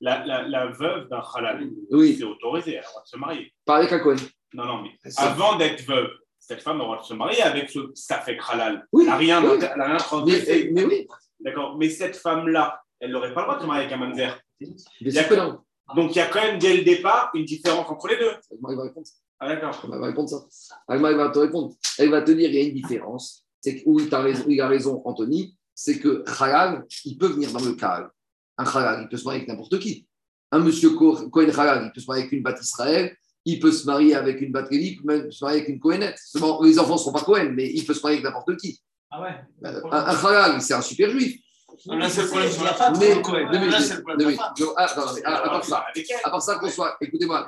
La, 0.00 0.24
la, 0.26 0.46
la 0.46 0.66
veuve 0.66 1.08
d'un 1.08 1.22
halal, 1.34 1.68
Oui. 1.90 2.14
c'est 2.18 2.24
autorisé, 2.24 2.72
elle 2.72 2.78
a 2.78 2.80
le 2.82 2.86
droit 2.86 3.02
de 3.02 3.08
se 3.08 3.16
marier. 3.16 3.52
Pas 3.64 3.76
avec 3.78 3.90
un 3.92 3.98
Cohen. 3.98 4.16
Non, 4.54 4.64
non, 4.64 4.82
mais 4.82 4.90
avant 5.16 5.56
d'être 5.56 5.82
veuve, 5.84 6.10
cette 6.38 6.62
femme 6.62 6.76
a 6.76 6.78
le 6.78 6.84
droit 6.84 7.00
de 7.00 7.04
se 7.04 7.14
marier 7.14 7.42
avec 7.42 7.70
ce 7.70 7.90
safek 7.94 8.40
halal. 8.48 8.86
Oui, 8.92 9.04
Elle 9.04 9.10
n'a 9.10 9.16
rien, 9.16 9.44
oui. 9.44 9.58
elle 9.60 9.82
rien 9.82 9.98
Mais, 10.24 10.70
mais 10.72 10.84
oui, 10.84 11.06
D'accord. 11.40 11.76
Mais 11.76 11.90
cette 11.90 12.16
femme-là, 12.16 12.80
elle 13.00 13.10
n'aurait 13.10 13.34
pas 13.34 13.40
le 13.40 13.46
droit 13.46 13.56
de 13.56 13.62
se 13.62 13.66
marier 13.66 13.84
avec 13.84 13.92
un 13.92 13.98
mamzer. 13.98 14.40
Donc 15.94 16.14
il 16.14 16.18
y 16.18 16.20
a 16.20 16.26
quand 16.26 16.40
même 16.40 16.58
dès 16.58 16.76
le 16.76 16.84
départ 16.84 17.30
une 17.34 17.44
différence 17.44 17.88
entre 17.88 18.08
les 18.08 18.16
deux. 18.16 18.32
Elle 18.50 18.76
va 18.76 18.82
répondre. 18.82 19.06
Ah, 19.38 19.48
d'accord. 19.48 19.80
Elle 19.84 19.98
va 19.98 20.06
répondre 20.06 20.28
ça. 20.28 20.76
Elle 20.88 21.00
va 21.00 21.28
te 21.28 21.38
répondre. 21.38 21.74
Elle 21.98 22.10
va 22.10 22.22
te 22.22 22.30
dire 22.30 22.48
il 22.48 22.54
y 22.54 22.58
a 22.58 22.68
une 22.68 22.74
différence. 22.74 23.44
C'est 23.60 23.76
que, 23.76 23.82
oui, 23.86 24.08
t'as 24.08 24.20
raison, 24.20 24.44
il 24.48 24.60
a 24.60 24.68
raison, 24.68 25.02
Anthony. 25.04 25.56
C'est 25.74 25.98
que 25.98 26.24
Halal, 26.40 26.84
il 27.04 27.18
peut 27.18 27.26
venir 27.26 27.52
dans 27.52 27.64
le 27.64 27.72
Kahal. 27.72 28.08
Un 28.56 28.64
Halal, 28.64 29.02
il 29.02 29.08
peut 29.08 29.16
se 29.16 29.24
marier 29.24 29.40
avec 29.40 29.48
n'importe 29.48 29.78
qui. 29.78 30.06
Un 30.50 30.60
monsieur 30.60 30.90
Cohen 30.90 31.50
Halal, 31.50 31.86
il 31.86 31.92
peut 31.92 32.00
se 32.00 32.06
marier 32.06 32.22
avec 32.22 32.32
une 32.32 32.42
Bat 32.42 32.54
Israël. 32.60 33.14
Il 33.48 33.60
peut 33.60 33.72
se 33.72 33.86
marier 33.86 34.14
avec 34.14 34.40
une 34.40 34.50
Bat 34.52 34.66
Lévi, 34.70 34.88
il 34.88 34.96
peut 35.02 35.06
même 35.06 35.30
se 35.30 35.42
marier 35.44 35.60
avec 35.60 35.68
une 35.70 35.78
Cohenette. 35.80 36.18
Seulement, 36.18 36.60
les 36.62 36.78
enfants 36.78 36.94
ne 36.94 36.98
sont 36.98 37.12
pas 37.12 37.22
Cohen, 37.22 37.52
mais 37.54 37.70
il 37.72 37.84
peut 37.86 37.94
se 37.94 38.02
marier 38.02 38.18
avec 38.18 38.24
n'importe 38.24 38.56
qui. 38.58 38.80
Ah 39.10 39.22
ouais. 39.22 39.30
Euh, 39.64 39.80
Un, 39.92 39.98
un 39.98 40.24
Halal, 40.24 40.60
c'est 40.60 40.74
un 40.74 40.82
super 40.82 41.10
juif. 41.10 41.40
Là, 41.86 42.08
c'est 42.10 42.22
le 42.22 42.28
problème 42.28 42.50
sur 42.50 42.64
la 42.64 42.70
Mais- 42.70 42.76
femme. 42.76 42.96
Mais, 42.98 43.66
Là, 43.70 43.80
c'est 43.80 43.94
le 43.94 44.00
deux 44.00 44.02
problème 44.02 44.36
ah, 44.40 44.52
à, 44.76 44.88
part 44.94 45.64
ça, 45.64 45.84
Avec 45.94 46.10
elle. 46.10 46.16
à 46.24 46.30
part 46.30 46.42
ça 46.42 46.56
qu'on 46.56 46.68
soit, 46.70 46.96
écoutez-moi, 47.00 47.46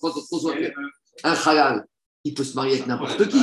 qu'on 0.00 0.38
soit 0.38 0.54
un 1.24 1.32
halal, 1.34 1.86
il 2.24 2.34
peut 2.34 2.44
se 2.44 2.54
marier 2.54 2.74
avec 2.74 2.86
n'importe 2.86 3.28
qui. 3.28 3.38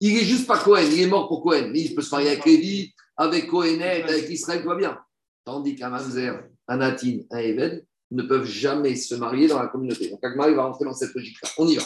Il 0.00 0.16
est 0.16 0.24
juste 0.24 0.46
pas 0.46 0.58
Cohen, 0.58 0.82
il 0.90 1.00
est 1.02 1.06
mort 1.06 1.28
pour 1.28 1.42
Cohen. 1.42 1.68
Mais 1.72 1.80
il 1.82 1.94
peut 1.94 2.02
se 2.02 2.10
marier 2.10 2.28
avec 2.30 2.44
Lévi, 2.44 2.92
avec 3.16 3.46
Cohenet, 3.48 4.02
avec 4.02 4.28
Israël, 4.28 4.62
tout 4.62 4.68
va 4.68 4.74
bien. 4.76 4.98
Tandis 5.44 5.76
qu'un 5.76 5.90
Mamzer, 5.90 6.42
un 6.68 6.76
Natin, 6.76 7.18
un 7.30 7.38
Eved 7.38 7.86
ne 8.10 8.22
peuvent 8.22 8.46
jamais 8.46 8.96
se 8.96 9.14
marier 9.14 9.48
dans 9.48 9.60
la 9.60 9.68
communauté. 9.68 10.08
Donc 10.10 10.22
Agma, 10.22 10.48
il 10.48 10.54
va 10.54 10.64
rentrer 10.66 10.84
dans 10.84 10.92
cette 10.92 11.14
logique-là. 11.14 11.48
On 11.58 11.66
y 11.66 11.76
va. 11.76 11.82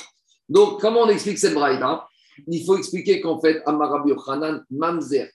Donc, 0.49 0.81
comment 0.81 1.03
on 1.03 1.09
explique 1.09 1.39
cette 1.39 1.55
braïda? 1.55 2.07
Il 2.49 2.65
faut 2.65 2.77
expliquer 2.77 3.21
qu'en 3.21 3.41
fait, 3.41 3.63
Amarabi 3.67 4.13
Hanan, 4.27 4.65
Mamzer, 4.71 5.31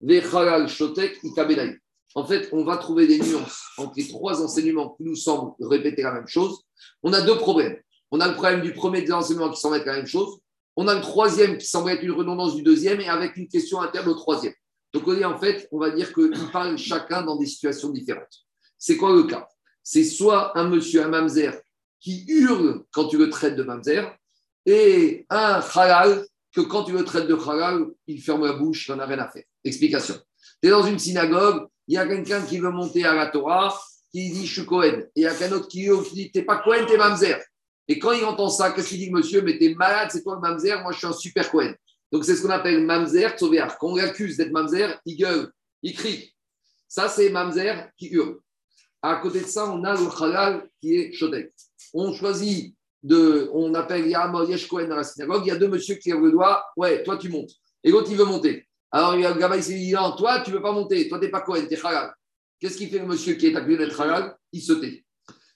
Vechalal, 0.00 0.68
Shotek, 0.68 1.18
Ikabenaï. 1.22 1.78
En 2.14 2.26
fait, 2.26 2.50
on 2.52 2.62
va 2.62 2.76
trouver 2.76 3.06
des 3.06 3.18
nuances 3.18 3.62
entre 3.78 3.94
les 3.96 4.06
trois 4.06 4.42
enseignements 4.42 4.90
qui 4.90 5.04
nous 5.04 5.16
semblent 5.16 5.52
répéter 5.60 6.02
la 6.02 6.12
même 6.12 6.28
chose. 6.28 6.60
On 7.02 7.12
a 7.14 7.22
deux 7.22 7.38
problèmes. 7.38 7.78
On 8.10 8.20
a 8.20 8.28
le 8.28 8.34
problème 8.34 8.60
du 8.60 8.74
premier 8.74 9.00
des 9.00 9.12
enseignements 9.12 9.50
qui 9.50 9.58
semble 9.58 9.76
être 9.76 9.86
la 9.86 9.96
même 9.96 10.06
chose. 10.06 10.38
On 10.76 10.88
a 10.88 10.94
le 10.94 11.00
troisième 11.00 11.56
qui 11.56 11.66
semble 11.66 11.90
être 11.90 12.02
une 12.02 12.10
redondance 12.10 12.54
du 12.54 12.62
deuxième 12.62 13.00
et 13.00 13.08
avec 13.08 13.36
une 13.38 13.48
question 13.48 13.80
interne 13.80 14.08
au 14.08 14.14
troisième. 14.14 14.52
Donc, 14.92 15.04
on 15.06 15.14
dit 15.14 15.24
en 15.24 15.38
fait, 15.38 15.68
on 15.72 15.78
va 15.78 15.90
dire 15.90 16.12
qu'ils 16.12 16.50
parlent 16.52 16.76
chacun 16.76 17.22
dans 17.22 17.36
des 17.36 17.46
situations 17.46 17.88
différentes. 17.88 18.44
C'est 18.76 18.98
quoi 18.98 19.14
le 19.14 19.22
cas? 19.22 19.48
C'est 19.82 20.04
soit 20.04 20.56
un 20.58 20.68
monsieur, 20.68 21.04
un 21.04 21.08
mamzer, 21.08 21.60
qui 22.00 22.24
hurle 22.28 22.84
quand 22.92 23.08
tu 23.08 23.18
le 23.18 23.30
traites 23.30 23.56
de 23.56 23.62
mamzer, 23.62 24.16
et 24.66 25.26
un 25.30 25.60
halal, 25.74 26.26
que 26.54 26.60
quand 26.60 26.84
tu 26.84 26.92
le 26.92 27.04
traites 27.04 27.26
de 27.26 27.34
halal, 27.34 27.86
il 28.06 28.20
ferme 28.20 28.44
la 28.44 28.52
bouche, 28.52 28.88
il 28.88 28.94
n'en 28.94 29.00
a 29.00 29.06
rien 29.06 29.18
à 29.18 29.28
faire. 29.28 29.44
Explication. 29.64 30.14
Tu 30.62 30.68
es 30.68 30.70
dans 30.70 30.84
une 30.84 30.98
synagogue, 30.98 31.66
il 31.88 31.94
y 31.94 31.98
a 31.98 32.06
quelqu'un 32.06 32.42
qui 32.42 32.58
veut 32.58 32.70
monter 32.70 33.04
à 33.04 33.14
la 33.14 33.26
Torah, 33.26 33.76
qui 34.12 34.30
dit 34.30 34.46
je 34.46 34.60
suis 34.60 34.66
Cohen. 34.66 35.00
Et 35.16 35.20
il 35.20 35.22
y 35.22 35.26
a 35.26 35.34
qu'un 35.34 35.50
autre 35.52 35.68
qui 35.68 35.88
qui 36.08 36.14
dit 36.14 36.30
t'es 36.30 36.42
pas 36.42 36.58
Cohen, 36.58 36.84
t'es 36.86 36.96
mamzer. 36.96 37.40
Et 37.88 37.98
quand 37.98 38.12
il 38.12 38.24
entend 38.24 38.48
ça, 38.48 38.70
qu'est-ce 38.70 38.90
qu'il 38.90 38.98
dit, 38.98 39.10
monsieur? 39.10 39.42
Mais 39.42 39.58
t'es 39.58 39.74
malade, 39.74 40.10
c'est 40.12 40.22
toi 40.22 40.34
le 40.36 40.40
mamzer, 40.40 40.80
moi 40.82 40.92
je 40.92 40.98
suis 40.98 41.06
un 41.06 41.12
super 41.12 41.50
Cohen. 41.50 41.74
Donc 42.12 42.24
c'est 42.24 42.36
ce 42.36 42.42
qu'on 42.42 42.50
appelle 42.50 42.84
mamzer 42.84 43.36
tzovéar. 43.36 43.78
Quand 43.78 43.88
on 43.88 43.96
l'accuse 43.96 44.36
d'être 44.36 44.52
mamzer, 44.52 45.00
il 45.04 45.16
gueule, 45.16 45.50
il 45.82 45.94
crie. 45.94 46.34
Ça, 46.86 47.08
c'est 47.08 47.30
mamzer 47.30 47.88
qui 47.96 48.08
hurle. 48.08 48.36
À 49.02 49.16
côté 49.16 49.40
de 49.40 49.46
ça, 49.46 49.68
on 49.68 49.82
a 49.84 49.94
le 49.94 50.22
halal 50.22 50.68
qui 50.80 50.94
est 50.94 51.12
shodek. 51.12 51.52
On 51.92 52.12
choisit 52.12 52.74
de, 53.02 53.50
on 53.52 53.74
appelle 53.74 54.06
Yaham 54.06 54.46
Yesh 54.48 54.68
Cohen 54.68 54.86
dans 54.86 54.96
la 54.96 55.04
synagogue, 55.04 55.42
il 55.44 55.48
y 55.48 55.50
a 55.50 55.56
deux 55.56 55.68
monsieur 55.68 55.96
qui 55.96 56.10
lèvent 56.10 56.20
le 56.20 56.30
doigt, 56.30 56.64
ouais, 56.76 57.02
toi 57.02 57.16
tu 57.16 57.28
montes. 57.28 57.50
Et 57.82 57.90
l'autre 57.90 58.08
il 58.10 58.16
veut 58.16 58.24
monter. 58.24 58.68
Alors 58.92 59.16
il 59.16 59.22
y 59.22 59.26
a 59.26 59.34
le 59.34 59.40
gamin 59.40 59.56
il 59.56 59.62
s'est 59.62 59.74
dit, 59.74 59.92
non, 59.92 60.14
toi 60.16 60.40
tu 60.40 60.52
veux 60.52 60.62
pas 60.62 60.72
monter, 60.72 61.08
toi 61.08 61.18
t'es 61.18 61.28
pas 61.28 61.40
Cohen, 61.40 61.66
t'es 61.68 61.78
halal. 61.84 62.14
Qu'est-ce 62.60 62.76
qu'il 62.76 62.90
fait 62.90 63.00
le 63.00 63.06
monsieur 63.06 63.34
qui 63.34 63.48
est 63.48 63.56
accusé 63.56 63.76
d'être 63.76 64.00
halal? 64.00 64.36
Il 64.52 64.62
se 64.62 64.72
tait. 64.74 65.04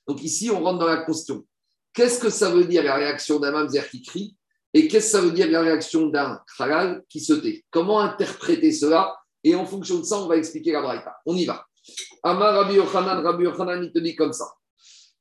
Donc 0.09 0.25
ici, 0.25 0.51
on 0.51 0.61
rentre 0.61 0.81
dans 0.81 0.87
la 0.87 1.05
question. 1.05 1.45
Qu'est-ce 1.93 2.19
que 2.19 2.31
ça 2.31 2.51
veut 2.51 2.65
dire 2.65 2.83
la 2.83 2.97
réaction 2.97 3.39
d'un 3.39 3.53
mamzer 3.53 3.89
qui 3.89 4.03
crie? 4.03 4.37
Et 4.75 4.89
qu'est-ce 4.89 5.13
que 5.13 5.13
ça 5.13 5.21
veut 5.21 5.31
dire 5.31 5.49
la 5.49 5.63
réaction 5.63 6.09
d'un 6.09 6.43
halal 6.59 7.05
qui 7.09 7.21
se 7.21 7.33
tait? 7.35 7.65
Comment 7.71 8.01
interpréter 8.01 8.73
cela? 8.73 9.17
Et 9.45 9.55
en 9.55 9.65
fonction 9.65 10.01
de 10.01 10.03
ça, 10.03 10.19
on 10.19 10.27
va 10.27 10.37
expliquer 10.37 10.73
la 10.73 10.83
braïta. 10.83 11.17
On 11.25 11.37
y 11.37 11.45
va. 11.45 11.65
Amar 12.23 12.55
Rabbi 12.55 12.75
Yochanan, 12.75 13.23
Rabbi 13.23 13.45
Yochanan, 13.45 13.83
il 13.85 13.93
te 13.93 13.99
dit 13.99 14.15
comme 14.15 14.33
ça. 14.33 14.47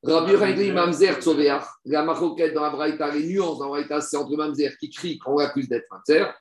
Rabbi 0.03 0.33
Yochanan, 0.33 0.59
il 0.59 0.73
mamzer 0.73 1.19
tzoveach. 1.19 1.63
La 1.85 2.03
maroquette 2.03 2.53
dans 2.53 2.63
la 2.63 2.69
braïta, 2.69 3.11
les 3.11 3.27
nuances 3.27 3.59
dans 3.59 3.65
la 3.65 3.81
braïta, 3.81 4.01
c'est 4.01 4.17
entre 4.17 4.35
mamzer 4.35 4.77
qui 4.77 4.89
crie 4.89 5.17
quand 5.19 5.33
on 5.33 5.37
l'accuse 5.37 5.67
d'être 5.67 5.85
mamzer 5.91 6.33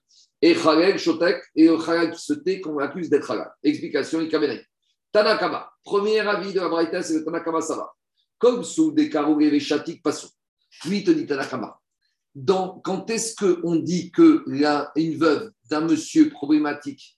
et 0.44 0.54
halal, 0.56 0.98
shotek, 0.98 1.42
et 1.56 1.64
le 1.64 1.80
halal 1.80 2.12
qui 2.12 2.20
se 2.20 2.34
tait 2.34 2.60
quand 2.60 2.72
on 2.72 2.78
l'accuse 2.78 3.08
d'être 3.08 3.30
halal. 3.30 3.50
Explication, 3.62 4.20
il 4.20 4.28
kamenai. 4.28 4.62
Tanakama, 5.10 5.72
premier 5.82 6.20
avis 6.20 6.52
de 6.52 6.60
la 6.60 6.68
braïta, 6.68 7.02
c'est 7.02 7.14
le 7.14 7.24
Tanakama 7.24 7.62
Sava. 7.62 7.90
Comme 8.38 8.62
sous 8.62 8.92
des 8.92 9.08
carreaux 9.08 9.40
et 9.40 9.60
chatik 9.60 10.02
passons. 10.02 10.28
Lui, 10.84 10.98
il 10.98 11.04
te 11.04 11.12
dit 11.12 11.24
Tanakama. 11.24 11.80
Dans, 12.34 12.80
quand 12.80 13.08
est-ce 13.08 13.34
qu'on 13.36 13.76
dit 13.76 14.10
que 14.10 14.42
la, 14.46 14.92
une 14.96 15.16
veuve 15.16 15.52
d'un 15.70 15.82
monsieur 15.82 16.28
problématique, 16.28 17.16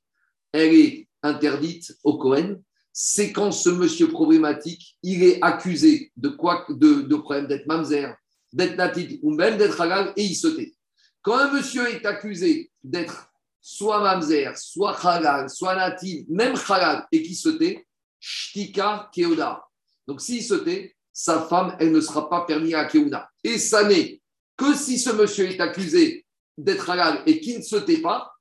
elle 0.52 0.74
est 0.74 1.08
interdite 1.22 1.96
au 2.04 2.18
Cohen 2.18 2.56
C'est 2.98 3.30
quand 3.30 3.52
ce 3.52 3.68
monsieur 3.68 4.08
problématique, 4.08 4.96
il 5.02 5.22
est 5.22 5.38
accusé 5.42 6.12
de 6.16 6.30
quoi 6.30 6.64
de, 6.70 7.02
de 7.02 7.16
problème 7.16 7.46
d'être 7.46 7.66
mamzer, 7.66 8.16
d'être 8.54 8.74
natif 8.74 9.18
ou 9.20 9.34
même 9.34 9.58
d'être 9.58 9.78
halal 9.78 10.14
et 10.16 10.24
il 10.24 10.34
se 10.34 10.46
tait. 10.48 10.72
Quand 11.20 11.36
un 11.36 11.52
monsieur 11.52 11.86
est 11.94 12.06
accusé 12.06 12.70
d'être 12.82 13.30
soit 13.60 14.00
mamzer, 14.00 14.56
soit 14.56 14.98
halal, 15.06 15.50
soit 15.50 15.74
natif, 15.74 16.24
même 16.30 16.54
halal 16.70 17.06
et 17.12 17.22
qui 17.22 17.34
se 17.34 17.50
tait, 17.50 17.86
shtika 18.18 19.10
keoda. 19.12 19.62
Donc 20.06 20.22
s'il 20.22 20.42
se 20.42 20.54
tait, 20.54 20.96
sa 21.12 21.42
femme, 21.42 21.76
elle 21.78 21.92
ne 21.92 22.00
sera 22.00 22.30
pas 22.30 22.46
permise 22.46 22.76
à 22.76 22.86
keuna. 22.86 23.28
Et 23.44 23.58
ça 23.58 23.84
n'est 23.86 24.22
que 24.56 24.74
si 24.74 24.98
ce 24.98 25.10
monsieur 25.10 25.50
est 25.50 25.60
accusé 25.60 26.24
d'être 26.56 26.88
halal 26.88 27.22
et 27.26 27.40
qu'il 27.40 27.58
ne 27.58 27.62
se 27.62 27.76
tait 27.76 28.00
pas, 28.00 28.32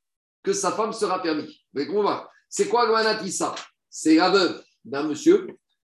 que 0.41 0.53
sa 0.53 0.71
femme 0.71 0.93
sera 0.93 1.21
permise. 1.21 1.55
Vous 1.73 2.03
va? 2.03 2.29
C'est 2.47 2.69
quoi 2.69 2.85
le 2.85 2.93
manatissa 2.93 3.53
C'est 3.97 4.15
la 4.15 4.29
veuve 4.29 4.61
d'un 4.83 5.03
monsieur 5.03 5.47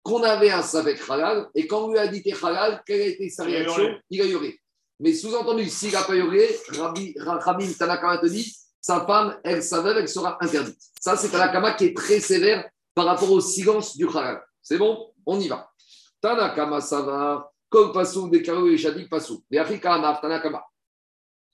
qu'on 0.04 0.22
avait 0.22 0.52
un 0.52 0.62
savek 0.62 1.00
halal 1.10 1.48
et 1.56 1.66
quand 1.66 1.86
on 1.86 1.94
lui 1.94 1.98
a 1.98 2.08
dit 2.08 2.22
t'es 2.22 2.34
halal, 2.44 2.84
quelle 2.86 3.00
a 3.00 3.06
été 3.06 3.30
sa 3.30 3.46
réaction. 3.46 3.98
Il 4.10 4.22
a 4.22 4.26
hurlé. 4.26 4.60
Mais 5.00 5.14
sous-entendu, 5.14 5.70
s'il 5.70 5.94
n'a 5.94 6.04
pas 6.04 6.14
hurlé, 6.14 6.60
Rabbi, 6.68 7.16
Rabbi 7.18 7.74
Tanakama 7.74 8.18
te 8.18 8.26
dit 8.26 8.54
sa 8.82 9.06
femme, 9.06 9.40
elle, 9.46 9.64
sa 9.64 9.80
veuve, 9.80 10.00
elle 10.00 10.10
sera 10.10 10.38
interdite. 10.44 10.78
Ça, 11.00 11.16
c'est 11.16 11.30
Tanakama 11.30 11.72
qui 11.72 11.86
est 11.86 11.96
très 11.96 12.20
sévère 12.20 12.70
par 12.94 13.06
rapport 13.06 13.32
au 13.32 13.40
silence 13.40 13.96
du 13.96 14.10
halal. 14.10 14.44
C'est 14.62 14.78
bon? 14.78 15.14
On 15.26 15.40
y 15.40 15.48
va. 15.48 15.72
Tanakama 16.20 16.82
Savar, 16.82 17.50
Kol 17.70 17.94
Pasou, 17.94 18.28
Dekaru 18.28 18.74
et 18.74 18.78
Shadik. 18.78 19.10
Veachika 19.50 19.94
Amar, 19.94 20.20
Tanakama. 20.20 20.66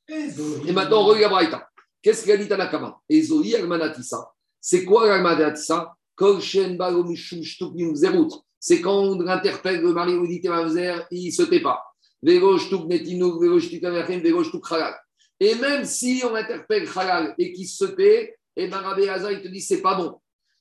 Et 0.10 0.72
maintenant, 0.72 1.04
regarde 1.04 1.34
Braïta. 1.34 1.70
Qu'est-ce 2.02 2.24
qu'il 2.24 2.32
a 2.32 2.38
dit 2.38 2.48
Tanakama? 2.48 3.00
Ezoi 3.08 3.58
Almanatissa. 3.60 4.34
C'est 4.60 4.84
quoi 4.84 5.08
l'Almanatissa 5.08 5.96
C'est 8.60 8.82
quand 8.82 9.00
on 9.00 9.28
interpelle 9.28 9.82
le 9.82 9.94
mari 9.94 10.14
ou 10.14 10.28
dit 10.28 10.42
il 10.44 11.26
ne 11.26 11.32
se 11.32 11.44
tait 11.44 11.62
pas. 11.62 11.84
Et 15.40 15.56
même 15.56 15.86
si 15.86 16.22
on 16.24 16.36
interpelle 16.36 16.88
Halal 16.96 17.34
et 17.40 17.52
qu'il 17.52 17.68
se 17.68 17.86
tait, 17.86 18.38
et 18.56 18.68
ben 18.68 18.78
Rabbi 18.78 19.08
Hazar, 19.10 19.32
il 19.32 19.42
te 19.42 19.48
dit 19.48 19.62
c'est 19.62 19.82
pas 19.82 19.96
bon. 19.96 20.20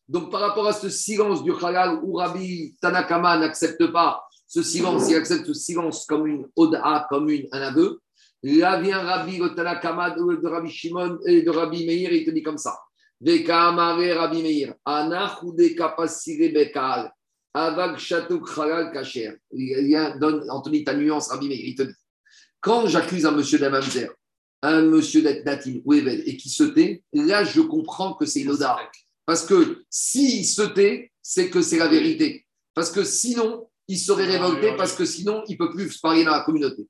Donc, 0.09 0.31
par 0.31 0.41
rapport 0.41 0.67
à 0.67 0.73
ce 0.73 0.89
silence 0.89 1.45
du 1.45 1.53
halal 1.53 2.01
où 2.03 2.15
Rabbi 2.15 2.75
Tanakama 2.81 3.39
n'accepte 3.39 3.87
pas 3.93 4.25
ce 4.47 4.63
silence, 4.63 5.09
il 5.09 5.15
accepte 5.15 5.47
ce 5.47 5.55
silence 5.55 6.05
comme 6.07 6.27
une 6.27 6.49
oda, 6.57 7.07
comme 7.09 7.29
une, 7.29 7.47
un 7.53 7.61
aveu, 7.61 8.01
là 8.43 8.81
vient 8.81 9.01
Rabbi 9.03 9.39
Tanakama 9.55 10.11
de 10.11 10.49
Rabbi 10.49 10.69
Shimon 10.69 11.19
et 11.27 11.43
de 11.43 11.51
Rabbi 11.51 11.87
Meir, 11.87 12.13
il 12.13 12.25
te 12.25 12.31
dit 12.31 12.43
comme 12.43 12.59
ça. 12.59 12.77
Anthony, 20.51 20.85
ta 20.85 20.95
nuance, 20.95 21.29
Rabbi 21.29 21.49
Meir, 21.49 21.61
il 21.63 21.75
te 21.75 21.83
dit. 21.83 21.95
Quand 22.61 22.87
j'accuse 22.87 23.27
un 23.27 23.33
monsieur 23.33 23.59
d'Amamzer, 23.59 24.11
un 24.63 24.83
monsieur 24.83 25.23
d'être 25.23 25.45
natif 25.45 25.83
ou 25.85 25.95
et 25.95 26.37
qui 26.37 26.49
se 26.49 26.65
tait, 26.65 27.03
là 27.13 27.45
je 27.45 27.61
comprends 27.61 28.15
que 28.15 28.27
c'est 28.27 28.45
l'oda. 28.45 28.79
Parce 29.27 29.45
que 29.47 29.85
s'il 29.89 30.45
se 30.47 30.63
tait, 30.63 31.13
c'est 31.23 31.51
que 31.51 31.63
c'est 31.63 31.79
la 31.79 31.89
vérité. 31.89 32.47
Parce 32.75 32.91
que 32.91 33.05
sinon, 33.05 33.69
il 33.89 33.99
serait 33.99 34.27
révolté, 34.27 34.75
parce 34.77 34.93
que 34.93 35.05
sinon, 35.05 35.43
il 35.49 35.53
ne 35.53 35.59
peut 35.59 35.71
plus 35.71 35.91
se 35.91 36.01
parler 36.01 36.25
dans 36.25 36.33
la 36.33 36.41
communauté. 36.41 36.87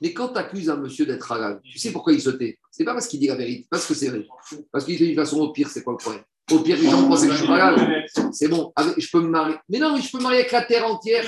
Mais 0.00 0.12
quand 0.12 0.28
tu 0.28 0.38
accuses 0.38 0.68
un 0.70 0.76
monsieur 0.76 1.06
d'être 1.06 1.30
halal, 1.30 1.60
tu 1.62 1.78
sais 1.78 1.92
pourquoi 1.92 2.12
il 2.12 2.20
se 2.20 2.30
tait? 2.30 2.58
C'est 2.70 2.84
pas 2.84 2.92
parce 2.94 3.06
qu'il 3.06 3.20
dit 3.20 3.28
la 3.28 3.36
vérité, 3.36 3.66
parce 3.70 3.86
que 3.86 3.94
c'est 3.94 4.08
vrai. 4.08 4.26
Parce 4.72 4.84
qu'il 4.84 4.96
dit 4.96 5.04
de 5.04 5.14
toute 5.14 5.24
façon, 5.24 5.40
au 5.40 5.52
pire, 5.52 5.68
c'est 5.68 5.82
quoi 5.82 5.92
le 5.94 5.98
problème? 5.98 6.22
Au 6.50 6.58
pire, 6.60 6.76
les 6.76 6.90
gens 6.90 7.06
pensaient 7.08 7.28
que 7.28 7.32
je 7.34 7.42
suis 7.44 7.52
halal. 7.52 8.04
C'est 8.32 8.48
bon, 8.48 8.72
avec- 8.76 9.00
je 9.00 9.10
peux 9.10 9.20
me 9.20 9.28
marier. 9.28 9.56
Mais 9.68 9.78
non, 9.78 9.94
mais 9.94 10.02
je 10.02 10.10
peux 10.10 10.18
me 10.18 10.24
marier 10.24 10.40
avec 10.40 10.52
la 10.52 10.62
terre 10.62 10.86
entière. 10.86 11.24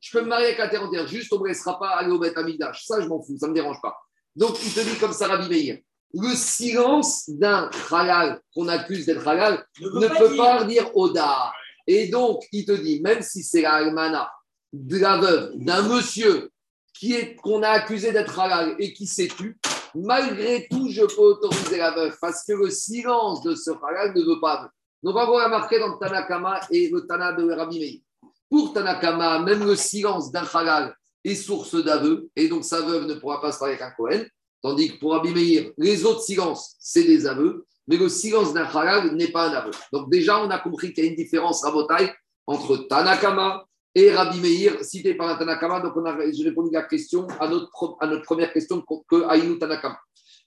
Je 0.00 0.10
peux 0.12 0.22
me 0.22 0.28
marier 0.28 0.46
avec 0.46 0.58
la 0.58 0.68
terre 0.68 0.82
entière. 0.84 1.06
Juste, 1.08 1.32
on 1.32 1.38
ne 1.38 1.42
me 1.44 1.48
laissera 1.48 1.78
pas 1.78 1.88
aller 1.96 2.10
au 2.10 2.18
Beth 2.18 2.36
Amidash. 2.36 2.84
Ça, 2.84 3.00
je 3.00 3.08
m'en 3.08 3.20
fous, 3.22 3.36
ça 3.38 3.46
ne 3.46 3.52
me 3.52 3.54
dérange 3.56 3.80
pas. 3.80 3.96
Donc, 4.36 4.56
il 4.64 4.72
te 4.72 4.80
dit 4.80 4.96
comme 5.00 5.12
ça, 5.12 5.26
Rabbi 5.28 5.48
Meir. 5.48 5.78
Le 6.12 6.34
silence 6.36 7.28
d'un 7.28 7.68
halal 7.90 8.40
qu'on 8.54 8.68
accuse 8.68 9.06
d'être 9.06 9.26
halal 9.26 9.64
ne 9.80 10.06
peut 10.06 10.36
pas 10.36 10.62
dire 10.64 10.94
Oda. 10.94 11.52
Et 11.86 12.08
donc, 12.08 12.44
il 12.52 12.64
te 12.64 12.72
dit, 12.72 13.00
même 13.00 13.22
si 13.22 13.42
c'est 13.42 13.62
la 13.62 13.72
almana 13.74 14.30
de 14.72 14.98
la 14.98 15.18
veuve, 15.18 15.52
d'un 15.56 15.82
monsieur 15.82 16.50
qui 16.94 17.14
est 17.14 17.36
qu'on 17.36 17.62
a 17.62 17.68
accusé 17.68 18.12
d'être 18.12 18.38
halal 18.38 18.76
et 18.78 18.92
qui 18.92 19.06
s'est 19.06 19.28
tu, 19.28 19.58
malgré 19.94 20.66
tout, 20.70 20.88
je 20.88 21.02
peux 21.02 21.22
autoriser 21.22 21.78
la 21.78 21.90
veuve 21.90 22.16
parce 22.20 22.44
que 22.44 22.52
le 22.52 22.70
silence 22.70 23.42
de 23.42 23.54
ce 23.54 23.70
halal 23.70 24.14
ne 24.14 24.22
veut 24.22 24.40
pas. 24.40 24.70
Donc, 25.02 25.14
on 25.14 25.18
va 25.18 25.26
voir 25.26 25.48
marquer 25.50 25.78
dans 25.78 25.88
le 25.88 25.98
Tanakama 25.98 26.60
et 26.70 26.88
le 26.88 27.06
Tana 27.06 27.32
de 27.32 27.50
Rabbi 27.50 27.78
Meir. 27.78 28.30
Pour 28.48 28.72
Tanakama, 28.72 29.40
même 29.40 29.64
le 29.64 29.76
silence 29.76 30.30
d'un 30.30 30.46
halal 30.54 30.96
est 31.24 31.34
source 31.34 31.74
d'aveu, 31.82 32.30
et 32.36 32.48
donc 32.48 32.64
sa 32.64 32.80
veuve 32.80 33.06
ne 33.06 33.14
pourra 33.14 33.40
pas 33.40 33.52
se 33.52 33.62
avec 33.64 33.82
un 33.82 33.90
Kohen. 33.90 34.26
Tandis 34.62 34.92
que 34.92 35.00
pour 35.00 35.12
Rabbi 35.12 35.30
Meir, 35.34 35.72
les 35.76 36.04
autres 36.04 36.22
silences, 36.22 36.76
c'est 36.78 37.04
des 37.04 37.26
aveux, 37.26 37.66
mais 37.86 37.96
le 37.96 38.08
silence 38.08 38.54
d'un 38.54 38.64
halal 38.64 39.14
n'est 39.14 39.32
pas 39.32 39.50
un 39.50 39.52
aveu. 39.52 39.72
Donc 39.92 40.10
déjà, 40.10 40.42
on 40.42 40.50
a 40.50 40.58
compris 40.58 40.92
qu'il 40.92 41.04
y 41.04 41.06
a 41.08 41.10
une 41.10 41.16
différence 41.16 41.64
rabotaille 41.64 42.12
entre 42.46 42.76
Tanakama 42.76 43.66
et 43.94 44.10
Rabbi 44.10 44.40
Meir, 44.40 44.82
cité 44.82 45.14
par 45.14 45.38
Tanakama. 45.38 45.80
Donc 45.80 45.96
on 45.96 46.04
a, 46.04 46.14
répondu 46.14 46.76
à 46.76 46.80
la 46.80 46.86
question, 46.86 47.26
à 47.38 47.48
notre, 47.48 48.22
première 48.22 48.52
question 48.52 48.82
que 48.82 49.24
Aïnou 49.28 49.56
Tanakama. 49.56 49.98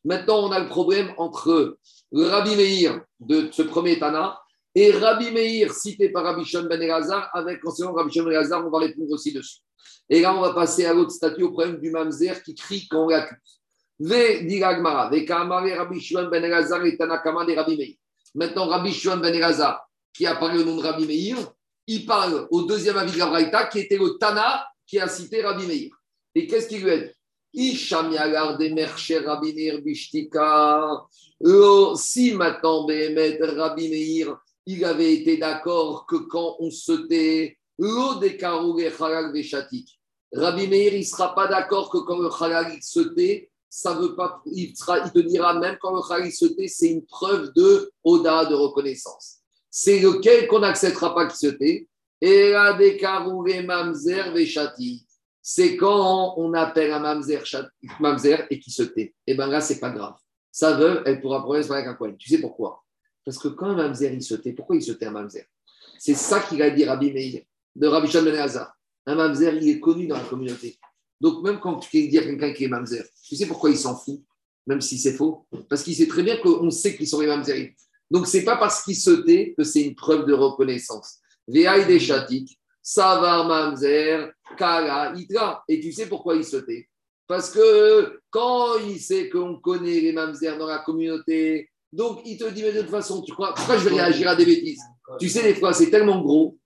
Maintenant, 0.03 0.47
on 0.47 0.51
a 0.51 0.59
le 0.59 0.67
problème 0.67 1.13
entre 1.17 1.77
Rabbi 2.11 2.55
Meir 2.55 3.01
de 3.19 3.49
ce 3.51 3.61
premier 3.61 3.99
Tana 3.99 4.39
et 4.75 4.91
Rabbi 4.91 5.31
Meir, 5.31 5.73
cité 5.73 6.09
par 6.09 6.23
Rabbi 6.23 6.45
Shon 6.45 6.67
Ben 6.69 6.81
Elazar, 6.81 7.29
avec 7.33 7.65
enseignant 7.65 7.93
Rabbi 7.93 8.13
Shon 8.13 8.23
Ben 8.23 8.33
Elazar, 8.33 8.65
on 8.65 8.69
va 8.69 8.79
répondre 8.79 9.11
aussi 9.11 9.33
dessus. 9.33 9.59
Et 10.09 10.21
là, 10.21 10.35
on 10.35 10.41
va 10.41 10.53
passer 10.53 10.85
à 10.85 10.93
l'autre 10.93 11.11
statut, 11.11 11.43
au 11.43 11.51
problème 11.51 11.79
du 11.79 11.89
Mamzer 11.89 12.43
qui 12.43 12.53
crie 12.53 12.87
quand 12.87 13.05
on 13.05 13.09
l'accuse. 13.09 13.59
Ve 13.99 14.45
dit 14.45 14.59
l'Agmara, 14.59 15.09
ve 15.09 15.25
Kamare 15.25 15.75
Rabbi 15.75 15.99
Shimon 15.99 16.29
ben 16.29 16.43
Elazar 16.43 16.85
et 16.85 16.95
Tanakama 16.95 17.45
de 17.45 17.55
Rabbi 17.55 17.75
Meir. 17.75 17.95
Maintenant, 18.35 18.67
Rabbi 18.67 18.91
Shimon 18.91 19.17
ben 19.17 19.33
Elazar, 19.33 19.81
qui 20.13 20.27
a 20.27 20.35
parlé 20.35 20.61
au 20.61 20.65
nom 20.65 20.77
de 20.77 20.83
Rabbi 20.83 21.07
Meir, 21.07 21.37
il 21.87 22.05
parle 22.05 22.47
au 22.51 22.63
deuxième 22.63 22.97
avis 22.97 23.13
de 23.13 23.17
la 23.19 23.65
qui 23.67 23.79
était 23.79 23.97
le 23.97 24.17
Tana 24.19 24.65
qui 24.85 24.99
a 24.99 25.07
cité 25.07 25.41
Rabbi 25.41 25.65
Meir. 25.65 25.89
Et 26.35 26.45
qu'est-ce 26.45 26.67
qu'il 26.67 26.83
lui 26.83 26.91
a 26.91 26.97
dit? 26.97 27.11
Lo, 31.39 31.95
Si 31.95 32.33
maintenant, 32.33 32.85
Rabbi 32.85 33.89
Meir, 33.89 34.37
il 34.65 34.85
avait 34.85 35.13
été 35.13 35.37
d'accord 35.37 36.05
que 36.05 36.17
quand 36.17 36.57
on 36.59 36.69
se 36.69 36.91
tait. 37.07 37.57
Rabbi 40.33 40.67
Meir, 40.67 40.93
il 40.93 40.99
ne 40.99 41.03
sera 41.03 41.33
pas 41.33 41.47
d'accord 41.47 41.89
que 41.89 41.99
quand 41.99 42.19
le 42.19 42.29
halal 42.41 42.77
se 42.81 42.99
tait, 42.99 43.49
ça 43.69 43.93
veut 43.93 44.15
pas, 44.15 44.41
il, 44.45 44.75
sera- 44.75 44.99
il 44.99 45.11
te 45.11 45.19
dira 45.19 45.53
même 45.57 45.77
quand 45.79 45.95
le 45.95 46.01
halal 46.13 46.31
se 46.31 46.45
tait, 46.45 46.67
c'est 46.67 46.89
une 46.89 47.05
preuve 47.05 47.53
de 47.55 47.91
oda, 48.03 48.45
de 48.45 48.55
reconnaissance. 48.55 49.36
C'est 49.79 49.99
lequel 49.99 50.47
qu'on 50.47 50.61
n'acceptera 50.61 51.13
pas 51.13 51.27
qu'il 51.27 51.37
se 51.37 51.55
tait? 51.55 51.87
Et 52.19 52.49
la 52.49 52.73
des 52.73 52.97
karougé 52.97 53.61
mamzer 53.61 54.33
veshatik. 54.33 55.05
C'est 55.39 55.77
quand 55.77 56.33
on 56.37 56.51
appelle 56.55 56.91
un 56.91 56.99
mamzer, 56.99 57.43
mamzer 57.99 58.47
et 58.49 58.59
qui 58.59 58.71
se 58.71 58.81
tait. 58.81 59.13
Et 59.27 59.35
bien 59.35 59.45
là, 59.45 59.61
c'est 59.61 59.79
pas 59.79 59.91
grave. 59.91 60.15
Sa 60.51 60.75
veuve, 60.75 61.03
elle 61.05 61.21
pourra 61.21 61.43
problème 61.43 61.71
avec 61.71 61.85
un 61.85 61.93
Kohen. 61.93 62.17
Tu 62.17 62.27
sais 62.27 62.41
pourquoi? 62.41 62.83
Parce 63.23 63.37
que 63.37 63.49
quand 63.49 63.67
un 63.67 63.75
mamzer, 63.75 64.11
il 64.11 64.23
se 64.23 64.33
tait, 64.33 64.51
pourquoi 64.51 64.77
il 64.77 64.81
se 64.81 64.93
tait 64.93 65.05
un 65.05 65.11
mamzer? 65.11 65.45
C'est 65.99 66.15
ça 66.15 66.39
qu'il 66.39 66.59
a 66.63 66.71
dit 66.71 66.83
Rabbi 66.83 67.11
Meir, 67.13 67.43
de 67.75 67.85
Rabbi 67.85 68.07
Shimon 68.07 68.23
ben 68.23 68.33
Elazar. 68.33 68.73
Un 69.05 69.13
mamzer, 69.13 69.53
il 69.61 69.69
est 69.69 69.79
connu 69.79 70.07
dans 70.07 70.17
la 70.17 70.23
communauté. 70.23 70.79
Donc 71.21 71.43
même 71.43 71.59
quand 71.59 71.77
tu 71.77 72.07
dis 72.07 72.17
à 72.17 72.23
quelqu'un 72.23 72.51
qui 72.51 72.63
est 72.63 72.67
mamzer, 72.67 73.05
tu 73.23 73.35
sais 73.35 73.45
pourquoi 73.45 73.69
il 73.69 73.77
s'en 73.77 73.95
fout, 73.95 74.23
même 74.65 74.81
si 74.81 74.97
c'est 74.97 75.13
faux? 75.13 75.45
Parce 75.69 75.83
qu'il 75.83 75.95
sait 75.95 76.07
très 76.07 76.23
bien 76.23 76.37
qu'on 76.37 76.71
sait 76.71 76.97
qu'ils 76.97 77.07
sont 77.07 77.21
les 77.21 77.27
mamzerim. 77.27 77.69
Donc 78.09 78.27
c'est 78.27 78.43
pas 78.43 78.57
parce 78.57 78.83
qu'il 78.83 78.95
se 78.95 79.11
tait 79.11 79.53
que 79.57 79.63
c'est 79.63 79.81
une 79.81 79.95
preuve 79.95 80.25
de 80.25 80.33
reconnaissance. 80.33 81.17
Veaï 81.47 81.85
des 81.85 81.99
chatik, 81.99 82.57
savar 82.81 83.45
mamzer, 83.47 84.31
kala, 84.57 85.13
itra. 85.15 85.63
Et 85.67 85.79
tu 85.79 85.91
sais 85.91 86.07
pourquoi 86.07 86.35
il 86.35 86.45
se 86.45 86.57
tait? 86.57 86.87
Parce 87.27 87.49
que 87.49 88.21
quand 88.29 88.77
il 88.87 88.99
sait 88.99 89.29
qu'on 89.29 89.55
connaît 89.59 89.99
les 89.99 90.13
mamzer 90.13 90.57
dans 90.57 90.67
la 90.67 90.79
communauté, 90.79 91.69
donc 91.91 92.21
il 92.25 92.37
te 92.37 92.49
dit, 92.49 92.63
mais 92.63 92.71
de 92.71 92.81
toute 92.81 92.91
façon, 92.91 93.21
tu 93.21 93.33
crois, 93.33 93.53
pourquoi 93.53 93.77
je 93.77 93.89
vais 93.89 93.95
réagir 93.95 94.29
à 94.29 94.35
des 94.35 94.45
bêtises? 94.45 94.81
Tu 95.19 95.29
sais, 95.29 95.43
des 95.43 95.55
fois, 95.55 95.73
c'est 95.73 95.89
tellement 95.89 96.21
gros, 96.21 96.57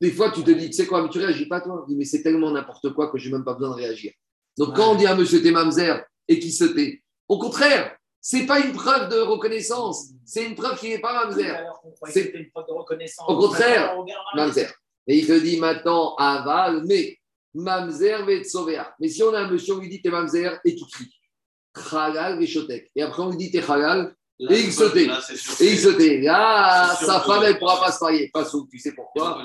des 0.00 0.10
fois, 0.10 0.30
tu 0.30 0.42
te 0.42 0.50
dis, 0.50 0.66
tu 0.66 0.72
sais 0.74 0.86
quoi, 0.86 1.02
mais 1.02 1.08
tu 1.08 1.18
réagis 1.18 1.46
pas 1.46 1.60
toi. 1.60 1.86
Mais 1.88 2.04
c'est 2.04 2.22
tellement 2.22 2.50
n'importe 2.50 2.92
quoi 2.94 3.10
que 3.10 3.18
je 3.18 3.26
n'ai 3.26 3.32
même 3.32 3.44
pas 3.44 3.54
besoin 3.54 3.70
de 3.70 3.82
réagir. 3.82 4.12
Donc 4.58 4.74
quand 4.74 4.92
on 4.92 4.94
dit 4.94 5.06
à 5.06 5.14
monsieur 5.14 5.42
t'es 5.42 5.50
mamzer 5.50 6.02
et 6.28 6.38
qu'il 6.38 6.52
se 6.52 6.64
tait, 6.64 7.02
au 7.28 7.38
contraire, 7.38 7.96
c'est 8.28 8.44
pas 8.44 8.58
une 8.58 8.72
preuve 8.72 9.08
de 9.08 9.18
reconnaissance, 9.20 10.06
c'est 10.24 10.44
une 10.46 10.56
preuve 10.56 10.76
qu'il 10.80 10.90
n'est 10.90 10.98
pas 10.98 11.12
mamzer. 11.26 11.54
C'est- 12.08 12.32
une 12.34 12.50
preuve 12.50 12.66
de 12.66 12.72
reconnaissance. 12.72 13.24
Au 13.28 13.38
contraire, 13.38 13.94
Mamzer. 14.34 14.68
Et 15.06 15.18
il 15.18 15.26
te 15.28 15.38
dit 15.38 15.60
maintenant 15.60 16.16
aval, 16.16 16.82
mais 16.86 17.16
mamzer 17.54 18.24
va 18.26 18.32
être 18.32 18.50
sauvé. 18.50 18.82
Mais 18.98 19.08
si 19.08 19.22
on 19.22 19.32
a 19.32 19.40
un 19.42 19.48
monsieur, 19.48 19.74
on 19.74 19.78
lui 19.78 19.88
dit 19.88 20.02
t'es 20.02 20.10
mamzer 20.10 20.58
et 20.64 20.74
qui 20.74 20.84
crie. 20.90 21.12
Halal 21.92 22.38
veshotek. 22.40 22.90
Et 22.96 23.02
après 23.02 23.22
on 23.22 23.30
lui 23.30 23.36
dit 23.36 23.50
t'es 23.52 23.62
halal 23.70 24.12
Là, 24.38 24.52
Et 24.56 24.60
il 24.60 24.72
c'est 24.72 24.84
se 24.88 24.92
tait. 24.92 25.06
là, 25.06 25.20
c'est 25.26 25.36
sûr. 25.36 25.54
et 25.60 25.70
il 25.70 25.78
se 25.78 25.88
tait. 25.90 26.20
Là, 26.20 26.94
sa 27.00 27.20
femme, 27.20 27.42
elle 27.44 27.54
ne 27.54 27.58
pourra 27.58 27.80
pas 27.80 27.90
se 27.92 28.04
marier. 28.04 28.28
Pas 28.34 28.44
sous, 28.44 28.68
tu 28.70 28.78
sais 28.78 28.92
pourquoi 28.92 29.38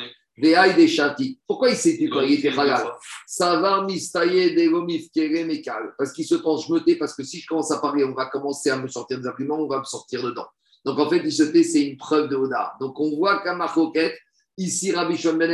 Pourquoi 1.47 1.69
il 1.69 1.75
s'est 1.75 1.97
tu 1.97 2.09
quand 2.09 2.21
il 2.21 2.33
était 2.33 2.57
halal 2.57 2.87
Ça 3.27 3.59
va 3.59 3.83
mistailler 3.83 4.55
des 4.55 4.67
gomif 4.67 5.07
mekal. 5.15 5.93
Parce 5.97 6.11
qu'il 6.11 6.25
se 6.25 6.35
pense, 6.35 6.67
je 6.67 6.73
me 6.73 6.79
tais, 6.79 6.95
parce 6.95 7.15
que 7.15 7.23
si 7.23 7.39
je 7.39 7.47
commence 7.47 7.71
à 7.71 7.79
parler, 7.79 8.03
on 8.03 8.13
va 8.13 8.25
commencer 8.25 8.69
à 8.69 8.77
me 8.77 8.87
sortir 8.87 9.19
des 9.19 9.27
arguments, 9.27 9.59
on 9.59 9.67
va 9.67 9.79
me 9.79 9.83
sortir 9.83 10.23
dedans. 10.23 10.47
Donc 10.85 10.99
en 10.99 11.09
fait, 11.09 11.21
il 11.23 11.31
se 11.31 11.43
tait, 11.43 11.63
c'est 11.63 11.83
une 11.83 11.97
preuve 11.97 12.29
de 12.29 12.35
Oda. 12.35 12.73
Donc 12.79 12.99
on 12.99 13.15
voit 13.15 13.41
qu'à 13.43 13.55
Marcoquette, 13.55 14.17
ici, 14.57 14.91
Rabbi 14.91 15.17
Shon 15.17 15.33
Ben 15.33 15.51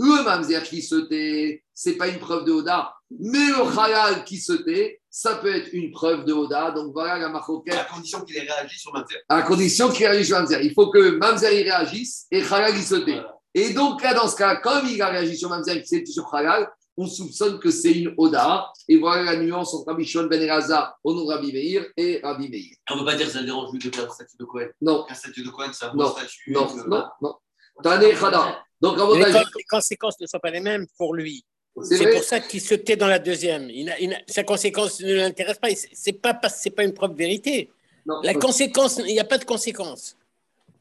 le 0.00 0.24
mamzer 0.24 0.62
qui 0.62 0.80
se 0.80 0.94
tait, 0.94 1.62
c'est 1.74 1.96
pas 1.96 2.08
une 2.08 2.18
preuve 2.18 2.44
de 2.44 2.52
Oda. 2.52 2.94
Mais 3.10 3.48
le 3.48 3.78
halal 3.78 4.24
qui 4.24 4.38
se 4.38 4.54
tait, 4.54 5.00
ça 5.10 5.34
peut 5.36 5.54
être 5.54 5.68
une 5.74 5.90
preuve 5.90 6.24
de 6.24 6.32
Oda. 6.32 6.70
Donc 6.70 6.92
voilà 6.94 7.18
la 7.18 7.28
Marcoquette 7.28 7.74
À 7.74 7.84
condition 7.84 8.22
qu'il 8.22 8.36
ait 8.38 8.50
réagi 8.50 8.78
sur 8.78 8.94
Mamzer. 8.94 9.18
à 9.28 9.42
condition 9.42 9.90
qu'il 9.90 10.06
réagisse 10.06 10.28
sur 10.28 10.38
Mamzer. 10.38 10.62
Il 10.62 10.72
faut 10.72 10.90
que 10.90 11.18
Mamzer 11.18 11.50
réagisse 11.50 12.26
et 12.30 12.42
Halal 12.42 12.76
il 12.76 12.82
se 12.82 12.94
tait. 12.94 13.12
Voilà. 13.12 13.39
Et 13.54 13.72
donc 13.72 14.02
là, 14.02 14.14
dans 14.14 14.28
ce 14.28 14.36
cas, 14.36 14.56
comme 14.56 14.86
il 14.86 15.00
a 15.02 15.08
réagi 15.08 15.36
sur 15.36 15.48
Mamzer 15.48 15.72
et 15.72 15.78
qu'il 15.78 15.86
s'est 15.86 16.04
tait 16.04 16.12
sur 16.12 16.32
Halal, 16.34 16.70
on 16.96 17.06
soupçonne 17.06 17.58
que 17.58 17.70
c'est 17.70 17.92
une 17.92 18.14
Oda. 18.18 18.70
Et 18.88 18.96
voilà 18.98 19.32
la 19.32 19.36
nuance 19.42 19.72
entre 19.74 19.86
Rabbi 19.90 20.04
Shimon 20.04 20.24
Ben 20.26 20.40
Elazar 20.42 20.98
au 21.02 21.14
nom 21.14 21.24
de 21.24 21.32
Rabbi 21.32 21.52
Meir 21.52 21.86
et 21.96 22.20
Rabbi 22.22 22.48
Meir. 22.48 22.76
On 22.90 22.94
ne 22.96 23.00
peut 23.00 23.06
pas 23.06 23.14
dire 23.16 23.26
que 23.26 23.32
ça 23.32 23.42
dérange 23.42 23.72
lui 23.72 23.78
de 23.78 23.94
faire 23.94 24.06
un 24.08 24.12
statut 24.14 24.36
de 24.38 24.44
Cohen. 24.44 24.66
Non, 24.80 25.06
Un 25.08 25.14
statut 25.14 25.42
de 25.42 25.48
Cohen, 25.50 25.70
c'est 25.72 25.86
un 25.86 25.94
Non, 25.94 26.04
bon 26.04 26.10
statut. 26.10 26.52
non, 26.52 26.66
que- 26.66 26.88
non, 26.88 27.04
non. 27.22 27.34
Tane 27.82 28.12
Khada. 28.12 28.62
Donc, 28.80 28.98
avantage. 28.98 29.32
quand 29.32 29.50
les 29.56 29.64
conséquences 29.64 30.20
ne 30.20 30.26
sont 30.26 30.38
pas 30.38 30.50
les 30.50 30.60
mêmes 30.60 30.86
pour 30.96 31.14
lui. 31.14 31.44
C'est 31.82 32.10
pour 32.12 32.22
ça 32.22 32.40
qu'il 32.40 32.60
se 32.60 32.74
tait 32.74 32.96
dans 32.96 33.06
la 33.06 33.18
deuxième. 33.18 33.70
Il 33.70 33.94
il 34.00 34.22
sa 34.26 34.42
conséquence 34.44 35.00
ne 35.00 35.14
l'intéresse 35.14 35.58
pas. 35.58 35.68
C'est 35.74 35.88
c'est 35.92 36.12
pas 36.12 36.34
pas 36.34 36.48
une 36.82 36.92
propre 36.92 37.14
vérité. 37.14 37.70
Non, 38.06 38.20
La 38.22 38.34
conséquence, 38.34 38.98
il 38.98 39.12
n'y 39.12 39.20
a 39.20 39.24
pas 39.24 39.38
de 39.38 39.44
conséquence. 39.44 40.16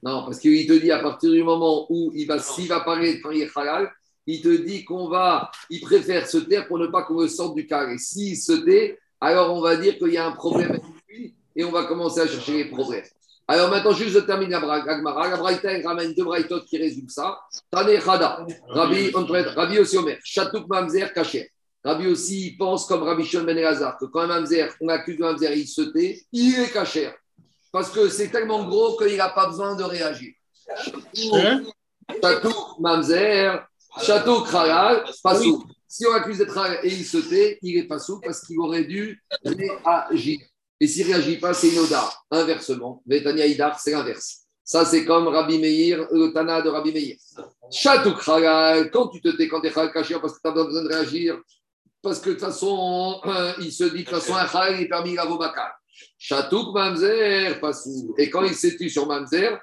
Non, 0.02 0.24
parce 0.24 0.40
qu'il 0.40 0.66
te 0.66 0.74
dit 0.74 0.92
à 0.92 1.00
partir 1.00 1.32
du 1.32 1.44
moment 1.44 1.86
où 1.90 2.12
il 2.16 2.26
va, 2.26 2.40
s'il 2.40 2.68
va 2.70 2.80
parler 2.82 3.22
il 3.32 3.42
est 3.42 3.50
halal, 3.58 3.92
il 4.26 4.42
te 4.42 4.50
dit 4.50 4.86
qu'on 4.86 5.10
va, 5.10 5.52
il 5.70 5.82
préfère 5.82 6.28
se 6.28 6.38
taire 6.38 6.68
pour 6.68 6.78
ne 6.78 6.88
pas 6.88 7.04
qu'on 7.04 7.22
le 7.22 7.28
sorte 7.28 7.56
du 7.56 7.66
carré. 7.68 7.98
S'il 7.98 8.38
se 8.38 8.54
tait, 8.54 8.98
alors 9.20 9.54
on 9.54 9.60
va 9.62 9.76
dire 9.76 9.98
qu'il 9.98 10.14
y 10.14 10.18
a 10.18 10.26
un 10.28 10.32
problème 10.32 10.70
avec 10.72 10.84
lui 11.10 11.34
et 11.56 11.64
on 11.66 11.72
va 11.72 11.84
commencer 11.86 12.22
à 12.22 12.28
chercher 12.28 12.54
les 12.54 12.66
problèmes. 12.66 13.04
Alors 13.48 13.70
maintenant, 13.72 13.92
juste 13.92 14.12
je 14.12 14.20
termine 14.20 14.52
la 14.52 14.60
bra- 14.60 14.86
la 14.86 15.38
Braïta, 15.38 15.72
elle 15.72 15.86
ramène 15.86 16.14
deux 16.14 16.24
Braïtot 16.24 16.62
qui 16.62 16.78
résument 16.78 17.10
ça. 17.10 17.40
Tane 17.72 18.00
Chada, 18.00 18.46
Rabbi, 18.68 19.10
Rabbi 19.56 19.80
aussi 19.80 19.98
Omer, 19.98 20.20
Chatouk 20.24 20.68
Mamzer 20.68 21.12
Kacher. 21.12 21.50
Rabbi 21.84 22.08
aussi, 22.08 22.48
il 22.50 22.58
pense 22.58 22.86
comme 22.86 23.02
Rabbi 23.04 23.26
Shon 23.26 23.44
Ben 23.44 23.58
Elazar, 23.58 23.98
que 23.98 24.06
quand 24.06 24.20
un 24.20 24.28
Mamzer, 24.28 24.70
on 24.82 24.88
accuse 24.90 25.18
le 25.18 25.26
Mamzer, 25.26 25.52
il 25.58 25.68
se 25.68 25.82
tait, 25.82 26.22
il 26.32 26.60
est 26.60 26.72
Kacher. 26.72 27.10
Parce 27.72 27.90
que 27.92 28.10
c'est 28.10 28.30
tellement 28.30 28.64
gros 28.66 28.98
qu'il 28.98 29.18
n'a 29.18 29.30
pas 29.30 29.48
besoin 29.48 29.76
de 29.76 29.84
réagir. 29.84 30.34
Hein 31.34 31.64
Chatou 32.22 32.54
Mamzer, 32.80 33.68
Chatou 34.02 34.44
Khalal, 34.44 35.04
Passou. 35.24 35.64
Si 35.88 36.06
on 36.06 36.14
accuse 36.14 36.38
d'être 36.38 36.58
et 36.84 36.88
il 36.88 37.06
se 37.06 37.18
tait, 37.18 37.60
il 37.62 37.78
est 37.78 37.88
Passou 37.88 38.20
parce 38.20 38.46
qu'il 38.46 38.60
aurait 38.60 38.84
dû 38.84 39.24
réagir. 39.44 40.40
Et 40.80 40.88
s'il 40.88 41.08
ne 41.08 41.14
réagit 41.14 41.38
pas, 41.38 41.54
c'est 41.54 41.70
une 41.70 41.80
Oda. 41.80 42.10
Inversement, 42.32 43.04
Vetania 43.06 43.46
Idar, 43.46 43.80
c'est 43.80 43.92
l'inverse. 43.92 44.46
Ça, 44.64 44.86
c'est 44.86 45.04
comme 45.04 45.28
Rabbi 45.28 45.58
Meir, 45.58 46.08
le 46.12 46.32
Tana 46.32 46.62
de 46.62 46.70
Rabbi 46.70 46.94
Meir. 46.94 47.18
Chatou 47.72 48.14
Khalal, 48.14 48.90
quand 48.92 49.08
tu 49.10 49.22
te 49.22 49.30
tais, 49.30 49.48
quand 49.48 49.62
tu 49.62 49.68
es 49.68 49.72
caché 49.72 50.16
parce 50.20 50.34
que 50.34 50.40
tu 50.44 50.48
as 50.48 50.52
besoin 50.52 50.84
de 50.84 50.88
réagir, 50.88 51.40
parce 52.02 52.20
que 52.20 52.30
de 52.30 52.36
toute 52.36 52.44
façon, 52.44 53.20
euh, 53.26 53.54
il 53.60 53.72
se 53.72 53.84
dit 53.84 54.04
de 54.04 54.10
toute 54.10 54.20
façon, 54.20 54.36
un 54.36 54.46
halal 54.46 54.82
est 54.82 54.88
permis 54.88 55.16
la 55.16 55.26
Vobakal. 55.26 55.72
Chatouk 56.20 56.74
Mamzer, 56.74 57.60
Passou. 57.60 58.14
Et 58.18 58.30
quand 58.30 58.44
il 58.44 58.54
s'est 58.54 58.76
tu 58.76 58.90
sur 58.90 59.08
Mamzer, 59.08 59.58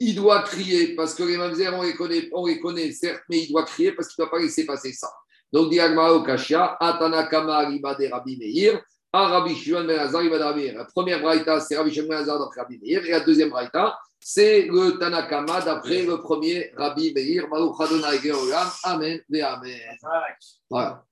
il 0.00 0.14
doit 0.14 0.42
crier 0.42 0.94
parce 0.94 1.14
que 1.14 1.24
les 1.24 1.36
mamzers, 1.36 1.74
on 1.74 1.82
les 1.82 1.94
connaît, 1.94 2.28
on 2.32 2.46
les 2.46 2.60
connaît 2.60 2.92
certes, 2.92 3.22
mais 3.28 3.40
il 3.40 3.48
doit 3.48 3.64
crier 3.64 3.92
parce 3.92 4.08
qu'il 4.08 4.22
ne 4.22 4.26
doit 4.26 4.38
pas 4.38 4.42
laisser 4.42 4.64
passer 4.64 4.92
ça. 4.92 5.10
Donc, 5.52 5.70
Diagma 5.70 6.12
Okashia, 6.12 6.76
Atanakama 6.78 7.66
Riba 7.66 7.94
de 7.94 8.06
Rabbi 8.06 8.36
Meir, 8.36 8.80
à 9.12 9.26
Rabbi 9.26 9.56
Shimon 9.56 9.84
Ben 9.84 9.98
Hazar 9.98 10.20
Riba 10.20 10.38
de 10.38 10.44
Rabbi 10.44 10.62
Meir. 10.62 10.78
La 10.78 10.84
première 10.84 11.20
braïta, 11.20 11.58
c'est 11.60 11.76
Rabbi 11.76 11.92
Shimon 11.92 12.08
Ben 12.08 12.18
Hazar 12.18 12.38
d'après 12.38 12.60
Rabbi 12.60 12.78
Meir, 12.78 13.04
et 13.04 13.10
la 13.10 13.20
deuxième 13.20 13.50
braïta, 13.50 13.98
c'est 14.20 14.68
le 14.70 14.98
Tanakama 14.98 15.62
d'après 15.62 16.02
le 16.02 16.20
premier 16.20 16.72
Rabbi 16.76 17.12
Meir. 17.12 17.48
Baruch 17.48 17.80
Adonai 17.80 18.18
Geolam. 18.22 18.68
Amen. 18.84 19.20
Amen. 19.42 19.80
Voilà. 20.70 21.04